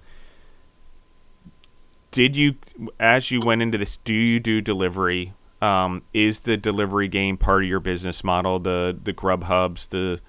did 2.12 2.36
you, 2.36 2.56
as 3.00 3.30
you 3.30 3.42
went 3.42 3.62
into 3.62 3.78
this, 3.78 3.98
do 3.98 4.14
you 4.14 4.40
do 4.40 4.62
delivery? 4.62 5.34
Um, 5.64 6.02
is 6.14 6.42
the 6.42 6.58
delivery 6.58 7.08
game 7.08 7.38
part 7.38 7.64
of 7.64 7.70
your 7.70 7.80
business 7.80 8.22
model? 8.22 8.60
The 8.60 8.98
the 9.02 9.14
Grub 9.14 9.46
Hubs, 9.46 9.88
the 9.88 10.20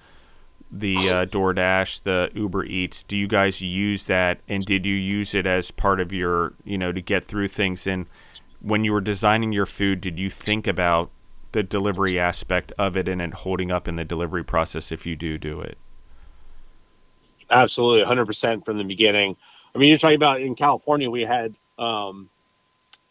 the 0.71 0.95
uh, 0.95 1.25
DoorDash, 1.25 2.03
the 2.03 2.31
Uber 2.33 2.63
Eats. 2.63 3.03
Do 3.03 3.17
you 3.17 3.27
guys 3.27 3.61
use 3.61 4.05
that, 4.05 4.39
and 4.47 4.65
did 4.65 4.85
you 4.85 4.95
use 4.95 5.35
it 5.35 5.45
as 5.45 5.71
part 5.71 5.99
of 5.99 6.13
your, 6.13 6.53
you 6.63 6.77
know, 6.77 6.93
to 6.93 7.01
get 7.01 7.25
through 7.25 7.49
things? 7.49 7.85
And 7.85 8.05
when 8.61 8.85
you 8.85 8.93
were 8.93 9.01
designing 9.01 9.51
your 9.51 9.65
food, 9.65 9.99
did 9.99 10.17
you 10.17 10.29
think 10.29 10.67
about 10.67 11.11
the 11.51 11.63
delivery 11.63 12.17
aspect 12.17 12.71
of 12.77 12.95
it 12.95 13.09
and 13.09 13.21
it 13.21 13.33
holding 13.33 13.71
up 13.71 13.89
in 13.89 13.97
the 13.97 14.05
delivery 14.05 14.43
process 14.43 14.89
if 14.89 15.05
you 15.05 15.17
do 15.17 15.37
do 15.37 15.59
it? 15.59 15.77
Absolutely, 17.49 18.05
100% 18.05 18.63
from 18.63 18.77
the 18.77 18.85
beginning. 18.85 19.35
I 19.73 19.79
mean, 19.79 19.89
you're 19.89 19.97
talking 19.97 20.15
about 20.15 20.39
in 20.39 20.55
California, 20.55 21.09
we 21.09 21.23
had 21.23 21.55
um, 21.77 22.29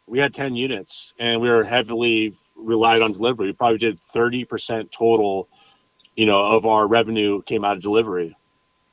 we 0.07 0.19
had 0.19 0.35
10 0.35 0.55
units, 0.55 1.15
and 1.19 1.41
we 1.41 1.49
were 1.49 1.65
heavily 1.65 2.35
relied 2.57 3.03
on 3.03 3.13
delivery. 3.13 3.47
We 3.47 3.53
probably 3.53 3.79
did 3.79 3.99
30% 3.99 4.91
total 4.91 5.49
you 6.17 6.27
know, 6.27 6.45
of 6.45 6.67
our 6.67 6.87
revenue 6.87 7.43
came 7.43 7.65
out 7.65 7.77
of 7.77 7.83
delivery. 7.83 8.37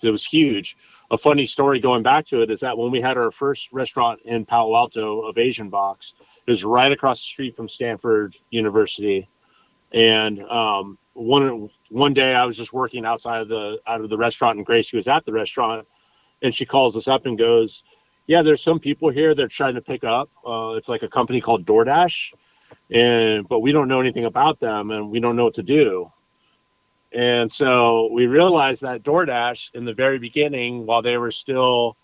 It 0.01 0.09
was 0.09 0.25
huge. 0.25 0.77
A 1.11 1.17
funny 1.17 1.45
story 1.45 1.79
going 1.79 2.01
back 2.01 2.25
to 2.27 2.41
it 2.41 2.49
is 2.49 2.61
that 2.61 2.77
when 2.77 2.89
we 2.89 3.01
had 3.01 3.17
our 3.17 3.29
first 3.29 3.71
restaurant 3.71 4.19
in 4.25 4.45
Palo 4.45 4.75
Alto 4.75 5.21
of 5.21 5.37
Asian 5.37 5.69
Box, 5.69 6.15
it 6.47 6.49
was 6.49 6.63
right 6.63 6.91
across 6.91 7.19
the 7.19 7.25
street 7.25 7.55
from 7.55 7.69
Stanford 7.69 8.35
University. 8.49 9.29
And 9.91 10.41
um, 10.43 10.97
one 11.13 11.69
one 11.89 12.13
day 12.13 12.33
I 12.33 12.45
was 12.45 12.57
just 12.57 12.73
working 12.73 13.05
outside 13.05 13.41
of 13.41 13.49
the 13.49 13.79
out 13.85 14.01
of 14.01 14.09
the 14.09 14.17
restaurant, 14.17 14.57
and 14.57 14.65
Gracie 14.65 14.97
was 14.97 15.07
at 15.07 15.23
the 15.23 15.33
restaurant, 15.33 15.85
and 16.41 16.55
she 16.55 16.65
calls 16.65 16.97
us 16.97 17.07
up 17.07 17.25
and 17.25 17.37
goes, 17.37 17.83
"Yeah, 18.27 18.41
there's 18.41 18.61
some 18.61 18.79
people 18.79 19.09
here 19.09 19.35
they're 19.35 19.47
trying 19.47 19.75
to 19.75 19.81
pick 19.81 20.03
up. 20.03 20.29
Uh, 20.45 20.73
it's 20.77 20.89
like 20.89 21.03
a 21.03 21.07
company 21.07 21.41
called 21.41 21.65
DoorDash, 21.65 22.33
and 22.91 23.47
but 23.47 23.59
we 23.59 23.71
don't 23.71 23.87
know 23.87 23.99
anything 23.99 24.25
about 24.25 24.59
them, 24.59 24.91
and 24.91 25.09
we 25.09 25.19
don't 25.19 25.35
know 25.35 25.45
what 25.45 25.55
to 25.55 25.63
do." 25.63 26.11
And 27.13 27.51
so 27.51 28.09
we 28.11 28.27
realized 28.27 28.81
that 28.83 29.03
DoorDash 29.03 29.75
in 29.75 29.83
the 29.83 29.93
very 29.93 30.17
beginning, 30.17 30.85
while 30.85 31.01
they 31.01 31.17
were 31.17 31.31
still, 31.31 31.97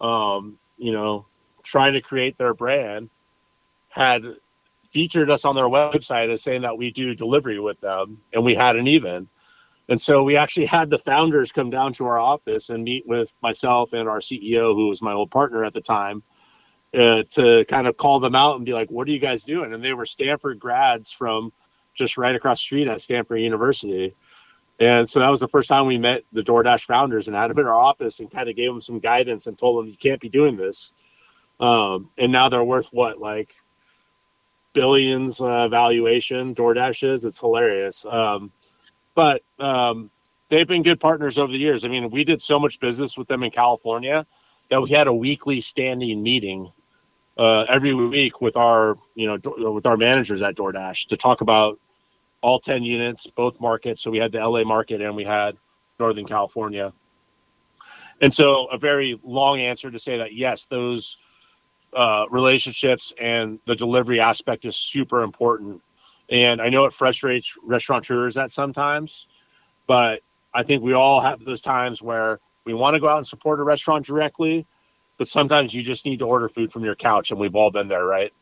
um, 0.00 0.58
you 0.78 0.92
know, 0.92 1.26
trying 1.62 1.92
to 1.92 2.00
create 2.00 2.38
their 2.38 2.54
brand, 2.54 3.10
had 3.88 4.24
featured 4.92 5.28
us 5.28 5.44
on 5.44 5.54
their 5.54 5.64
website 5.64 6.30
as 6.30 6.42
saying 6.42 6.62
that 6.62 6.78
we 6.78 6.90
do 6.90 7.14
delivery 7.14 7.60
with 7.60 7.78
them, 7.80 8.22
and 8.32 8.44
we 8.44 8.54
hadn't 8.54 8.86
even. 8.88 9.28
And 9.88 10.00
so 10.00 10.24
we 10.24 10.36
actually 10.36 10.66
had 10.66 10.90
the 10.90 10.98
founders 10.98 11.52
come 11.52 11.70
down 11.70 11.92
to 11.94 12.06
our 12.06 12.18
office 12.18 12.70
and 12.70 12.82
meet 12.82 13.06
with 13.06 13.34
myself 13.42 13.92
and 13.92 14.08
our 14.08 14.18
CEO, 14.18 14.74
who 14.74 14.88
was 14.88 15.00
my 15.02 15.12
old 15.12 15.30
partner 15.30 15.64
at 15.64 15.74
the 15.74 15.80
time, 15.80 16.22
uh, 16.94 17.22
to 17.32 17.64
kind 17.66 17.86
of 17.86 17.96
call 17.96 18.18
them 18.18 18.34
out 18.34 18.56
and 18.56 18.64
be 18.64 18.72
like, 18.72 18.90
"What 18.90 19.06
are 19.08 19.12
you 19.12 19.18
guys 19.20 19.44
doing?" 19.44 19.72
And 19.72 19.82
they 19.82 19.94
were 19.94 20.06
Stanford 20.06 20.58
grads 20.58 21.12
from 21.12 21.52
just 21.94 22.18
right 22.18 22.34
across 22.34 22.58
the 22.60 22.64
street 22.64 22.88
at 22.88 23.00
Stanford 23.00 23.40
University 23.40 24.14
and 24.78 25.08
so 25.08 25.20
that 25.20 25.30
was 25.30 25.40
the 25.40 25.48
first 25.48 25.68
time 25.68 25.86
we 25.86 25.96
met 25.96 26.24
the 26.32 26.42
DoorDash 26.42 26.84
founders 26.84 27.28
and 27.28 27.36
had 27.36 27.50
them 27.50 27.58
in 27.58 27.66
our 27.66 27.74
office 27.74 28.20
and 28.20 28.30
kind 28.30 28.48
of 28.48 28.56
gave 28.56 28.70
them 28.70 28.80
some 28.80 28.98
guidance 28.98 29.46
and 29.46 29.56
told 29.56 29.78
them 29.78 29.90
you 29.90 29.96
can't 29.96 30.20
be 30.20 30.28
doing 30.28 30.56
this. 30.56 30.92
Um, 31.60 32.10
and 32.18 32.30
now 32.30 32.50
they're 32.50 32.62
worth 32.62 32.88
what, 32.92 33.18
like 33.18 33.54
billions 34.74 35.40
uh, 35.40 35.68
valuation 35.68 36.54
DoorDash 36.54 37.08
is. 37.08 37.24
It's 37.24 37.40
hilarious. 37.40 38.04
Um, 38.04 38.52
but 39.16 39.42
um, 39.58 40.10
they've 40.48 40.68
been 40.68 40.84
good 40.84 41.00
partners 41.00 41.38
over 41.38 41.50
the 41.50 41.58
years. 41.58 41.84
I 41.84 41.88
mean, 41.88 42.10
we 42.10 42.22
did 42.22 42.40
so 42.40 42.60
much 42.60 42.78
business 42.78 43.18
with 43.18 43.26
them 43.26 43.42
in 43.42 43.50
California 43.50 44.24
that 44.70 44.80
we 44.80 44.90
had 44.90 45.08
a 45.08 45.12
weekly 45.12 45.60
standing 45.60 46.22
meeting 46.22 46.70
uh, 47.38 47.62
every 47.62 47.94
week 47.94 48.40
with 48.40 48.56
our, 48.56 48.96
you 49.14 49.26
know, 49.26 49.72
with 49.72 49.86
our 49.86 49.96
managers 49.96 50.42
at 50.42 50.54
DoorDash 50.54 51.06
to 51.08 51.16
talk 51.16 51.40
about 51.40 51.80
all 52.42 52.60
10 52.60 52.82
units, 52.82 53.26
both 53.26 53.60
markets. 53.60 54.02
So 54.02 54.10
we 54.10 54.18
had 54.18 54.32
the 54.32 54.46
LA 54.46 54.64
market 54.64 55.00
and 55.00 55.16
we 55.16 55.24
had 55.24 55.56
Northern 55.98 56.26
California. 56.26 56.92
And 58.20 58.32
so 58.32 58.66
a 58.66 58.78
very 58.78 59.18
long 59.24 59.60
answer 59.60 59.90
to 59.90 59.98
say 59.98 60.18
that 60.18 60.34
yes, 60.34 60.66
those 60.66 61.16
uh, 61.92 62.26
relationships 62.30 63.14
and 63.18 63.58
the 63.64 63.74
delivery 63.74 64.20
aspect 64.20 64.64
is 64.66 64.76
super 64.76 65.22
important. 65.22 65.80
And 66.28 66.60
I 66.60 66.68
know 66.68 66.84
it 66.86 66.92
frustrates 66.92 67.56
restaurateurs 67.62 68.36
at 68.36 68.50
sometimes, 68.50 69.28
but 69.86 70.20
I 70.52 70.62
think 70.62 70.82
we 70.82 70.92
all 70.92 71.20
have 71.20 71.44
those 71.44 71.60
times 71.60 72.02
where 72.02 72.40
we 72.64 72.74
want 72.74 72.94
to 72.94 73.00
go 73.00 73.08
out 73.08 73.18
and 73.18 73.26
support 73.26 73.60
a 73.60 73.62
restaurant 73.62 74.06
directly, 74.06 74.66
but 75.18 75.28
sometimes 75.28 75.72
you 75.72 75.82
just 75.82 76.04
need 76.04 76.18
to 76.18 76.26
order 76.26 76.48
food 76.48 76.72
from 76.72 76.84
your 76.84 76.96
couch, 76.96 77.30
and 77.30 77.38
we've 77.38 77.54
all 77.54 77.70
been 77.70 77.88
there, 77.88 78.04
right? 78.04 78.32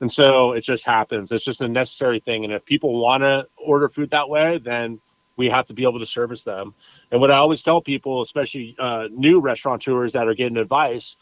And 0.00 0.10
so 0.10 0.52
it 0.52 0.62
just 0.62 0.84
happens. 0.84 1.30
It's 1.30 1.44
just 1.44 1.60
a 1.60 1.68
necessary 1.68 2.20
thing. 2.20 2.44
And 2.44 2.52
if 2.52 2.64
people 2.64 3.00
want 3.00 3.22
to 3.22 3.46
order 3.56 3.88
food 3.88 4.10
that 4.10 4.28
way, 4.28 4.58
then 4.58 5.00
we 5.36 5.50
have 5.50 5.66
to 5.66 5.74
be 5.74 5.84
able 5.84 5.98
to 5.98 6.06
service 6.06 6.42
them. 6.42 6.74
And 7.10 7.20
what 7.20 7.30
I 7.30 7.36
always 7.36 7.62
tell 7.62 7.80
people, 7.80 8.22
especially 8.22 8.74
uh, 8.78 9.08
new 9.10 9.40
restaurateurs 9.40 10.14
that 10.14 10.26
are 10.26 10.34
getting 10.34 10.56
advice, 10.56 11.16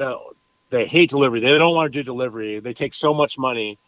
uh, 0.00 0.16
they 0.70 0.86
hate 0.86 1.10
delivery. 1.10 1.40
They 1.40 1.56
don't 1.56 1.74
want 1.74 1.90
to 1.92 1.98
do 1.98 2.02
delivery. 2.02 2.60
They 2.60 2.74
take 2.74 2.94
so 2.94 3.14
much 3.14 3.38
money. 3.38 3.78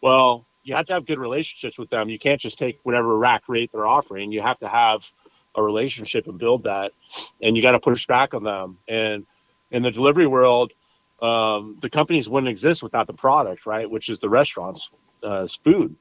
Well, 0.00 0.46
you 0.62 0.74
have 0.74 0.86
to 0.86 0.92
have 0.94 1.06
good 1.06 1.18
relationships 1.18 1.78
with 1.78 1.90
them. 1.90 2.08
You 2.08 2.18
can't 2.18 2.40
just 2.40 2.58
take 2.58 2.78
whatever 2.82 3.16
rack 3.16 3.48
rate 3.48 3.70
they're 3.72 3.86
offering. 3.86 4.32
You 4.32 4.42
have 4.42 4.58
to 4.60 4.68
have 4.68 5.10
a 5.54 5.62
relationship 5.62 6.26
and 6.26 6.38
build 6.38 6.64
that. 6.64 6.92
And 7.42 7.56
you 7.56 7.62
got 7.62 7.72
to 7.72 7.80
push 7.80 8.06
back 8.06 8.34
on 8.34 8.44
them. 8.44 8.78
And 8.88 9.26
in 9.70 9.82
the 9.82 9.90
delivery 9.90 10.26
world, 10.26 10.72
um, 11.22 11.76
the 11.80 11.90
companies 11.90 12.28
wouldn't 12.28 12.50
exist 12.50 12.82
without 12.82 13.06
the 13.06 13.14
product, 13.14 13.66
right? 13.66 13.90
Which 13.90 14.08
is 14.08 14.20
the 14.20 14.28
restaurants, 14.28 14.90
uh, 15.22 15.46
food. 15.62 15.96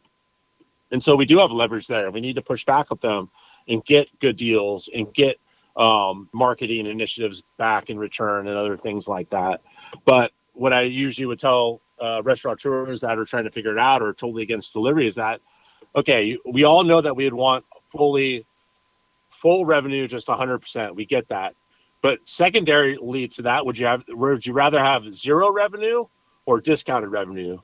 And 0.91 1.01
so 1.03 1.15
we 1.15 1.25
do 1.25 1.37
have 1.39 1.51
leverage 1.51 1.87
there. 1.87 2.09
We 2.11 2.21
need 2.21 2.35
to 2.35 2.41
push 2.41 2.65
back 2.65 2.87
at 2.91 3.01
them 3.01 3.29
and 3.67 3.83
get 3.85 4.07
good 4.19 4.37
deals 4.37 4.89
and 4.93 5.13
get 5.13 5.37
um, 5.75 6.29
marketing 6.33 6.87
initiatives 6.87 7.43
back 7.57 7.89
in 7.89 7.97
return 7.97 8.47
and 8.47 8.57
other 8.57 8.75
things 8.75 9.07
like 9.07 9.29
that. 9.29 9.61
But 10.03 10.31
what 10.53 10.73
I 10.73 10.81
usually 10.81 11.25
would 11.25 11.39
tell 11.39 11.81
uh, 12.01 12.21
restaurateurs 12.23 13.01
that 13.01 13.17
are 13.17 13.25
trying 13.25 13.45
to 13.45 13.51
figure 13.51 13.71
it 13.71 13.79
out 13.79 14.01
or 14.01 14.13
totally 14.13 14.43
against 14.43 14.73
delivery 14.73 15.07
is 15.07 15.15
that, 15.15 15.41
okay, 15.95 16.37
we 16.45 16.63
all 16.63 16.83
know 16.83 17.01
that 17.01 17.15
we'd 17.15 17.33
want 17.33 17.65
fully 17.85 18.45
full 19.29 19.65
revenue, 19.65 20.07
just 20.07 20.27
100%. 20.27 20.95
We 20.95 21.05
get 21.05 21.29
that. 21.29 21.55
But 22.01 22.25
secondarily 22.27 23.27
to 23.29 23.41
that, 23.43 23.65
would 23.65 23.77
you 23.77 23.85
have 23.85 24.03
would 24.07 24.45
you 24.45 24.53
rather 24.53 24.79
have 24.79 25.13
zero 25.13 25.51
revenue 25.51 26.05
or 26.45 26.61
discounted 26.61 27.11
revenue? 27.11 27.59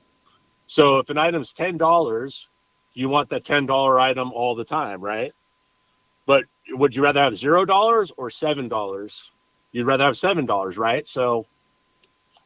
So 0.65 0.99
if 0.99 1.09
an 1.09 1.17
item's 1.17 1.53
ten 1.53 1.77
dollars, 1.77 2.49
you 2.93 3.07
want 3.07 3.29
that 3.29 3.45
ten 3.45 3.65
dollar 3.65 3.97
item 3.97 4.33
all 4.33 4.55
the 4.55 4.65
time, 4.65 4.99
right? 4.99 5.31
But 6.25 6.45
would 6.71 6.95
you 6.95 7.03
rather 7.03 7.21
have 7.21 7.37
zero 7.37 7.63
dollars 7.63 8.11
or 8.17 8.29
seven 8.29 8.67
dollars? 8.67 9.31
You'd 9.71 9.85
rather 9.85 10.03
have 10.03 10.17
seven 10.17 10.45
dollars, 10.45 10.77
right? 10.77 11.07
So 11.07 11.45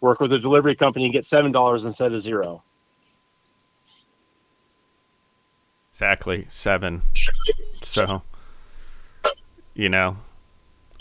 work 0.02 0.20
with 0.20 0.32
a 0.34 0.40
delivery 0.40 0.76
company 0.76 1.06
and 1.06 1.14
get 1.14 1.26
seven 1.26 1.52
dollars 1.52 1.86
instead 1.86 2.14
of 2.14 2.22
zero. 2.22 2.64
Exactly 5.92 6.46
seven. 6.48 7.02
So, 7.82 8.22
you 9.74 9.90
know, 9.90 10.18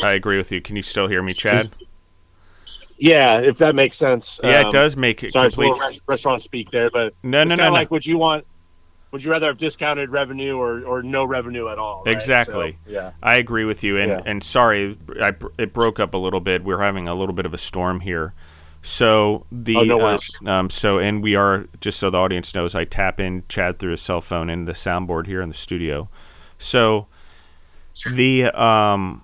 I 0.03 0.13
agree 0.15 0.37
with 0.39 0.51
you. 0.51 0.61
Can 0.61 0.75
you 0.77 0.83
still 0.83 1.07
hear 1.07 1.23
me, 1.23 1.35
Chad? 1.35 1.71
Yeah, 2.99 3.39
if 3.39 3.59
that 3.59 3.77
makes 3.77 3.97
sense. 3.97 4.41
Yeah, 4.43 4.61
it 4.61 4.67
Um, 4.67 4.73
does 4.73 4.97
make 4.97 5.23
it 5.23 5.33
Sorry, 5.33 5.51
complete. 5.51 6.01
restaurant 6.09 6.43
speak 6.43 6.71
there, 6.73 6.91
but 6.91 7.15
No, 7.23 7.45
no, 7.45 7.55
no, 7.55 7.67
no. 7.67 7.73
like 7.73 7.91
would 7.93 8.05
you 8.05 8.19
want? 8.19 8.45
Would 9.13 9.25
you 9.25 9.31
rather 9.31 9.47
have 9.47 9.57
discounted 9.57 10.11
revenue 10.11 10.59
or, 10.59 10.85
or 10.85 11.03
no 11.03 11.25
revenue 11.25 11.69
at 11.69 11.79
all? 11.79 12.03
right? 12.05 12.13
Exactly. 12.13 12.73
So, 12.85 12.93
yeah. 12.93 13.13
I 13.23 13.37
agree 13.37 13.65
with 13.65 13.83
you, 13.85 13.97
and 13.97 14.11
Yeah. 14.11 14.23
and 14.27 14.43
sorry, 14.43 14.99
I, 15.21 15.33
it 15.59 15.73
broke 15.73 16.01
up 16.01 16.13
a 16.13 16.19
little 16.19 16.41
bit. 16.41 16.65
We're 16.65 16.83
having 16.83 17.07
a 17.09 17.15
little 17.15 17.35
bit 17.35 17.47
of 17.47 17.55
a 17.55 17.59
storm 17.59 18.01
here, 18.01 18.35
so 18.83 19.45
the 19.51 19.77
Oh, 19.77 19.83
no 19.83 20.01
uh, 20.01 20.19
um 20.47 20.71
so 20.71 20.99
and 20.99 21.23
we 21.23 21.35
are 21.35 21.67
just 21.81 21.99
so 21.99 22.11
the 22.11 22.19
audience 22.19 22.55
knows, 22.55 22.75
I 22.75 22.85
tap 22.85 23.21
in 23.21 23.45
Chad 23.49 23.79
through 23.79 23.93
his 23.93 24.01
cell 24.03 24.21
phone 24.21 24.49
in 24.51 24.65
the 24.65 24.73
soundboard 24.73 25.27
here 25.27 25.41
in 25.43 25.49
the 25.49 25.55
studio, 25.55 26.09
so 26.59 27.07
the 28.15 28.47
um 28.61 29.23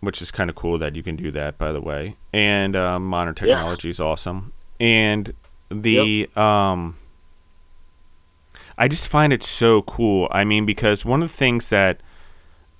which 0.00 0.20
is 0.22 0.30
kind 0.30 0.48
of 0.50 0.56
cool 0.56 0.78
that 0.78 0.94
you 0.94 1.02
can 1.02 1.16
do 1.16 1.30
that 1.32 1.58
by 1.58 1.72
the 1.72 1.80
way, 1.80 2.16
and 2.32 2.76
um, 2.76 3.06
modern 3.06 3.34
technology 3.34 3.90
is 3.90 4.00
awesome, 4.00 4.52
and 4.80 5.32
the 5.68 6.28
um. 6.36 6.96
I 8.78 8.88
just 8.88 9.08
find 9.08 9.32
it 9.32 9.42
so 9.42 9.80
cool. 9.82 10.28
I 10.30 10.44
mean, 10.44 10.66
because 10.66 11.02
one 11.06 11.22
of 11.22 11.30
the 11.30 11.34
things 11.34 11.70
that 11.70 12.02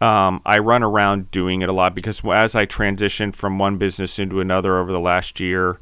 um, 0.00 0.42
I 0.44 0.58
run 0.58 0.82
around 0.82 1.30
doing 1.30 1.62
it 1.62 1.70
a 1.70 1.72
lot 1.72 1.94
because 1.94 2.22
as 2.24 2.54
I 2.54 2.66
transitioned 2.66 3.34
from 3.34 3.58
one 3.58 3.78
business 3.78 4.18
into 4.18 4.40
another 4.40 4.76
over 4.76 4.92
the 4.92 5.00
last 5.00 5.40
year 5.40 5.80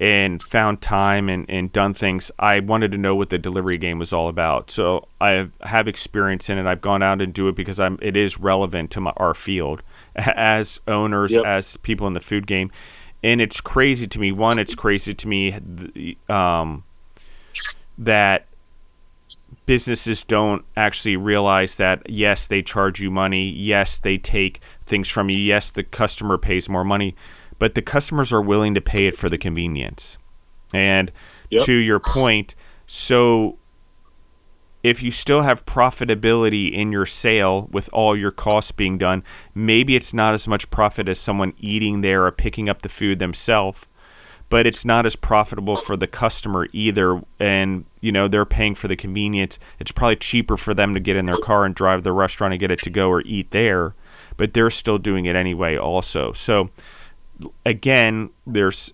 and 0.00 0.42
found 0.42 0.80
time 0.80 1.28
and, 1.28 1.44
and 1.50 1.72
done 1.72 1.92
things, 1.92 2.30
I 2.38 2.60
wanted 2.60 2.92
to 2.92 2.98
know 2.98 3.16
what 3.16 3.30
the 3.30 3.38
delivery 3.38 3.78
game 3.78 3.98
was 3.98 4.12
all 4.12 4.28
about. 4.28 4.70
So 4.70 5.08
I 5.20 5.50
have 5.62 5.88
experience 5.88 6.48
in 6.48 6.56
it. 6.58 6.66
I've 6.66 6.80
gone 6.80 7.02
out 7.02 7.20
and 7.20 7.34
do 7.34 7.48
it 7.48 7.56
because 7.56 7.80
I'm 7.80 7.98
it 8.00 8.16
is 8.16 8.38
relevant 8.38 8.90
to 8.92 9.00
my, 9.00 9.12
our 9.16 9.34
field 9.34 9.82
as 10.16 10.80
owners, 10.86 11.34
Yep. 11.34 11.44
as 11.44 11.76
people 11.78 12.06
in 12.06 12.12
the 12.12 12.20
food 12.20 12.46
game. 12.46 12.70
And 13.24 13.40
it's 13.40 13.60
crazy 13.60 14.06
to 14.06 14.20
me. 14.20 14.30
One, 14.30 14.60
it's 14.60 14.76
crazy 14.76 15.12
to 15.14 15.26
me 15.28 16.16
um, 16.28 16.84
that 17.98 18.46
businesses 19.66 20.24
don't 20.24 20.64
actually 20.76 21.16
realize 21.16 21.76
that 21.76 22.08
yes 22.08 22.46
they 22.46 22.62
charge 22.62 23.00
you 23.00 23.10
money 23.10 23.50
yes 23.50 23.98
they 23.98 24.16
take 24.16 24.60
things 24.86 25.08
from 25.08 25.28
you 25.28 25.36
yes 25.36 25.70
the 25.70 25.82
customer 25.82 26.38
pays 26.38 26.68
more 26.70 26.84
money 26.84 27.14
but 27.58 27.74
the 27.74 27.82
customers 27.82 28.32
are 28.32 28.42
willing 28.42 28.74
to 28.74 28.80
pay 28.80 29.06
it 29.06 29.16
for 29.16 29.28
the 29.28 29.38
convenience. 29.38 30.18
And 30.72 31.10
Yep. 31.50 31.62
to 31.64 31.72
your 31.72 31.98
point 31.98 32.54
so 32.86 33.58
if 34.82 35.02
you 35.02 35.10
still 35.10 35.42
have 35.42 35.64
profitability 35.64 36.70
in 36.70 36.92
your 36.92 37.06
sale 37.06 37.68
with 37.72 37.88
all 37.92 38.14
your 38.14 38.30
costs 38.30 38.70
being 38.70 38.98
done 38.98 39.22
maybe 39.54 39.96
it's 39.96 40.12
not 40.12 40.34
as 40.34 40.46
much 40.46 40.70
profit 40.70 41.08
as 41.08 41.18
someone 41.18 41.54
eating 41.58 42.02
there 42.02 42.26
or 42.26 42.32
picking 42.32 42.68
up 42.68 42.82
the 42.82 42.88
food 42.90 43.18
themselves 43.18 43.86
but 44.50 44.66
it's 44.66 44.84
not 44.84 45.04
as 45.06 45.16
profitable 45.16 45.76
for 45.76 45.94
the 45.96 46.06
customer 46.06 46.68
either. 46.72 47.22
And 47.38 47.84
you 48.00 48.10
know 48.12 48.28
they're 48.28 48.46
paying 48.46 48.74
for 48.74 48.88
the 48.88 48.96
convenience. 48.96 49.58
It's 49.78 49.92
probably 49.92 50.16
cheaper 50.16 50.56
for 50.56 50.72
them 50.72 50.94
to 50.94 51.00
get 51.00 51.16
in 51.16 51.26
their 51.26 51.36
car 51.36 51.66
and 51.66 51.74
drive 51.74 52.00
to 52.00 52.04
the 52.04 52.12
restaurant 52.12 52.54
and 52.54 52.60
get 52.60 52.70
it 52.70 52.80
to 52.82 52.90
go 52.90 53.10
or 53.10 53.20
eat 53.26 53.50
there 53.50 53.94
but 54.38 54.54
they're 54.54 54.70
still 54.70 54.98
doing 54.98 55.26
it 55.26 55.36
anyway 55.36 55.76
also. 55.76 56.32
So 56.32 56.70
again 57.64 58.30
there's 58.46 58.92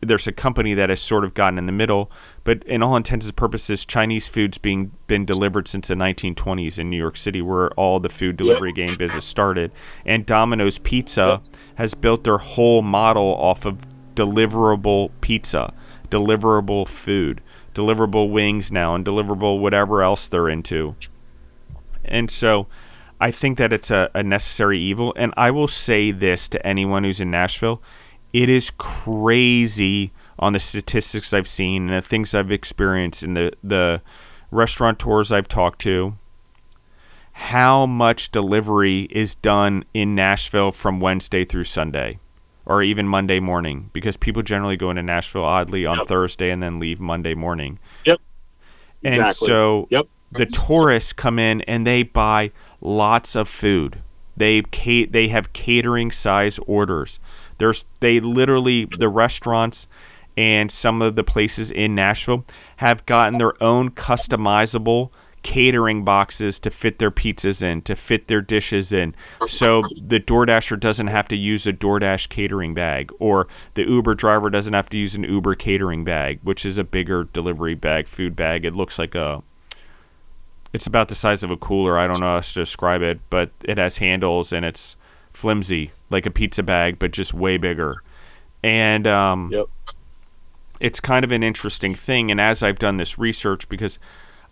there's 0.00 0.26
a 0.26 0.32
company 0.32 0.72
that 0.74 0.88
has 0.88 1.00
sort 1.00 1.24
of 1.24 1.34
gotten 1.34 1.58
in 1.58 1.66
the 1.66 1.72
middle 1.72 2.10
but 2.44 2.62
in 2.64 2.82
all 2.82 2.96
intents 2.96 3.26
and 3.26 3.36
purposes 3.36 3.84
chinese 3.84 4.26
food's 4.26 4.58
being 4.58 4.92
been 5.06 5.24
delivered 5.24 5.68
since 5.68 5.88
the 5.88 5.94
1920s 5.94 6.78
in 6.78 6.88
new 6.88 6.96
york 6.96 7.16
city 7.16 7.42
where 7.42 7.70
all 7.72 8.00
the 8.00 8.08
food 8.08 8.36
delivery 8.36 8.72
game 8.72 8.96
business 8.96 9.24
started. 9.24 9.70
And 10.04 10.24
domino's 10.24 10.78
pizza 10.78 11.42
has 11.76 11.94
built 11.94 12.24
their 12.24 12.38
whole 12.38 12.82
model 12.82 13.34
off 13.34 13.64
of 13.66 13.86
deliverable 14.14 15.10
pizza 15.20 15.74
deliverable 16.08 16.88
food 16.88 17.42
deliverable 17.76 18.30
wings 18.30 18.72
now 18.72 18.94
and 18.94 19.04
deliverable 19.04 19.60
whatever 19.60 20.02
else 20.02 20.26
they're 20.26 20.48
into. 20.48 20.96
And 22.04 22.30
so 22.30 22.66
I 23.20 23.30
think 23.30 23.58
that 23.58 23.72
it's 23.72 23.90
a, 23.90 24.10
a 24.14 24.22
necessary 24.22 24.78
evil. 24.78 25.12
And 25.16 25.32
I 25.36 25.50
will 25.50 25.68
say 25.68 26.10
this 26.10 26.48
to 26.50 26.66
anyone 26.66 27.04
who's 27.04 27.20
in 27.20 27.30
Nashville 27.30 27.82
it 28.32 28.50
is 28.50 28.70
crazy 28.76 30.12
on 30.38 30.52
the 30.52 30.60
statistics 30.60 31.32
I've 31.32 31.48
seen 31.48 31.84
and 31.88 31.94
the 31.94 32.06
things 32.06 32.34
I've 32.34 32.50
experienced 32.50 33.22
and 33.22 33.34
the, 33.34 33.52
the 33.64 34.02
restaurateurs 34.50 35.32
I've 35.32 35.48
talked 35.48 35.80
to 35.82 36.18
how 37.32 37.86
much 37.86 38.30
delivery 38.30 39.02
is 39.10 39.34
done 39.34 39.84
in 39.94 40.14
Nashville 40.14 40.72
from 40.72 41.00
Wednesday 41.00 41.44
through 41.44 41.64
Sunday 41.64 42.18
or 42.66 42.82
even 42.82 43.06
Monday 43.06 43.40
morning 43.40 43.90
because 43.92 44.16
people 44.16 44.42
generally 44.42 44.76
go 44.76 44.90
into 44.90 45.02
Nashville 45.02 45.44
oddly 45.44 45.86
on 45.86 45.98
Yep. 45.98 46.06
Thursday 46.08 46.50
and 46.50 46.62
then 46.62 46.78
leave 46.78 47.00
Monday 47.00 47.34
morning. 47.34 47.78
Yep. 48.04 48.20
And 49.04 49.14
Exactly. 49.14 49.46
so 49.48 49.86
Yep. 49.90 50.06
the 50.32 50.46
tourists 50.46 51.12
come 51.12 51.38
in 51.38 51.60
and 51.62 51.86
they 51.86 52.02
buy 52.02 52.52
lots 52.80 53.34
of 53.34 53.48
food. 53.48 54.02
They 54.36 54.60
they 54.60 55.28
have 55.28 55.52
catering 55.52 56.10
size 56.10 56.58
orders. 56.66 57.18
There's 57.58 57.84
they 58.00 58.20
literally 58.20 58.84
the 58.84 59.08
restaurants 59.08 59.88
and 60.36 60.70
some 60.70 61.00
of 61.00 61.16
the 61.16 61.24
places 61.24 61.70
in 61.70 61.94
Nashville 61.94 62.44
have 62.76 63.06
gotten 63.06 63.38
their 63.38 63.60
own 63.62 63.90
customizable 63.90 65.10
catering 65.42 66.04
boxes 66.04 66.58
to 66.58 66.70
fit 66.70 66.98
their 66.98 67.10
pizzas 67.10 67.62
in, 67.62 67.80
to 67.80 67.94
fit 67.94 68.26
their 68.26 68.40
dishes 68.40 68.92
in. 68.92 69.14
So 69.46 69.82
the 69.96 70.18
DoorDasher 70.18 70.78
doesn't 70.78 71.06
have 71.06 71.28
to 71.28 71.36
use 71.36 71.68
a 71.68 71.72
DoorDash 71.72 72.28
catering 72.28 72.74
bag 72.74 73.12
or 73.20 73.46
the 73.74 73.88
Uber 73.88 74.16
driver 74.16 74.50
doesn't 74.50 74.74
have 74.74 74.88
to 74.90 74.96
use 74.96 75.14
an 75.14 75.22
Uber 75.22 75.54
catering 75.54 76.04
bag, 76.04 76.40
which 76.42 76.66
is 76.66 76.78
a 76.78 76.84
bigger 76.84 77.24
delivery 77.24 77.76
bag, 77.76 78.08
food 78.08 78.34
bag. 78.34 78.64
It 78.64 78.74
looks 78.74 78.98
like 78.98 79.14
a 79.14 79.44
it's 80.72 80.86
about 80.86 81.08
the 81.08 81.14
size 81.14 81.42
of 81.42 81.50
a 81.50 81.56
cooler. 81.56 81.98
I 81.98 82.06
don't 82.06 82.20
know 82.20 82.32
how 82.34 82.40
to 82.40 82.54
describe 82.54 83.02
it, 83.02 83.20
but 83.30 83.50
it 83.64 83.78
has 83.78 83.98
handles 83.98 84.52
and 84.52 84.64
it's 84.64 84.96
flimsy, 85.32 85.92
like 86.10 86.26
a 86.26 86.30
pizza 86.30 86.62
bag, 86.62 86.98
but 86.98 87.10
just 87.12 87.32
way 87.34 87.56
bigger. 87.56 88.02
And 88.62 89.06
um, 89.06 89.50
Yep. 89.52 89.66
it's 90.80 91.00
kind 91.00 91.24
of 91.24 91.32
an 91.32 91.42
interesting 91.42 91.94
thing. 91.94 92.30
And 92.30 92.40
as 92.40 92.62
I've 92.62 92.78
done 92.78 92.96
this 92.96 93.18
research, 93.18 93.68
because 93.68 93.98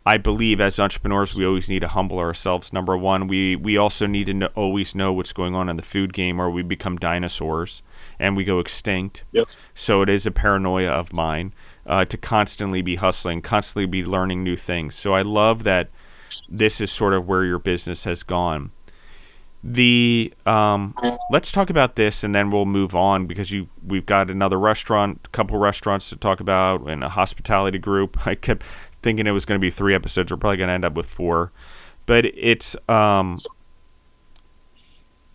I 0.06 0.18
believe 0.18 0.60
as 0.60 0.78
entrepreneurs, 0.78 1.34
we 1.34 1.46
always 1.46 1.68
need 1.70 1.80
to 1.80 1.88
humble 1.88 2.18
ourselves. 2.18 2.72
Number 2.72 2.96
one, 2.96 3.26
we, 3.26 3.56
we 3.56 3.76
also 3.78 4.06
need 4.06 4.26
to 4.26 4.34
know, 4.34 4.48
always 4.54 4.94
know 4.94 5.12
what's 5.12 5.32
going 5.32 5.54
on 5.54 5.68
in 5.70 5.76
the 5.76 5.82
food 5.82 6.12
game, 6.12 6.38
or 6.38 6.50
we 6.50 6.62
become 6.62 6.96
dinosaurs 6.98 7.82
and 8.18 8.36
we 8.36 8.44
go 8.44 8.58
extinct. 8.58 9.24
Yep. 9.32 9.46
So 9.74 10.02
it 10.02 10.10
is 10.10 10.26
a 10.26 10.30
paranoia 10.30 10.90
of 10.90 11.12
mine 11.14 11.54
uh, 11.86 12.04
to 12.04 12.16
constantly 12.18 12.82
be 12.82 12.96
hustling, 12.96 13.40
constantly 13.40 13.86
be 13.86 14.04
learning 14.04 14.44
new 14.44 14.56
things. 14.56 14.94
So 14.94 15.14
I 15.14 15.22
love 15.22 15.64
that 15.64 15.88
this 16.49 16.80
is 16.80 16.91
sort 16.91 17.14
of 17.14 17.26
where 17.26 17.45
your 17.45 17.59
business 17.59 18.05
has 18.05 18.22
gone. 18.22 18.72
The 19.62 20.35
um, 20.45 20.95
let's 21.30 21.51
talk 21.51 21.70
about 21.70 21.97
this 21.97 22.22
and 22.22 22.35
then 22.35 22.51
we'll 22.51 22.66
move 22.66 22.95
on 22.95 23.26
because 23.26 23.51
you 23.51 23.66
we've 23.87 24.05
got 24.05 24.30
another 24.30 24.59
restaurant, 24.59 25.20
a 25.24 25.28
couple 25.30 25.57
restaurants 25.59 26.11
to 26.11 26.16
talk 26.16 26.41
about, 26.41 26.82
and 26.82 27.03
a 27.03 27.09
hospitality 27.09 27.78
group. 27.78 28.26
I 28.26 28.35
kept 28.35 28.62
thinking 29.03 29.26
it 29.26 29.32
was 29.32 29.47
going 29.47 29.59
to 29.59 29.64
be 29.64 29.70
three 29.70 29.95
episodes. 29.95 30.30
We're 30.30 30.39
probably 30.39 30.59
going 30.59 30.68
to 30.68 30.74
end 30.74 30.85
up 30.85 30.95
with 30.95 31.07
four, 31.07 31.51
but 32.05 32.26
it's 32.26 32.76
um, 32.91 33.39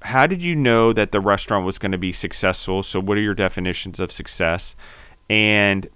how 0.04 0.28
did 0.28 0.42
you 0.42 0.56
know 0.56 0.94
that 0.94 1.12
the 1.12 1.20
restaurant 1.20 1.66
was 1.66 1.78
going 1.78 1.92
to 1.92 1.98
be 1.98 2.12
successful? 2.12 2.84
So, 2.84 3.02
what 3.02 3.18
are 3.18 3.22
your 3.22 3.34
definitions 3.34 4.00
of 4.00 4.12
success? 4.12 4.76
And 5.30 5.90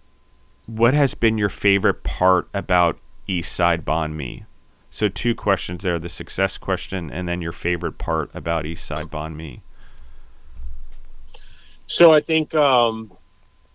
what 0.67 0.93
has 0.93 1.13
been 1.13 1.37
your 1.37 1.49
favorite 1.49 2.03
part 2.03 2.47
about 2.53 2.99
East 3.27 3.53
Side 3.53 3.85
Banh 3.85 4.13
Mi? 4.13 4.45
So, 4.93 5.09
two 5.09 5.33
questions 5.33 5.81
there 5.81 5.97
the 5.97 6.07
success 6.07 6.59
question, 6.59 7.09
and 7.09 7.27
then 7.27 7.41
your 7.41 7.51
favorite 7.51 7.97
part 7.97 8.29
about 8.35 8.67
East 8.67 8.85
Side 8.85 9.07
Banh 9.07 9.33
Mi. 9.33 9.63
So 11.87 12.13
I 12.13 12.21
think 12.21 12.53
um, 12.53 13.11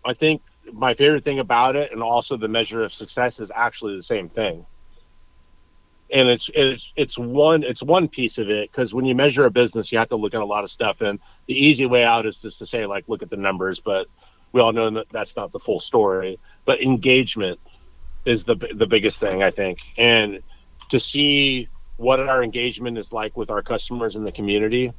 I 0.04 0.12
think 0.12 0.42
my 0.72 0.94
favorite 0.94 1.24
thing 1.24 1.40
about 1.40 1.74
it, 1.74 1.90
and 1.90 2.04
also 2.04 2.36
the 2.36 2.46
measure 2.46 2.84
of 2.84 2.92
success, 2.92 3.40
is 3.40 3.50
actually 3.52 3.96
the 3.96 4.02
same 4.04 4.28
thing. 4.28 4.64
And 6.12 6.28
it's 6.28 6.52
it's 6.54 6.92
it's 6.94 7.18
one 7.18 7.64
it's 7.64 7.82
one 7.82 8.06
piece 8.06 8.38
of 8.38 8.48
it 8.48 8.70
because 8.70 8.94
when 8.94 9.04
you 9.04 9.16
measure 9.16 9.44
a 9.44 9.50
business, 9.50 9.90
you 9.90 9.98
have 9.98 10.10
to 10.10 10.16
look 10.16 10.34
at 10.34 10.40
a 10.40 10.46
lot 10.46 10.62
of 10.62 10.70
stuff. 10.70 11.00
And 11.00 11.18
the 11.46 11.54
easy 11.54 11.86
way 11.86 12.04
out 12.04 12.26
is 12.26 12.40
just 12.40 12.60
to 12.60 12.66
say 12.66 12.86
like, 12.86 13.08
look 13.08 13.24
at 13.24 13.30
the 13.30 13.36
numbers, 13.36 13.80
but 13.80 14.06
we 14.52 14.60
all 14.60 14.70
know 14.70 14.88
that 14.90 15.08
that's 15.10 15.34
not 15.34 15.50
the 15.50 15.58
full 15.58 15.80
story. 15.80 16.38
But 16.64 16.80
engagement 16.80 17.58
is 18.24 18.44
the 18.44 18.54
the 18.54 18.86
biggest 18.86 19.18
thing 19.18 19.42
I 19.42 19.50
think, 19.50 19.80
and 19.98 20.44
to 20.88 20.98
see 20.98 21.68
what 21.96 22.20
our 22.20 22.42
engagement 22.42 22.96
is 22.96 23.12
like 23.12 23.36
with 23.36 23.50
our 23.50 23.62
customers 23.62 24.16
in 24.16 24.24
the 24.24 24.32
community. 24.32 24.92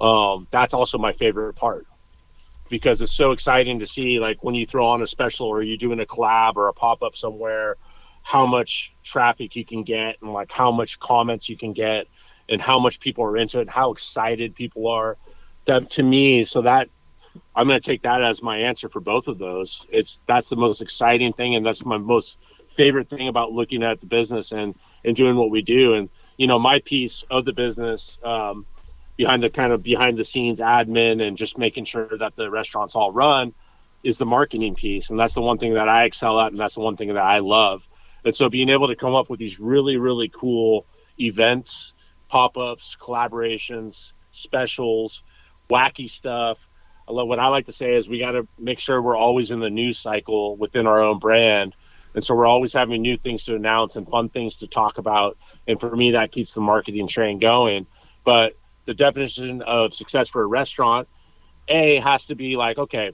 Um, 0.00 0.48
that's 0.50 0.72
also 0.72 0.96
my 0.96 1.12
favorite 1.12 1.54
part 1.54 1.86
because 2.70 3.02
it's 3.02 3.14
so 3.14 3.32
exciting 3.32 3.80
to 3.80 3.86
see 3.86 4.18
like 4.18 4.42
when 4.42 4.54
you 4.54 4.64
throw 4.64 4.86
on 4.86 5.02
a 5.02 5.06
special 5.06 5.48
or 5.48 5.62
you're 5.62 5.76
doing 5.76 6.00
a 6.00 6.06
collab 6.06 6.56
or 6.56 6.68
a 6.68 6.72
pop-up 6.72 7.16
somewhere 7.16 7.76
how 8.22 8.46
much 8.46 8.94
traffic 9.02 9.56
you 9.56 9.64
can 9.64 9.82
get 9.82 10.16
and 10.22 10.32
like 10.32 10.50
how 10.50 10.70
much 10.70 10.98
comments 11.00 11.48
you 11.48 11.56
can 11.56 11.72
get 11.72 12.06
and 12.48 12.62
how 12.62 12.78
much 12.78 13.00
people 13.00 13.24
are 13.24 13.36
into 13.36 13.60
it 13.60 13.68
how 13.68 13.90
excited 13.90 14.54
people 14.54 14.86
are 14.88 15.18
that 15.64 15.90
to 15.90 16.02
me 16.02 16.44
so 16.44 16.62
that 16.62 16.88
i'm 17.56 17.66
going 17.66 17.80
to 17.80 17.84
take 17.84 18.02
that 18.02 18.22
as 18.22 18.42
my 18.42 18.58
answer 18.58 18.88
for 18.88 19.00
both 19.00 19.26
of 19.26 19.38
those 19.38 19.86
it's 19.90 20.20
that's 20.26 20.48
the 20.48 20.56
most 20.56 20.80
exciting 20.80 21.32
thing 21.32 21.54
and 21.54 21.66
that's 21.66 21.84
my 21.84 21.98
most 21.98 22.38
favorite 22.80 23.10
thing 23.10 23.28
about 23.28 23.52
looking 23.52 23.82
at 23.82 24.00
the 24.00 24.06
business 24.06 24.52
and 24.52 24.74
and 25.04 25.14
doing 25.14 25.36
what 25.36 25.50
we 25.50 25.60
do. 25.60 25.92
And 25.92 26.08
you 26.38 26.46
know 26.46 26.58
my 26.58 26.80
piece 26.80 27.24
of 27.30 27.44
the 27.44 27.52
business 27.52 28.18
um, 28.24 28.64
behind 29.18 29.42
the 29.42 29.50
kind 29.50 29.70
of 29.70 29.82
behind 29.82 30.16
the 30.16 30.24
scenes 30.24 30.60
admin 30.60 31.20
and 31.22 31.36
just 31.36 31.58
making 31.58 31.84
sure 31.84 32.08
that 32.18 32.36
the 32.36 32.50
restaurants 32.50 32.96
all 32.96 33.12
run 33.12 33.52
is 34.02 34.16
the 34.16 34.24
marketing 34.24 34.74
piece. 34.74 35.10
And 35.10 35.20
that's 35.20 35.34
the 35.34 35.42
one 35.42 35.58
thing 35.58 35.74
that 35.74 35.90
i 35.90 36.04
excel 36.04 36.40
at 36.40 36.52
and 36.52 36.58
that's 36.58 36.76
the 36.76 36.80
one 36.80 36.96
thing 36.96 37.08
that 37.08 37.18
i 37.18 37.40
love. 37.40 37.86
And 38.24 38.34
so 38.34 38.48
being 38.48 38.70
able 38.70 38.88
to 38.88 38.96
come 38.96 39.14
up 39.14 39.28
with 39.28 39.38
these 39.38 39.60
really 39.60 39.98
really 39.98 40.30
cool 40.30 40.86
events 41.20 41.92
pop-ups 42.28 42.96
collaborations 42.98 44.14
specials 44.30 45.22
wacky 45.68 46.08
stuff. 46.08 46.66
What 47.06 47.38
i 47.38 47.48
like 47.48 47.66
to 47.66 47.72
say 47.72 47.92
is 47.94 48.08
we 48.08 48.20
got 48.20 48.32
to 48.32 48.48
make 48.58 48.78
sure 48.78 49.02
we're 49.02 49.16
always 49.16 49.50
in 49.50 49.60
the 49.60 49.68
news 49.68 49.98
cycle 49.98 50.56
within 50.56 50.86
our 50.86 51.02
own 51.02 51.18
brand 51.18 51.76
and 52.14 52.24
so 52.24 52.34
we're 52.34 52.46
always 52.46 52.72
having 52.72 53.02
new 53.02 53.16
things 53.16 53.44
to 53.44 53.54
announce 53.54 53.96
and 53.96 54.08
fun 54.08 54.28
things 54.28 54.56
to 54.56 54.68
talk 54.68 54.98
about 54.98 55.36
and 55.66 55.78
for 55.80 55.94
me 55.94 56.12
that 56.12 56.32
keeps 56.32 56.54
the 56.54 56.60
marketing 56.60 57.06
train 57.06 57.38
going 57.38 57.86
but 58.24 58.54
the 58.84 58.94
definition 58.94 59.62
of 59.62 59.94
success 59.94 60.28
for 60.28 60.42
a 60.42 60.46
restaurant, 60.46 61.08
A 61.68 62.00
has 62.00 62.26
to 62.26 62.34
be 62.34 62.56
like, 62.56 62.78
okay, 62.78 63.12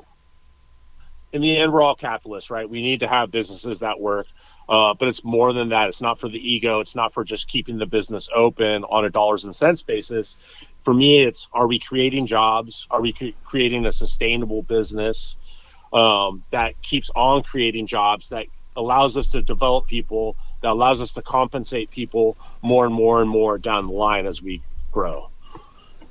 in 1.33 1.43
the 1.43 1.57
end, 1.57 1.73
we're 1.73 1.83
all 1.83 1.95
capitalists, 1.95 2.51
right? 2.51 2.69
We 2.69 2.81
need 2.83 3.01
to 3.01 3.09
have 3.09 3.31
businesses 3.31 3.81
that 3.81 4.01
work. 4.01 4.27
Uh, 4.69 4.95
but 4.95 5.07
it's 5.07 5.23
more 5.23 5.53
than 5.53 5.69
that. 5.69 5.89
It's 5.89 6.03
not 6.03 6.19
for 6.19 6.29
the 6.29 6.39
ego. 6.39 6.81
It's 6.81 6.97
not 6.97 7.13
for 7.13 7.25
just 7.25 7.47
keeping 7.47 7.79
the 7.79 7.87
business 7.87 8.29
open 8.35 8.85
on 8.85 9.05
a 9.05 9.11
dollars 9.11 9.45
and 9.45 9.55
cents 9.55 9.83
basis. 9.83 10.37
For 10.83 10.95
me, 10.95 11.21
it's 11.21 11.49
are 11.53 11.67
we 11.67 11.79
creating 11.79 12.27
jobs? 12.27 12.87
Are 12.91 13.01
we 13.01 13.13
cre- 13.13 13.37
creating 13.45 13.87
a 13.87 13.93
sustainable 13.93 14.63
business 14.63 15.37
um, 15.93 16.43
that 16.51 16.81
keeps 16.83 17.11
on 17.15 17.43
creating 17.43 17.87
jobs 17.87 18.31
that 18.31 18.47
allows 18.77 19.17
us 19.17 19.29
to 19.29 19.43
develop 19.43 19.87
people, 19.87 20.37
that 20.63 20.71
allows 20.71 21.01
us 21.01 21.13
to 21.15 21.23
compensate 21.23 21.91
people 21.91 22.37
more 22.63 22.85
and 22.85 22.95
more 22.95 23.21
and 23.21 23.31
more 23.31 23.59
down 23.59 23.87
the 23.87 23.93
line 23.93 24.27
as 24.27 24.43
we 24.43 24.63
grow? 24.93 25.31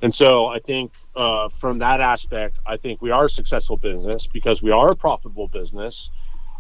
And 0.01 0.13
so 0.13 0.47
I 0.47 0.59
think 0.59 0.91
uh, 1.15 1.49
from 1.49 1.79
that 1.79 2.01
aspect, 2.01 2.59
I 2.65 2.77
think 2.77 3.01
we 3.01 3.11
are 3.11 3.25
a 3.25 3.29
successful 3.29 3.77
business 3.77 4.27
because 4.27 4.61
we 4.61 4.71
are 4.71 4.91
a 4.91 4.95
profitable 4.95 5.47
business 5.47 6.11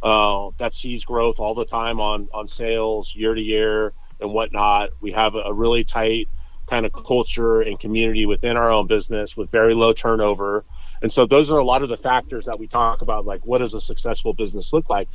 uh, 0.01 0.49
that 0.57 0.73
sees 0.73 1.03
growth 1.03 1.39
all 1.39 1.55
the 1.55 1.65
time 1.65 1.99
on 1.99 2.27
on 2.33 2.47
sales 2.47 3.15
year 3.15 3.33
to 3.33 3.43
year 3.43 3.93
and 4.19 4.31
whatnot. 4.31 4.89
We 5.01 5.11
have 5.11 5.35
a 5.35 5.53
really 5.53 5.83
tight 5.83 6.29
kind 6.67 6.85
of 6.85 6.93
culture 6.93 7.61
and 7.61 7.79
community 7.79 8.25
within 8.25 8.57
our 8.57 8.71
own 8.71 8.87
business 8.87 9.37
with 9.37 9.51
very 9.51 9.75
low 9.75 9.93
turnover. 9.93 10.65
And 11.01 11.11
so 11.11 11.25
those 11.25 11.51
are 11.51 11.59
a 11.59 11.63
lot 11.63 11.83
of 11.83 11.89
the 11.89 11.97
factors 11.97 12.45
that 12.45 12.57
we 12.57 12.67
talk 12.67 13.01
about, 13.01 13.25
like 13.25 13.45
what 13.45 13.59
does 13.59 13.73
a 13.73 13.81
successful 13.81 14.33
business 14.33 14.73
look 14.73 14.89
like? 14.89 15.07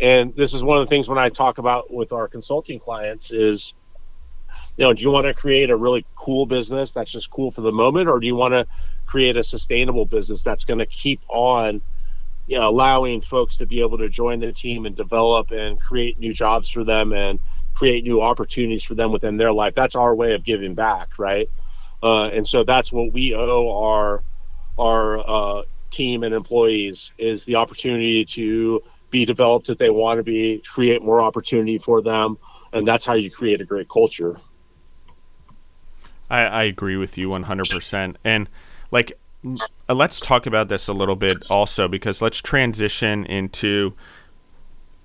And 0.00 0.34
this 0.34 0.54
is 0.54 0.62
one 0.62 0.78
of 0.78 0.84
the 0.84 0.88
things 0.88 1.08
when 1.08 1.18
I 1.18 1.28
talk 1.28 1.58
about 1.58 1.92
with 1.92 2.12
our 2.12 2.28
consulting 2.28 2.78
clients 2.78 3.32
is 3.32 3.74
you 4.76 4.84
know, 4.84 4.92
do 4.92 5.02
you 5.02 5.10
want 5.10 5.26
to 5.26 5.34
create 5.34 5.70
a 5.70 5.76
really 5.76 6.06
cool 6.14 6.46
business 6.46 6.92
that's 6.92 7.10
just 7.10 7.30
cool 7.30 7.50
for 7.50 7.62
the 7.62 7.72
moment, 7.72 8.08
or 8.08 8.20
do 8.20 8.26
you 8.26 8.36
want 8.36 8.54
to 8.54 8.66
create 9.06 9.36
a 9.36 9.42
sustainable 9.42 10.06
business 10.06 10.42
that's 10.42 10.64
going 10.64 10.78
to 10.78 10.86
keep 10.86 11.20
on, 11.28 11.82
you 12.46 12.58
know, 12.58 12.68
allowing 12.68 13.20
folks 13.20 13.56
to 13.56 13.66
be 13.66 13.80
able 13.80 13.98
to 13.98 14.08
join 14.08 14.38
the 14.38 14.52
team 14.52 14.86
and 14.86 14.94
develop 14.94 15.50
and 15.50 15.80
create 15.80 16.18
new 16.18 16.32
jobs 16.32 16.70
for 16.70 16.84
them 16.84 17.12
and 17.12 17.40
create 17.74 18.04
new 18.04 18.22
opportunities 18.22 18.84
for 18.84 18.94
them 18.94 19.10
within 19.10 19.36
their 19.36 19.52
life? 19.52 19.74
That's 19.74 19.96
our 19.96 20.14
way 20.14 20.34
of 20.34 20.44
giving 20.44 20.74
back, 20.74 21.18
right? 21.18 21.50
Uh, 22.00 22.28
and 22.28 22.46
so 22.46 22.62
that's 22.62 22.92
what 22.92 23.12
we 23.12 23.34
owe 23.34 23.82
our 23.82 24.22
our 24.78 25.18
uh, 25.28 25.62
team 25.90 26.22
and 26.22 26.32
employees 26.32 27.12
is 27.18 27.44
the 27.44 27.56
opportunity 27.56 28.24
to 28.24 28.80
be 29.10 29.24
developed 29.24 29.68
if 29.68 29.78
they 29.78 29.90
want 29.90 30.18
to 30.18 30.22
be, 30.22 30.62
create 30.66 31.02
more 31.02 31.20
opportunity 31.20 31.78
for 31.78 32.02
them, 32.02 32.38
and 32.72 32.86
that's 32.86 33.06
how 33.06 33.14
you 33.14 33.30
create 33.30 33.60
a 33.60 33.64
great 33.64 33.88
culture. 33.88 34.36
I, 36.30 36.40
I 36.40 36.62
agree 36.64 36.96
with 36.96 37.16
you 37.16 37.28
100%. 37.28 38.16
And 38.24 38.48
like, 38.90 39.18
let's 39.88 40.20
talk 40.20 40.46
about 40.46 40.68
this 40.68 40.88
a 40.88 40.92
little 40.92 41.16
bit 41.16 41.50
also 41.50 41.88
because 41.88 42.20
let's 42.20 42.40
transition 42.40 43.24
into 43.26 43.94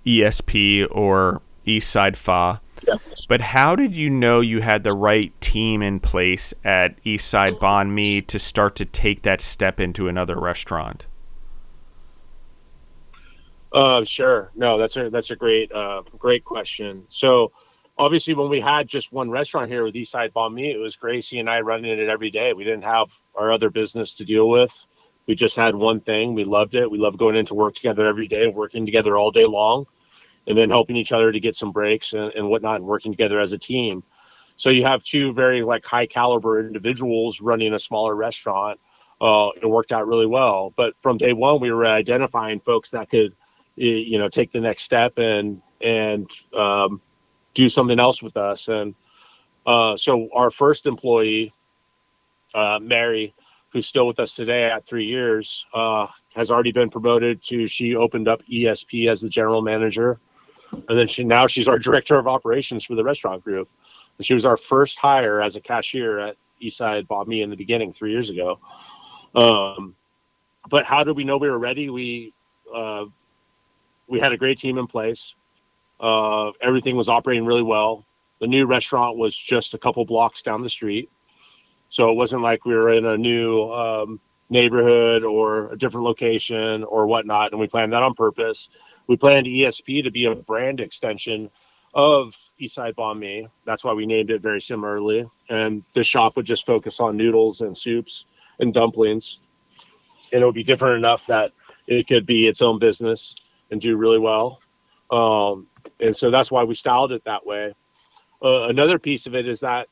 ESP 0.05 0.87
or 0.91 1.41
Eastside 1.65 2.15
Pho. 2.15 2.59
Yes. 2.85 3.25
But 3.27 3.39
how 3.39 3.77
did 3.77 3.95
you 3.95 4.09
know 4.09 4.41
you 4.41 4.59
had 4.61 4.83
the 4.83 4.93
right 4.93 5.39
team 5.39 5.81
in 5.81 6.01
place 6.01 6.53
at 6.65 7.01
Eastside 7.03 7.57
Banh 7.59 7.91
Mi 7.91 8.21
to 8.23 8.37
start 8.37 8.75
to 8.75 8.85
take 8.85 9.21
that 9.21 9.39
step 9.39 9.79
into 9.79 10.09
another 10.09 10.37
restaurant? 10.37 11.05
Uh, 13.73 14.03
sure. 14.03 14.51
No, 14.55 14.77
that's 14.77 14.95
a 14.97 15.09
that's 15.09 15.31
a 15.31 15.35
great 15.35 15.71
uh, 15.71 16.03
great 16.17 16.43
question. 16.43 17.05
So 17.07 17.51
obviously 17.97 18.33
when 18.35 18.49
we 18.49 18.59
had 18.59 18.87
just 18.87 19.11
one 19.11 19.31
restaurant 19.31 19.71
here 19.71 19.83
with 19.83 19.95
Eastside 19.95 20.31
Banh 20.31 20.53
Mi, 20.53 20.71
it 20.71 20.77
was 20.77 20.95
Gracie 20.95 21.39
and 21.39 21.49
I 21.49 21.61
running 21.61 21.99
it 21.99 22.07
every 22.07 22.29
day. 22.29 22.53
We 22.53 22.63
didn't 22.63 22.83
have 22.83 23.11
our 23.35 23.51
other 23.51 23.69
business 23.69 24.15
to 24.15 24.25
deal 24.25 24.47
with. 24.47 24.85
We 25.25 25.35
just 25.35 25.55
had 25.55 25.75
one 25.75 26.01
thing. 26.01 26.33
We 26.35 26.43
loved 26.43 26.75
it. 26.75 26.91
We 26.91 26.97
loved 26.97 27.17
going 27.17 27.35
into 27.35 27.55
work 27.55 27.73
together 27.75 28.05
every 28.05 28.27
day, 28.27 28.47
working 28.47 28.85
together 28.85 29.17
all 29.17 29.31
day 29.31 29.45
long, 29.45 29.85
and 30.45 30.57
then 30.57 30.69
helping 30.69 30.97
each 30.97 31.13
other 31.13 31.31
to 31.31 31.39
get 31.39 31.55
some 31.55 31.71
breaks 31.71 32.13
and, 32.13 32.31
and 32.33 32.49
whatnot, 32.49 32.75
and 32.75 32.85
working 32.85 33.11
together 33.11 33.39
as 33.39 33.53
a 33.53 33.57
team. 33.57 34.03
So 34.55 34.69
you 34.69 34.83
have 34.83 35.03
two 35.03 35.33
very 35.33 35.63
like 35.63 35.85
high 35.85 36.05
caliber 36.05 36.59
individuals 36.59 37.41
running 37.41 37.73
a 37.73 37.79
smaller 37.79 38.15
restaurant. 38.15 38.79
Uh, 39.19 39.49
it 39.61 39.65
worked 39.65 39.93
out 39.93 40.05
really 40.07 40.27
well. 40.27 40.73
But 40.75 40.95
from 40.99 41.17
day 41.17 41.33
one, 41.33 41.61
we 41.61 41.71
were 41.71 41.85
identifying 41.85 42.59
folks 42.59 42.91
that 42.91 43.09
could, 43.09 43.33
you 43.75 44.17
know, 44.17 44.29
take 44.29 44.51
the 44.51 44.61
next 44.61 44.83
step 44.83 45.17
and 45.17 45.61
and 45.81 46.29
um, 46.55 47.01
do 47.53 47.69
something 47.69 47.99
else 47.99 48.23
with 48.23 48.37
us. 48.37 48.67
And 48.67 48.95
uh, 49.65 49.95
so 49.97 50.29
our 50.33 50.51
first 50.51 50.85
employee, 50.85 51.53
uh, 52.53 52.79
Mary, 52.81 53.33
who's 53.69 53.87
still 53.87 54.07
with 54.07 54.19
us 54.19 54.35
today 54.35 54.65
at 54.65 54.85
three 54.85 55.05
years, 55.05 55.65
uh, 55.73 56.07
has 56.35 56.51
already 56.51 56.71
been 56.71 56.89
promoted 56.89 57.41
to. 57.43 57.67
She 57.67 57.95
opened 57.95 58.27
up 58.27 58.43
ESP 58.43 59.09
as 59.09 59.21
the 59.21 59.29
general 59.29 59.61
manager, 59.61 60.19
and 60.71 60.97
then 60.97 61.07
she 61.07 61.23
now 61.23 61.47
she's 61.47 61.67
our 61.67 61.79
director 61.87 62.17
of 62.17 62.27
operations 62.27 62.83
for 62.85 62.95
the 62.95 63.03
restaurant 63.03 63.43
group. 63.43 63.69
And 64.17 64.25
she 64.25 64.33
was 64.33 64.45
our 64.45 64.57
first 64.57 64.99
hire 64.99 65.41
as 65.41 65.55
a 65.55 65.61
cashier 65.61 66.19
at 66.19 66.37
Eastside 66.61 67.07
Banh 67.07 67.27
Mi 67.27 67.41
in 67.41 67.49
the 67.49 67.57
beginning 67.57 67.91
three 67.91 68.11
years 68.11 68.29
ago. 68.29 68.59
Um, 69.33 69.95
but 70.69 70.85
how 70.85 71.03
did 71.03 71.17
we 71.17 71.23
know 71.23 71.37
we 71.37 71.49
were 71.49 71.57
ready? 71.57 71.89
We 71.89 72.33
uh, 72.73 73.05
we 74.07 74.19
had 74.19 74.33
a 74.33 74.37
great 74.37 74.59
team 74.59 74.77
in 74.77 74.87
place. 74.87 75.35
Uh, 75.99 76.51
everything 76.61 76.95
was 76.95 77.09
operating 77.09 77.45
really 77.45 77.63
well. 77.63 78.05
The 78.39 78.47
new 78.47 78.65
restaurant 78.65 79.17
was 79.17 79.35
just 79.35 79.73
a 79.73 79.77
couple 79.77 80.03
blocks 80.05 80.41
down 80.41 80.61
the 80.61 80.69
street. 80.69 81.09
So 81.89 82.09
it 82.09 82.15
wasn't 82.15 82.41
like 82.41 82.65
we 82.65 82.73
were 82.73 82.91
in 82.91 83.05
a 83.05 83.17
new 83.17 83.71
um, 83.71 84.19
neighborhood 84.49 85.23
or 85.23 85.71
a 85.71 85.77
different 85.77 86.05
location 86.05 86.83
or 86.83 87.07
whatnot. 87.07 87.51
And 87.51 87.59
we 87.59 87.67
planned 87.67 87.93
that 87.93 88.03
on 88.03 88.15
purpose. 88.15 88.69
We 89.07 89.15
planned 89.15 89.47
ESP 89.47 90.03
to 90.03 90.11
be 90.11 90.25
a 90.25 90.35
brand 90.35 90.79
extension 90.79 91.49
of 91.93 92.35
Eastside 92.59 92.95
Banh 92.95 93.19
Mi. 93.19 93.47
That's 93.65 93.83
why 93.83 93.93
we 93.93 94.05
named 94.05 94.31
it 94.31 94.41
very 94.41 94.59
similarly. 94.59 95.25
And 95.49 95.83
the 95.93 96.03
shop 96.03 96.35
would 96.35 96.45
just 96.45 96.65
focus 96.65 96.99
on 96.99 97.15
noodles 97.15 97.61
and 97.61 97.77
soups 97.77 98.25
and 98.59 98.73
dumplings. 98.73 99.41
And 100.31 100.41
it 100.41 100.45
would 100.45 100.55
be 100.55 100.63
different 100.63 100.97
enough 100.97 101.27
that 101.27 101.51
it 101.85 102.07
could 102.07 102.25
be 102.25 102.47
its 102.47 102.61
own 102.61 102.79
business 102.79 103.35
and 103.73 103.81
do 103.81 103.97
really 103.97 104.19
well. 104.19 104.61
Um, 105.11 105.67
and 105.99 106.15
so 106.15 106.31
that's 106.31 106.51
why 106.51 106.63
we 106.63 106.75
styled 106.75 107.11
it 107.11 107.23
that 107.25 107.45
way. 107.45 107.73
Uh, 108.41 108.67
another 108.69 108.99
piece 108.99 109.25
of 109.25 109.35
it 109.35 109.47
is 109.47 109.59
that 109.61 109.87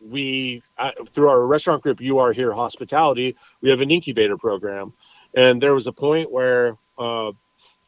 we, 0.00 0.60
uh, 0.76 0.90
through 1.08 1.28
our 1.28 1.46
restaurant 1.46 1.82
group, 1.82 2.00
you 2.00 2.18
are 2.18 2.32
here 2.32 2.52
hospitality, 2.52 3.36
we 3.62 3.70
have 3.70 3.80
an 3.80 3.90
incubator 3.90 4.36
program, 4.36 4.92
and 5.34 5.60
there 5.60 5.72
was 5.72 5.86
a 5.86 5.92
point 5.92 6.30
where 6.30 6.76
uh, 6.98 7.30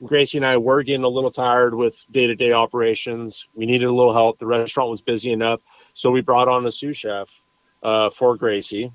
Gracie 0.05 0.39
and 0.39 0.47
I 0.47 0.57
were 0.57 0.83
getting 0.83 1.05
a 1.05 1.09
little 1.09 1.31
tired 1.31 1.75
with 1.75 2.07
day 2.11 2.27
to 2.27 2.35
day 2.35 2.53
operations. 2.53 3.49
We 3.55 3.67
needed 3.67 3.87
a 3.87 3.93
little 3.93 4.13
help. 4.13 4.39
The 4.39 4.47
restaurant 4.47 4.91
was 4.91 5.03
busy 5.03 5.33
enough, 5.33 5.61
so 5.95 6.11
we 6.11 6.21
brought 6.21 6.49
on 6.49 6.65
a 6.65 6.73
sous 6.73 6.97
chef 6.97 7.43
uh, 7.83 8.09
for 8.11 8.37
Gracie, 8.37 8.93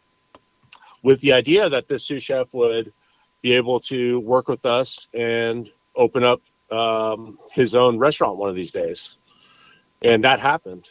with 1.04 1.20
the 1.22 1.34
idea 1.34 1.70
that 1.70 1.88
this 1.88 2.04
sous 2.06 2.24
chef 2.24 2.48
would 2.54 2.94
be 3.42 3.54
able 3.54 3.80
to 3.80 4.20
work 4.22 4.48
with 4.48 4.66
us 4.66 5.08
and 5.14 5.70
open 5.96 6.24
up 6.24 6.42
um, 6.72 7.38
his 7.52 7.76
own 7.76 7.98
restaurant 7.98 8.38
one 8.38 8.50
of 8.50 8.56
these 8.56 8.72
days, 8.72 9.18
and 10.02 10.24
that 10.24 10.40
happened. 10.40 10.90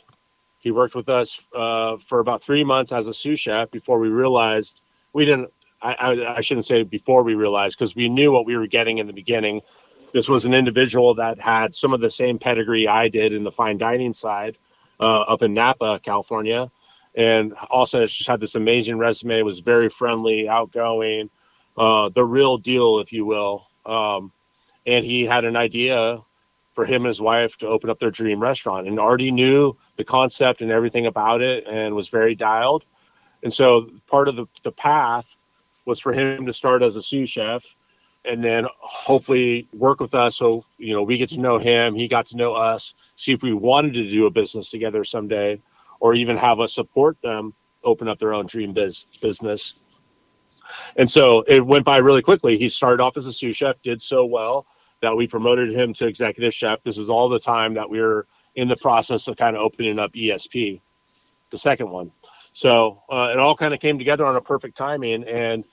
He 0.58 0.70
worked 0.70 0.94
with 0.94 1.08
us 1.08 1.40
uh, 1.54 1.96
for 1.96 2.20
about 2.20 2.42
three 2.42 2.64
months 2.64 2.92
as 2.92 3.06
a 3.06 3.14
sous 3.14 3.40
chef 3.40 3.70
before 3.70 3.98
we 3.98 4.08
realized 4.08 4.82
we 5.12 5.24
didn't. 5.24 5.50
I, 5.82 5.94
I, 5.94 6.36
I 6.36 6.40
shouldn't 6.42 6.66
say 6.66 6.82
before 6.82 7.22
we 7.22 7.34
realized 7.34 7.78
because 7.78 7.96
we 7.96 8.10
knew 8.10 8.30
what 8.30 8.44
we 8.44 8.56
were 8.56 8.66
getting 8.66 8.98
in 8.98 9.06
the 9.06 9.14
beginning. 9.14 9.62
This 10.12 10.28
was 10.28 10.44
an 10.44 10.52
individual 10.52 11.14
that 11.14 11.40
had 11.40 11.74
some 11.74 11.94
of 11.94 12.00
the 12.00 12.10
same 12.10 12.38
pedigree 12.38 12.86
I 12.86 13.08
did 13.08 13.32
in 13.32 13.44
the 13.44 13.52
fine 13.52 13.78
dining 13.78 14.12
side 14.12 14.58
uh, 14.98 15.20
up 15.20 15.40
in 15.40 15.54
Napa, 15.54 16.00
California, 16.02 16.70
and 17.14 17.54
also 17.70 18.06
just 18.06 18.28
had 18.28 18.40
this 18.40 18.54
amazing 18.54 18.98
resume. 18.98 19.42
Was 19.42 19.60
very 19.60 19.88
friendly, 19.88 20.46
outgoing, 20.46 21.30
uh, 21.78 22.10
the 22.10 22.24
real 22.24 22.58
deal, 22.58 22.98
if 22.98 23.12
you 23.12 23.24
will. 23.24 23.66
Um, 23.86 24.32
and 24.86 25.04
he 25.04 25.24
had 25.24 25.44
an 25.44 25.56
idea 25.56 26.20
for 26.72 26.84
him 26.84 27.02
and 27.02 27.06
his 27.06 27.20
wife 27.20 27.56
to 27.58 27.68
open 27.68 27.90
up 27.90 27.98
their 27.98 28.10
dream 28.10 28.40
restaurant 28.40 28.86
and 28.86 28.98
already 28.98 29.30
knew 29.30 29.76
the 29.96 30.04
concept 30.04 30.62
and 30.62 30.70
everything 30.70 31.06
about 31.06 31.42
it 31.42 31.66
and 31.66 31.94
was 31.94 32.08
very 32.08 32.34
dialed. 32.34 32.86
And 33.42 33.52
so 33.52 33.88
part 34.06 34.28
of 34.28 34.36
the, 34.36 34.46
the 34.62 34.72
path 34.72 35.36
was 35.84 35.98
for 35.98 36.12
him 36.12 36.46
to 36.46 36.52
start 36.52 36.82
as 36.82 36.96
a 36.96 37.02
sous 37.02 37.28
chef 37.28 37.64
and 38.24 38.44
then 38.44 38.66
hopefully 38.78 39.66
work 39.72 39.98
with 40.00 40.14
us 40.14 40.36
so 40.36 40.64
you 40.78 40.92
know 40.92 41.02
we 41.02 41.16
get 41.16 41.30
to 41.30 41.40
know 41.40 41.58
him 41.58 41.94
he 41.94 42.06
got 42.06 42.26
to 42.26 42.36
know 42.36 42.52
us 42.52 42.94
see 43.16 43.32
if 43.32 43.42
we 43.42 43.52
wanted 43.52 43.94
to 43.94 44.08
do 44.08 44.26
a 44.26 44.30
business 44.30 44.70
together 44.70 45.04
someday 45.04 45.60
or 46.00 46.14
even 46.14 46.36
have 46.36 46.60
us 46.60 46.74
support 46.74 47.20
them 47.22 47.54
open 47.82 48.08
up 48.08 48.18
their 48.18 48.34
own 48.34 48.46
dream 48.46 48.72
biz- 48.72 49.06
business 49.22 49.74
and 50.96 51.10
so 51.10 51.42
it 51.48 51.64
went 51.64 51.84
by 51.84 51.98
really 51.98 52.22
quickly 52.22 52.56
he 52.56 52.68
started 52.68 53.02
off 53.02 53.16
as 53.16 53.26
a 53.26 53.32
sous 53.32 53.56
chef 53.56 53.76
did 53.82 54.00
so 54.00 54.24
well 54.24 54.66
that 55.00 55.16
we 55.16 55.26
promoted 55.26 55.70
him 55.70 55.92
to 55.94 56.06
executive 56.06 56.54
chef. 56.54 56.82
This 56.82 56.98
is 56.98 57.08
all 57.08 57.28
the 57.28 57.40
time 57.40 57.74
that 57.74 57.88
we 57.88 58.00
were 58.00 58.26
in 58.54 58.68
the 58.68 58.76
process 58.76 59.28
of 59.28 59.36
kind 59.36 59.56
of 59.56 59.62
opening 59.62 59.98
up 59.98 60.12
ESP, 60.12 60.80
the 61.50 61.58
second 61.58 61.90
one. 61.90 62.12
So 62.52 63.02
uh, 63.08 63.30
it 63.32 63.38
all 63.38 63.56
kind 63.56 63.72
of 63.72 63.80
came 63.80 63.98
together 63.98 64.26
on 64.26 64.36
a 64.36 64.40
perfect 64.40 64.76
timing. 64.76 65.24
And 65.24 65.64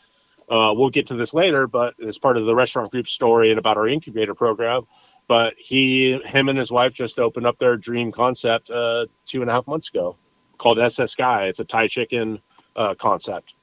uh, 0.49 0.73
we'll 0.75 0.89
get 0.89 1.07
to 1.07 1.15
this 1.15 1.33
later, 1.33 1.67
but 1.67 1.95
as 2.01 2.17
part 2.17 2.37
of 2.37 2.45
the 2.45 2.55
restaurant 2.55 2.91
group 2.91 3.07
story 3.07 3.49
and 3.49 3.59
about 3.59 3.77
our 3.77 3.87
incubator 3.87 4.33
program. 4.33 4.83
But 5.27 5.55
he, 5.57 6.21
him, 6.23 6.47
and 6.47 6.57
his 6.57 6.71
wife 6.71 6.93
just 6.93 7.19
opened 7.19 7.45
up 7.45 7.57
their 7.57 7.75
dream 7.75 8.13
concept 8.13 8.69
uh, 8.69 9.07
two 9.25 9.41
and 9.41 9.49
a 9.49 9.53
half 9.53 9.67
months 9.67 9.89
ago, 9.89 10.15
called 10.57 10.79
SS 10.79 11.15
Guy. 11.15 11.47
It's 11.47 11.59
a 11.59 11.65
Thai 11.65 11.87
chicken 11.87 12.39
uh, 12.77 12.95
concept, 12.95 13.55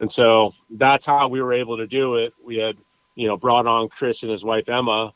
and 0.00 0.10
so 0.10 0.54
that's 0.70 1.04
how 1.04 1.28
we 1.28 1.42
were 1.42 1.52
able 1.52 1.76
to 1.76 1.86
do 1.86 2.16
it. 2.16 2.34
We 2.44 2.58
had 2.58 2.76
you 3.18 3.26
know, 3.26 3.36
brought 3.36 3.66
on 3.66 3.88
Chris 3.88 4.22
and 4.22 4.30
his 4.30 4.44
wife 4.44 4.68
Emma. 4.68 5.12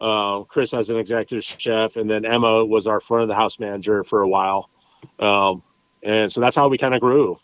Uh, 0.00 0.42
Chris 0.42 0.74
as 0.74 0.90
an 0.90 0.98
executive 0.98 1.44
chef, 1.44 1.94
and 1.94 2.10
then 2.10 2.24
Emma 2.24 2.64
was 2.64 2.88
our 2.88 2.98
front 2.98 3.22
of 3.22 3.28
the 3.28 3.34
house 3.34 3.60
manager 3.60 4.02
for 4.02 4.22
a 4.22 4.28
while. 4.28 4.68
Um, 5.20 5.62
and 6.02 6.30
so 6.30 6.40
that's 6.40 6.56
how 6.56 6.66
we 6.68 6.76
kind 6.76 6.94
of 6.94 7.00
grew. 7.00 7.38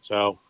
So 0.00 0.40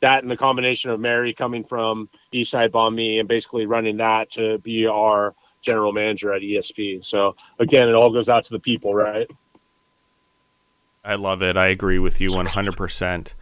that 0.00 0.22
and 0.22 0.30
the 0.30 0.38
combination 0.38 0.90
of 0.90 1.00
Mary 1.00 1.34
coming 1.34 1.64
from 1.64 2.08
Eastside 2.32 2.94
Mi 2.94 3.18
and 3.18 3.28
basically 3.28 3.66
running 3.66 3.98
that 3.98 4.30
to 4.30 4.56
be 4.58 4.86
our 4.86 5.34
general 5.60 5.92
manager 5.92 6.32
at 6.32 6.40
ESP. 6.40 7.04
So 7.04 7.36
again, 7.58 7.90
it 7.90 7.94
all 7.94 8.10
goes 8.10 8.30
out 8.30 8.44
to 8.44 8.52
the 8.54 8.58
people, 8.58 8.94
right? 8.94 9.30
I 11.04 11.16
love 11.16 11.42
it. 11.42 11.58
I 11.58 11.66
agree 11.66 11.98
with 11.98 12.22
you 12.22 12.30
100%. 12.30 13.34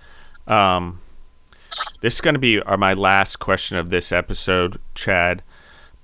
Um, 0.49 0.99
this 2.01 2.15
is 2.15 2.21
going 2.21 2.35
to 2.35 2.41
be 2.41 2.61
uh, 2.61 2.77
my 2.77 2.95
last 2.95 3.39
question 3.39 3.77
of 3.77 3.91
this 3.91 4.13
episode, 4.13 4.79
Chad. 4.95 5.43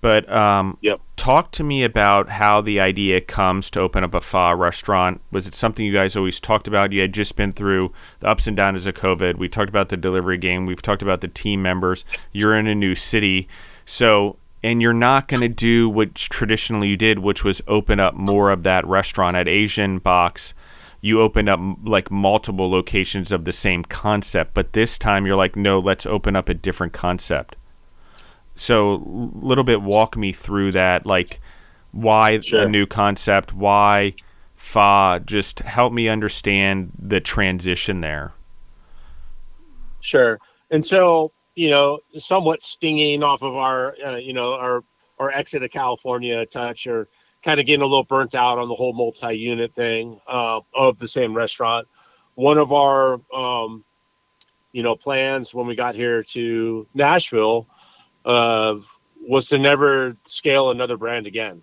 But 0.01 0.31
um, 0.31 0.79
yep. 0.83 1.01
talk 1.17 1.51
to 1.53 1.65
me 1.65 1.83
about 1.83 2.29
how 2.29 2.61
the 2.61 2.79
idea 2.79 3.21
comes 3.21 3.71
to 3.71 3.81
open 3.81 4.05
up 4.05 4.15
a 4.15 4.21
pho 4.21 4.53
restaurant. 4.55 5.21
Was 5.31 5.47
it 5.47 5.55
something 5.55 5.85
you 5.85 5.93
guys 5.93 6.15
always 6.15 6.39
talked 6.39 6.69
about? 6.69 6.93
You 6.93 7.01
had 7.01 7.13
just 7.13 7.35
been 7.35 7.51
through 7.51 7.93
the 8.21 8.29
ups 8.29 8.47
and 8.47 8.57
downs 8.57 8.87
of 8.87 8.95
COVID. 8.95 9.37
We 9.37 9.49
talked 9.49 9.71
about 9.71 9.89
the 9.89 9.97
delivery 9.97 10.39
game. 10.39 10.67
We've 10.67 10.83
talked 10.83 11.03
about 11.03 11.23
the 11.23 11.29
team 11.29 11.63
members. 11.63 12.05
You're 12.31 12.55
in 12.55 12.67
a 12.67 12.75
new 12.75 12.95
city. 12.95 13.49
So, 13.85 14.37
and 14.63 14.83
you're 14.83 14.93
not 14.93 15.29
going 15.29 15.41
to 15.41 15.49
do 15.49 15.89
what 15.89 16.15
traditionally 16.15 16.89
you 16.89 16.97
did, 16.97 17.21
which 17.21 17.43
was 17.43 17.63
open 17.67 17.99
up 17.99 18.15
more 18.15 18.51
of 18.51 18.63
that 18.65 18.87
restaurant 18.87 19.37
at 19.37 19.49
Asian 19.49 19.99
Box 19.99 20.55
you 21.07 21.21
opened 21.21 21.49
up 21.49 21.61
like 21.85 22.11
multiple 22.11 22.69
locations 22.69 23.31
of 23.31 23.45
the 23.45 23.53
same 23.53 23.85
concept, 23.85 24.55
but 24.55 24.73
this 24.73 24.99
time 24.99 25.25
you're 25.25 25.37
like, 25.37 25.55
no, 25.55 25.79
let's 25.79 26.05
open 26.05 26.35
up 26.35 26.49
a 26.49 26.55
different 26.55 26.93
concept. 26.93 27.55
So, 28.57 28.95
a 28.95 29.47
little 29.47 29.63
bit 29.63 29.83
walk 29.83 30.17
me 30.17 30.33
through 30.33 30.73
that, 30.73 31.07
like 31.07 31.41
why 31.93 32.41
sure. 32.41 32.63
a 32.65 32.69
new 32.69 32.87
concept, 32.87 33.55
why 33.55 34.15
pho, 34.57 35.21
just 35.25 35.61
help 35.61 35.93
me 35.93 36.09
understand 36.09 36.91
the 36.99 37.21
transition 37.21 38.01
there. 38.01 38.35
Sure. 40.01 40.41
And 40.73 40.85
so, 40.85 41.31
you 41.55 41.71
know, 41.71 42.01
somewhat 42.17 42.63
stinging 42.63 43.23
off 43.23 43.43
of 43.43 43.55
our, 43.55 43.95
uh, 44.05 44.17
you 44.17 44.33
know, 44.33 44.55
our, 44.55 44.83
our 45.21 45.31
exit 45.31 45.63
of 45.63 45.71
California 45.71 46.45
touch 46.47 46.89
or 46.89 47.09
kind 47.47 47.61
of 47.61 47.67
getting 47.67 47.83
a 47.83 47.87
little 47.87 48.05
burnt 48.05 48.35
out 48.35 48.59
on 48.59 48.69
the 48.69 48.75
whole 48.75 48.93
multi-unit 48.93 49.73
thing 49.73 50.21
uh, 50.27 50.61
of 50.75 50.99
the 50.99 51.07
same 51.07 51.33
restaurant. 51.33 51.87
One 52.35 52.59
of 52.59 52.73
our, 52.73 53.21
um, 53.33 53.85
you 54.73 54.83
know, 54.83 54.97
plans 54.97 55.55
when 55.55 55.69
we 55.69 55.77
got 55.77 55.95
here 55.95 56.25
to 56.25 56.89
Nashville 56.93 57.69
uh, 58.25 58.77
was 59.21 59.47
to 59.51 59.59
never 59.59 60.17
scale 60.27 60.73
another 60.73 60.97
brand 60.97 61.29
again. 61.29 61.63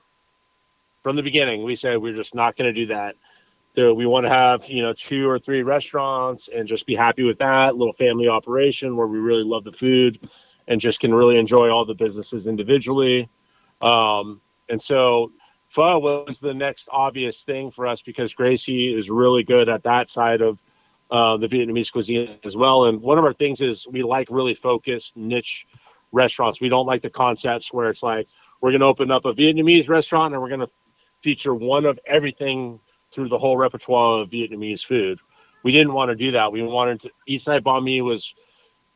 From 1.01 1.17
the 1.17 1.21
beginning, 1.21 1.65
we 1.65 1.75
said 1.75 1.97
we're 1.97 2.13
just 2.13 2.34
not 2.34 2.55
going 2.55 2.73
to 2.73 2.81
do 2.81 2.86
that. 2.88 3.15
So 3.75 3.93
we 3.93 4.05
want 4.05 4.25
to 4.25 4.29
have 4.29 4.69
you 4.69 4.84
know 4.84 4.93
two 4.93 5.29
or 5.29 5.38
three 5.38 5.63
restaurants 5.63 6.47
and 6.47 6.65
just 6.65 6.88
be 6.88 6.95
happy 6.95 7.23
with 7.23 7.39
that 7.39 7.75
little 7.75 7.93
family 7.93 8.29
operation 8.29 8.95
where 8.95 9.07
we 9.07 9.19
really 9.19 9.43
love 9.43 9.65
the 9.65 9.73
food 9.73 10.29
and 10.65 10.79
just 10.79 11.01
can 11.01 11.13
really 11.13 11.38
enjoy 11.38 11.69
all 11.69 11.84
the 11.84 11.95
businesses 11.95 12.47
individually. 12.47 13.27
Um, 13.81 14.39
and 14.69 14.81
so 14.81 15.34
pho 15.74 15.97
was 15.97 16.39
the 16.39 16.53
next 16.53 16.88
obvious 16.91 17.43
thing 17.43 17.71
for 17.71 17.88
us 17.88 18.03
because 18.03 18.36
Gracie 18.36 18.93
is 18.93 19.09
really 19.09 19.43
good 19.43 19.69
at 19.69 19.82
that 19.84 20.07
side 20.07 20.41
of 20.41 20.61
uh, 21.09 21.36
the 21.38 21.47
Vietnamese 21.47 21.91
cuisine 21.91 22.38
as 22.43 22.55
well. 22.55 22.86
And 22.86 23.01
one 23.01 23.17
of 23.17 23.26
our 23.26 23.34
things 23.34 23.59
is 23.59 23.88
we 23.88 24.03
like 24.03 24.28
really 24.30 24.53
focused 24.53 25.17
niche 25.17 25.65
restaurants. 26.11 26.61
We 26.61 26.69
don't 26.69 26.86
like 26.86 27.01
the 27.01 27.09
concepts 27.09 27.74
where 27.74 27.89
it's 27.89 28.03
like 28.03 28.28
we're 28.61 28.69
going 28.69 28.82
to 28.82 28.86
open 28.86 29.09
up 29.09 29.26
a 29.26 29.34
Vietnamese 29.34 29.89
restaurant 29.89 30.34
and 30.34 30.43
we're 30.43 30.49
going 30.49 30.59
to 30.59 30.69
feature 31.21 31.55
one 31.55 31.88
of 31.88 31.99
everything 32.05 32.80
through 33.11 33.30
the 33.30 33.39
whole 33.39 33.57
repertoire 33.57 34.19
of 34.19 34.30
Vietnamese 34.30 34.86
food. 34.86 35.19
We 35.63 35.71
didn't 35.71 35.93
want 35.93 36.09
to 36.09 36.15
do 36.15 36.30
that. 36.32 36.51
We 36.51 36.61
wanted 36.61 37.01
to. 37.01 37.11
Eastside 37.28 37.61
Banh 37.61 37.84
Mi 37.84 38.01
was 38.01 38.36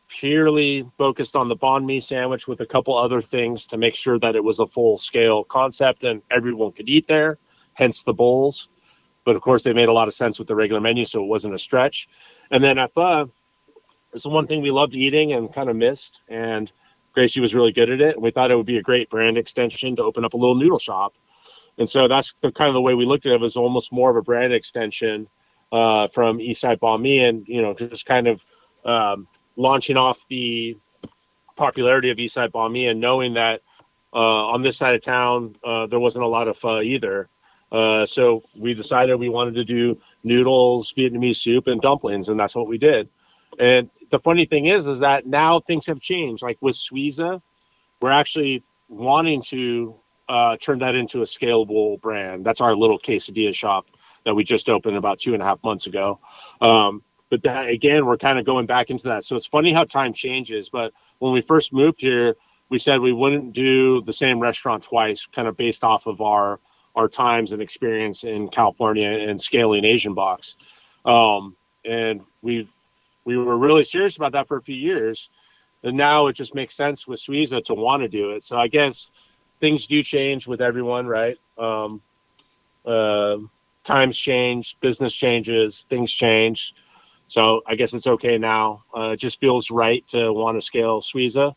purely 0.07 0.85
focused 0.97 1.35
on 1.35 1.47
the 1.47 1.55
banh 1.55 1.85
mi 1.85 1.99
sandwich 1.99 2.47
with 2.47 2.61
a 2.61 2.65
couple 2.65 2.97
other 2.97 3.21
things 3.21 3.67
to 3.67 3.77
make 3.77 3.95
sure 3.95 4.17
that 4.19 4.35
it 4.35 4.43
was 4.43 4.59
a 4.59 4.67
full 4.67 4.97
scale 4.97 5.43
concept 5.43 6.03
and 6.03 6.21
everyone 6.31 6.71
could 6.71 6.89
eat 6.89 7.07
there, 7.07 7.37
hence 7.73 8.03
the 8.03 8.13
bowls. 8.13 8.69
But 9.25 9.35
of 9.35 9.41
course, 9.41 9.63
they 9.63 9.73
made 9.73 9.89
a 9.89 9.93
lot 9.93 10.07
of 10.07 10.13
sense 10.13 10.39
with 10.39 10.47
the 10.47 10.55
regular 10.55 10.79
menu, 10.79 11.03
so 11.03 11.21
it 11.21 11.27
wasn't 11.27 11.53
a 11.53 11.59
stretch. 11.59 12.07
And 12.49 12.63
then 12.63 12.77
at 12.77 12.93
Pho, 12.93 13.29
it's 14.13 14.23
the 14.23 14.29
one 14.29 14.47
thing 14.47 14.61
we 14.61 14.71
loved 14.71 14.95
eating 14.95 15.33
and 15.33 15.53
kind 15.53 15.69
of 15.69 15.75
missed. 15.75 16.21
And 16.29 16.71
Gracie 17.13 17.41
was 17.41 17.53
really 17.53 17.73
good 17.73 17.89
at 17.89 17.99
it. 17.99 18.15
And 18.15 18.23
we 18.23 18.31
thought 18.31 18.51
it 18.51 18.55
would 18.55 18.65
be 18.65 18.77
a 18.77 18.81
great 18.81 19.09
brand 19.09 19.37
extension 19.37 19.95
to 19.97 20.03
open 20.03 20.23
up 20.23 20.33
a 20.33 20.37
little 20.37 20.55
noodle 20.55 20.79
shop. 20.79 21.15
And 21.77 21.89
so 21.89 22.07
that's 22.07 22.33
the 22.41 22.51
kind 22.51 22.69
of 22.69 22.73
the 22.73 22.81
way 22.81 22.93
we 22.93 23.05
looked 23.05 23.25
at 23.25 23.33
it 23.33 23.41
was 23.41 23.57
almost 23.57 23.91
more 23.91 24.09
of 24.09 24.15
a 24.15 24.21
brand 24.21 24.53
extension 24.53 25.27
uh, 25.71 26.07
from 26.07 26.39
Eastside 26.39 27.01
Mi 27.01 27.19
and, 27.19 27.45
you 27.47 27.61
know, 27.61 27.73
just 27.73 28.05
kind 28.05 28.27
of 28.27 28.45
um, 28.85 29.27
launching 29.57 29.97
off 29.97 30.25
the 30.29 30.77
popularity 31.57 32.11
of 32.11 32.17
Eastside 32.17 32.51
Banh 32.51 32.71
Mi 32.71 32.87
and 32.87 33.01
knowing 33.01 33.33
that 33.33 33.61
uh, 34.13 34.47
on 34.47 34.61
this 34.61 34.77
side 34.77 34.95
of 34.95 35.01
town 35.01 35.55
uh, 35.63 35.87
there 35.87 35.99
wasn't 35.99 36.23
a 36.23 36.27
lot 36.27 36.47
of 36.47 36.57
pho 36.57 36.81
either. 36.81 37.27
Uh, 37.69 38.05
so 38.05 38.43
we 38.55 38.73
decided 38.73 39.15
we 39.15 39.27
wanted 39.27 39.55
to 39.55 39.65
do 39.65 39.99
noodles, 40.23 40.93
Vietnamese 40.93 41.35
soup, 41.35 41.67
and 41.67 41.81
dumplings, 41.81 42.29
and 42.29 42.39
that's 42.39 42.55
what 42.55 42.67
we 42.67 42.77
did. 42.77 43.09
And 43.59 43.89
the 44.09 44.19
funny 44.19 44.45
thing 44.45 44.67
is, 44.67 44.87
is 44.87 44.99
that 44.99 45.25
now 45.25 45.59
things 45.59 45.87
have 45.87 45.99
changed. 45.99 46.43
Like 46.43 46.57
with 46.61 46.75
Suiza, 46.75 47.41
we're 47.99 48.11
actually 48.11 48.63
wanting 48.87 49.41
to 49.47 49.95
uh, 50.29 50.57
turn 50.57 50.79
that 50.79 50.95
into 50.95 51.21
a 51.21 51.25
scalable 51.25 51.99
brand. 51.99 52.45
That's 52.45 52.61
our 52.61 52.75
little 52.75 52.99
quesadilla 52.99 53.53
shop 53.53 53.87
that 54.23 54.35
we 54.35 54.43
just 54.43 54.69
opened 54.69 54.97
about 54.97 55.19
two 55.19 55.33
and 55.33 55.41
a 55.41 55.45
half 55.45 55.61
months 55.63 55.87
ago. 55.87 56.19
Um, 56.61 57.03
but 57.29 57.43
that 57.43 57.69
again 57.69 58.05
we're 58.05 58.17
kind 58.17 58.39
of 58.39 58.45
going 58.45 58.65
back 58.65 58.89
into 58.89 59.07
that. 59.07 59.23
So 59.23 59.35
it's 59.35 59.47
funny 59.47 59.73
how 59.73 59.83
time 59.83 60.13
changes 60.13 60.69
but 60.69 60.93
when 61.19 61.33
we 61.33 61.41
first 61.41 61.73
moved 61.73 62.01
here 62.01 62.35
we 62.69 62.77
said 62.77 62.99
we 62.99 63.13
wouldn't 63.13 63.53
do 63.53 64.01
the 64.01 64.13
same 64.13 64.39
restaurant 64.39 64.83
twice 64.83 65.25
kind 65.25 65.47
of 65.47 65.55
based 65.57 65.83
off 65.83 66.07
of 66.07 66.21
our 66.21 66.59
our 66.95 67.07
times 67.07 67.51
and 67.53 67.61
experience 67.61 68.23
in 68.23 68.49
california 68.49 69.09
and 69.09 69.41
scaling 69.41 69.85
asian 69.85 70.13
box. 70.13 70.57
Um, 71.05 71.55
and 71.85 72.21
we 72.41 72.67
we 73.25 73.37
were 73.37 73.57
really 73.57 73.83
serious 73.83 74.17
about 74.17 74.33
that 74.33 74.47
for 74.47 74.57
a 74.57 74.61
few 74.61 74.75
years 74.75 75.29
and 75.83 75.95
now 75.95 76.27
it 76.27 76.33
just 76.33 76.55
makes 76.55 76.75
sense 76.75 77.07
with 77.07 77.19
Suiza 77.19 77.63
to 77.65 77.73
want 77.73 78.01
to 78.01 78.09
do 78.09 78.31
it. 78.31 78.43
So 78.43 78.57
i 78.57 78.67
guess 78.67 79.11
things 79.59 79.87
do 79.87 80.03
change 80.03 80.47
with 80.47 80.61
everyone 80.61 81.07
right? 81.07 81.37
Um, 81.57 82.01
uh, 82.85 83.37
times 83.83 84.17
change, 84.17 84.77
business 84.79 85.13
changes, 85.13 85.85
things 85.89 86.11
change. 86.11 86.73
So 87.27 87.61
I 87.67 87.75
guess 87.75 87.93
it's 87.93 88.07
okay 88.07 88.37
now. 88.37 88.83
Uh, 88.95 89.09
it 89.11 89.17
just 89.17 89.39
feels 89.39 89.69
right 89.69 90.07
to 90.09 90.31
want 90.31 90.57
to 90.57 90.61
scale 90.61 91.01
Suiza. 91.01 91.53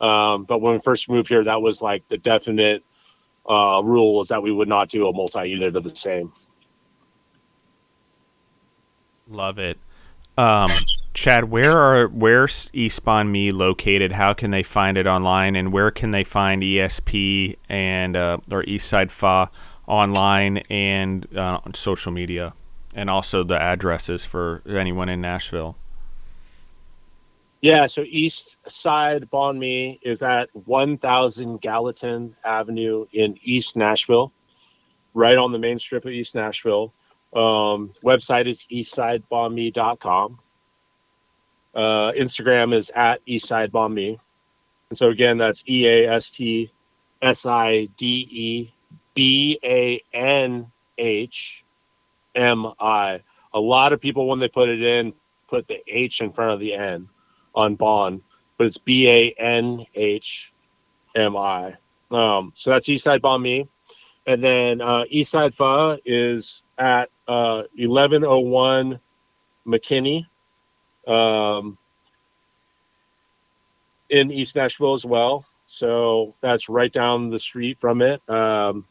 Um, 0.00 0.44
but 0.44 0.60
when 0.60 0.74
we 0.74 0.80
first 0.80 1.08
moved 1.08 1.28
here, 1.28 1.44
that 1.44 1.62
was 1.62 1.80
like 1.80 2.06
the 2.08 2.18
definite 2.18 2.84
uh, 3.48 3.80
rule 3.84 4.20
is 4.20 4.28
that 4.28 4.42
we 4.42 4.50
would 4.50 4.68
not 4.68 4.88
do 4.88 5.08
a 5.08 5.12
multi-unit 5.12 5.76
of 5.76 5.84
the 5.84 5.96
same. 5.96 6.32
Love 9.28 9.58
it. 9.58 9.78
Um, 10.36 10.70
Chad, 11.14 11.44
where 11.44 11.78
are 11.78 12.08
where's 12.08 12.68
East 12.72 13.04
Banh 13.04 13.30
Mi 13.30 13.52
located? 13.52 14.12
How 14.12 14.34
can 14.34 14.50
they 14.50 14.64
find 14.64 14.98
it 14.98 15.06
online, 15.06 15.54
and 15.54 15.72
where 15.72 15.92
can 15.92 16.10
they 16.10 16.24
find 16.24 16.60
ESP 16.62 17.56
and 17.68 18.16
uh, 18.16 18.38
or 18.50 18.64
Eastside 18.64 19.12
Pho 19.12 19.48
online 19.86 20.58
and 20.68 21.26
uh, 21.36 21.60
on 21.64 21.72
social 21.74 22.10
media, 22.10 22.52
and 22.94 23.10
also 23.10 23.42
the 23.42 23.60
addresses 23.60 24.24
for 24.24 24.62
anyone 24.66 25.08
in 25.08 25.20
Nashville? 25.20 25.76
Yeah, 27.60 27.86
so 27.86 28.04
East 28.06 28.58
Side 28.70 29.30
Banh 29.30 29.58
Mi 29.58 29.98
is 30.02 30.22
at 30.22 30.50
1000 30.52 31.60
Gallatin 31.60 32.36
Avenue 32.44 33.06
in 33.12 33.38
East 33.42 33.76
Nashville, 33.76 34.32
right 35.14 35.38
on 35.38 35.50
the 35.50 35.58
main 35.58 35.78
strip 35.78 36.04
of 36.04 36.12
East 36.12 36.34
Nashville. 36.34 36.92
Um, 37.32 37.90
website 38.04 38.46
is 38.46 38.66
eastsidebanh 38.70 40.38
Uh, 41.74 42.12
Instagram 42.12 42.74
is 42.74 42.92
at 42.94 43.24
Eastside 43.26 43.70
Banh 43.70 43.92
Mi. 43.92 44.20
And 44.90 44.98
so 44.98 45.08
again, 45.08 45.38
that's 45.38 45.64
E 45.68 45.86
A 45.88 46.08
S 46.08 46.30
T 46.30 46.70
S 47.22 47.46
I 47.46 47.86
D 47.96 48.28
E 48.30 48.72
B 49.14 49.58
A 49.64 50.00
N 50.12 50.70
H 50.98 51.63
M 52.34 52.66
I. 52.80 53.22
A 53.52 53.60
lot 53.60 53.92
of 53.92 54.00
people, 54.00 54.26
when 54.26 54.38
they 54.38 54.48
put 54.48 54.68
it 54.68 54.82
in, 54.82 55.14
put 55.48 55.68
the 55.68 55.80
H 55.86 56.20
in 56.20 56.32
front 56.32 56.52
of 56.52 56.60
the 56.60 56.74
N 56.74 57.08
on 57.54 57.76
Banh, 57.76 58.20
but 58.58 58.66
it's 58.66 58.78
B 58.78 59.08
A 59.08 59.30
N 59.38 59.86
H 59.94 60.52
M 61.14 61.36
I. 61.36 61.76
Um, 62.10 62.52
so 62.54 62.70
that's 62.70 62.88
Eastside 62.88 63.20
Banh 63.20 63.42
Mi. 63.42 63.68
And 64.26 64.42
then 64.42 64.80
uh, 64.80 65.04
Eastside 65.12 65.54
Pho 65.54 65.98
is 66.04 66.62
at 66.78 67.10
uh, 67.28 67.64
1101 67.76 68.98
McKennie 69.66 70.26
um, 71.06 71.78
in 74.08 74.30
East 74.30 74.56
Nashville 74.56 74.94
as 74.94 75.04
well. 75.04 75.44
So 75.66 76.34
that's 76.40 76.68
right 76.68 76.92
down 76.92 77.28
the 77.28 77.38
street 77.38 77.78
from 77.78 78.02
it. 78.02 78.26
Um, 78.28 78.86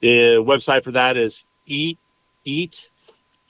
the 0.00 0.36
website 0.36 0.84
for 0.84 0.92
that 0.92 1.16
is 1.16 1.46
eat 1.66 1.98
eat 2.56 2.90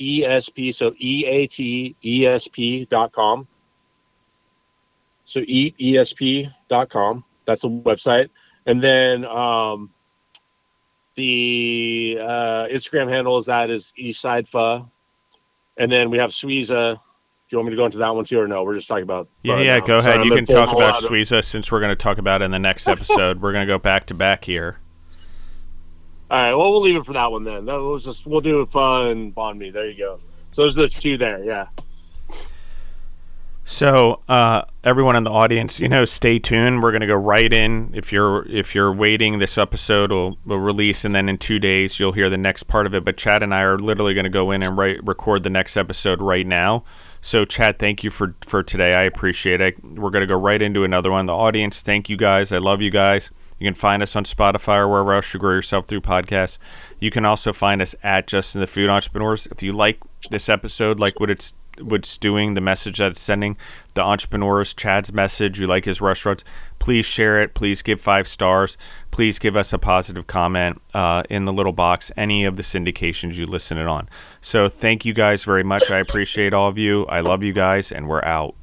esp 0.00 0.72
so 0.72 0.92
e 0.98 1.24
a 1.26 1.46
t 1.46 1.94
e 2.02 2.26
s 2.26 2.48
p 2.48 2.84
dot 2.86 3.10
com 3.12 3.46
so 5.28 5.40
eatesp.com. 5.42 7.24
That's 7.44 7.60
the 7.60 7.68
website. 7.68 8.30
And 8.64 8.82
then 8.82 9.26
um, 9.26 9.90
the 11.16 12.18
uh, 12.18 12.66
Instagram 12.72 13.10
handle 13.10 13.36
is 13.36 13.44
that 13.44 13.68
is 13.68 13.92
Eastside 13.98 14.48
Pho. 14.48 14.90
And 15.76 15.92
then 15.92 16.08
we 16.08 16.16
have 16.16 16.30
Suiza. 16.30 16.94
Do 16.94 17.00
you 17.50 17.58
want 17.58 17.66
me 17.66 17.70
to 17.72 17.76
go 17.76 17.84
into 17.84 17.98
that 17.98 18.14
one 18.14 18.24
too, 18.24 18.40
or 18.40 18.48
no? 18.48 18.64
We're 18.64 18.74
just 18.74 18.88
talking 18.88 19.02
about. 19.02 19.28
Yeah, 19.42 19.58
yeah. 19.60 19.78
Now. 19.78 19.84
Go 19.84 19.98
ahead. 19.98 20.24
you 20.24 20.34
can 20.34 20.46
talk 20.46 20.74
about 20.74 20.94
Suiza 20.96 21.44
since 21.44 21.70
we're 21.70 21.80
going 21.80 21.92
to 21.92 21.96
talk 21.96 22.16
about 22.16 22.40
it 22.40 22.46
in 22.46 22.50
the 22.50 22.58
next 22.58 22.88
episode. 22.88 23.42
we're 23.42 23.52
going 23.52 23.66
to 23.66 23.70
go 23.70 23.78
back 23.78 24.06
to 24.06 24.14
back 24.14 24.46
here. 24.46 24.80
All 26.30 26.38
right. 26.38 26.54
Well, 26.54 26.72
we'll 26.72 26.82
leave 26.82 26.96
it 26.96 27.06
for 27.06 27.14
that 27.14 27.30
one 27.30 27.44
then. 27.44 27.64
That 27.64 27.80
was 27.80 28.04
just 28.04 28.26
we'll 28.26 28.40
do 28.40 28.60
it 28.60 28.68
fun 28.68 29.32
Banh 29.32 29.56
Mi. 29.56 29.70
There 29.70 29.88
you 29.88 29.96
go. 29.96 30.20
So 30.52 30.62
those 30.62 30.78
are 30.78 30.82
the 30.82 30.88
two 30.88 31.16
there. 31.16 31.42
Yeah. 31.42 31.68
So, 33.70 34.22
uh, 34.30 34.62
everyone 34.82 35.14
in 35.14 35.24
the 35.24 35.30
audience, 35.30 35.78
you 35.78 35.90
know, 35.90 36.06
stay 36.06 36.38
tuned. 36.38 36.82
We're 36.82 36.90
to 37.02 37.06
go 37.06 37.14
right 37.14 37.52
in. 37.52 37.90
If 37.92 38.12
you're 38.12 38.48
if 38.48 38.74
you're 38.74 38.90
waiting, 38.90 39.40
this 39.40 39.58
episode 39.58 40.10
will, 40.10 40.38
will 40.46 40.58
release, 40.58 41.04
and 41.04 41.14
then 41.14 41.28
in 41.28 41.36
two 41.36 41.58
days 41.58 42.00
you'll 42.00 42.12
hear 42.12 42.30
the 42.30 42.38
next 42.38 42.62
part 42.62 42.86
of 42.86 42.94
it. 42.94 43.04
But 43.04 43.18
Chad 43.18 43.42
and 43.42 43.54
I 43.54 43.60
are 43.60 43.78
literally 43.78 44.14
to 44.24 44.30
go 44.30 44.50
in 44.52 44.62
and 44.62 44.78
write, 44.78 45.06
record 45.06 45.42
the 45.42 45.50
next 45.50 45.76
episode 45.76 46.22
right 46.22 46.46
now. 46.46 46.82
So, 47.20 47.44
Chad, 47.44 47.78
thank 47.78 48.02
you 48.02 48.10
for 48.10 48.34
for 48.40 48.62
today. 48.62 48.94
I 48.94 49.02
appreciate 49.02 49.60
it. 49.60 49.84
We're 49.84 50.10
to 50.22 50.26
go 50.26 50.38
right 50.38 50.62
into 50.62 50.82
another 50.82 51.10
one. 51.10 51.26
The 51.26 51.34
audience, 51.34 51.82
thank 51.82 52.08
you 52.08 52.16
guys. 52.16 52.52
I 52.52 52.58
love 52.58 52.80
you 52.80 52.90
guys. 52.90 53.30
You 53.58 53.66
can 53.66 53.74
find 53.74 54.02
us 54.02 54.14
on 54.14 54.24
Spotify 54.24 54.78
or 54.78 54.88
wherever 54.88 55.12
else 55.14 55.34
you 55.34 55.40
grow 55.40 55.54
yourself 55.54 55.86
through 55.86 56.02
podcasts. 56.02 56.58
You 57.00 57.10
can 57.10 57.24
also 57.24 57.52
find 57.52 57.82
us 57.82 57.94
at 58.02 58.26
Justin 58.26 58.60
the 58.60 58.66
Food 58.66 58.88
Entrepreneurs. 58.88 59.46
If 59.46 59.62
you 59.62 59.72
like 59.72 59.98
this 60.30 60.48
episode, 60.48 61.00
like 61.00 61.20
what 61.20 61.30
it's 61.30 61.54
what's 61.80 62.18
doing, 62.18 62.54
the 62.54 62.60
message 62.60 62.98
that 62.98 63.12
it's 63.12 63.20
sending, 63.20 63.56
the 63.94 64.00
entrepreneurs, 64.00 64.74
Chad's 64.74 65.12
message, 65.12 65.60
you 65.60 65.66
like 65.66 65.84
his 65.84 66.00
restaurants, 66.00 66.44
please 66.78 67.06
share 67.06 67.40
it. 67.40 67.54
Please 67.54 67.82
give 67.82 68.00
five 68.00 68.26
stars. 68.26 68.76
Please 69.10 69.38
give 69.38 69.56
us 69.56 69.72
a 69.72 69.78
positive 69.78 70.26
comment 70.26 70.80
uh, 70.94 71.22
in 71.30 71.44
the 71.44 71.52
little 71.52 71.72
box, 71.72 72.10
any 72.16 72.44
of 72.44 72.56
the 72.56 72.62
syndications 72.62 73.36
you 73.36 73.46
listen 73.46 73.78
it 73.78 73.86
on. 73.86 74.08
So 74.40 74.68
thank 74.68 75.04
you 75.04 75.14
guys 75.14 75.44
very 75.44 75.64
much. 75.64 75.90
I 75.90 75.98
appreciate 75.98 76.52
all 76.52 76.68
of 76.68 76.78
you. 76.78 77.06
I 77.06 77.20
love 77.20 77.42
you 77.42 77.52
guys, 77.52 77.92
and 77.92 78.08
we're 78.08 78.24
out. 78.24 78.54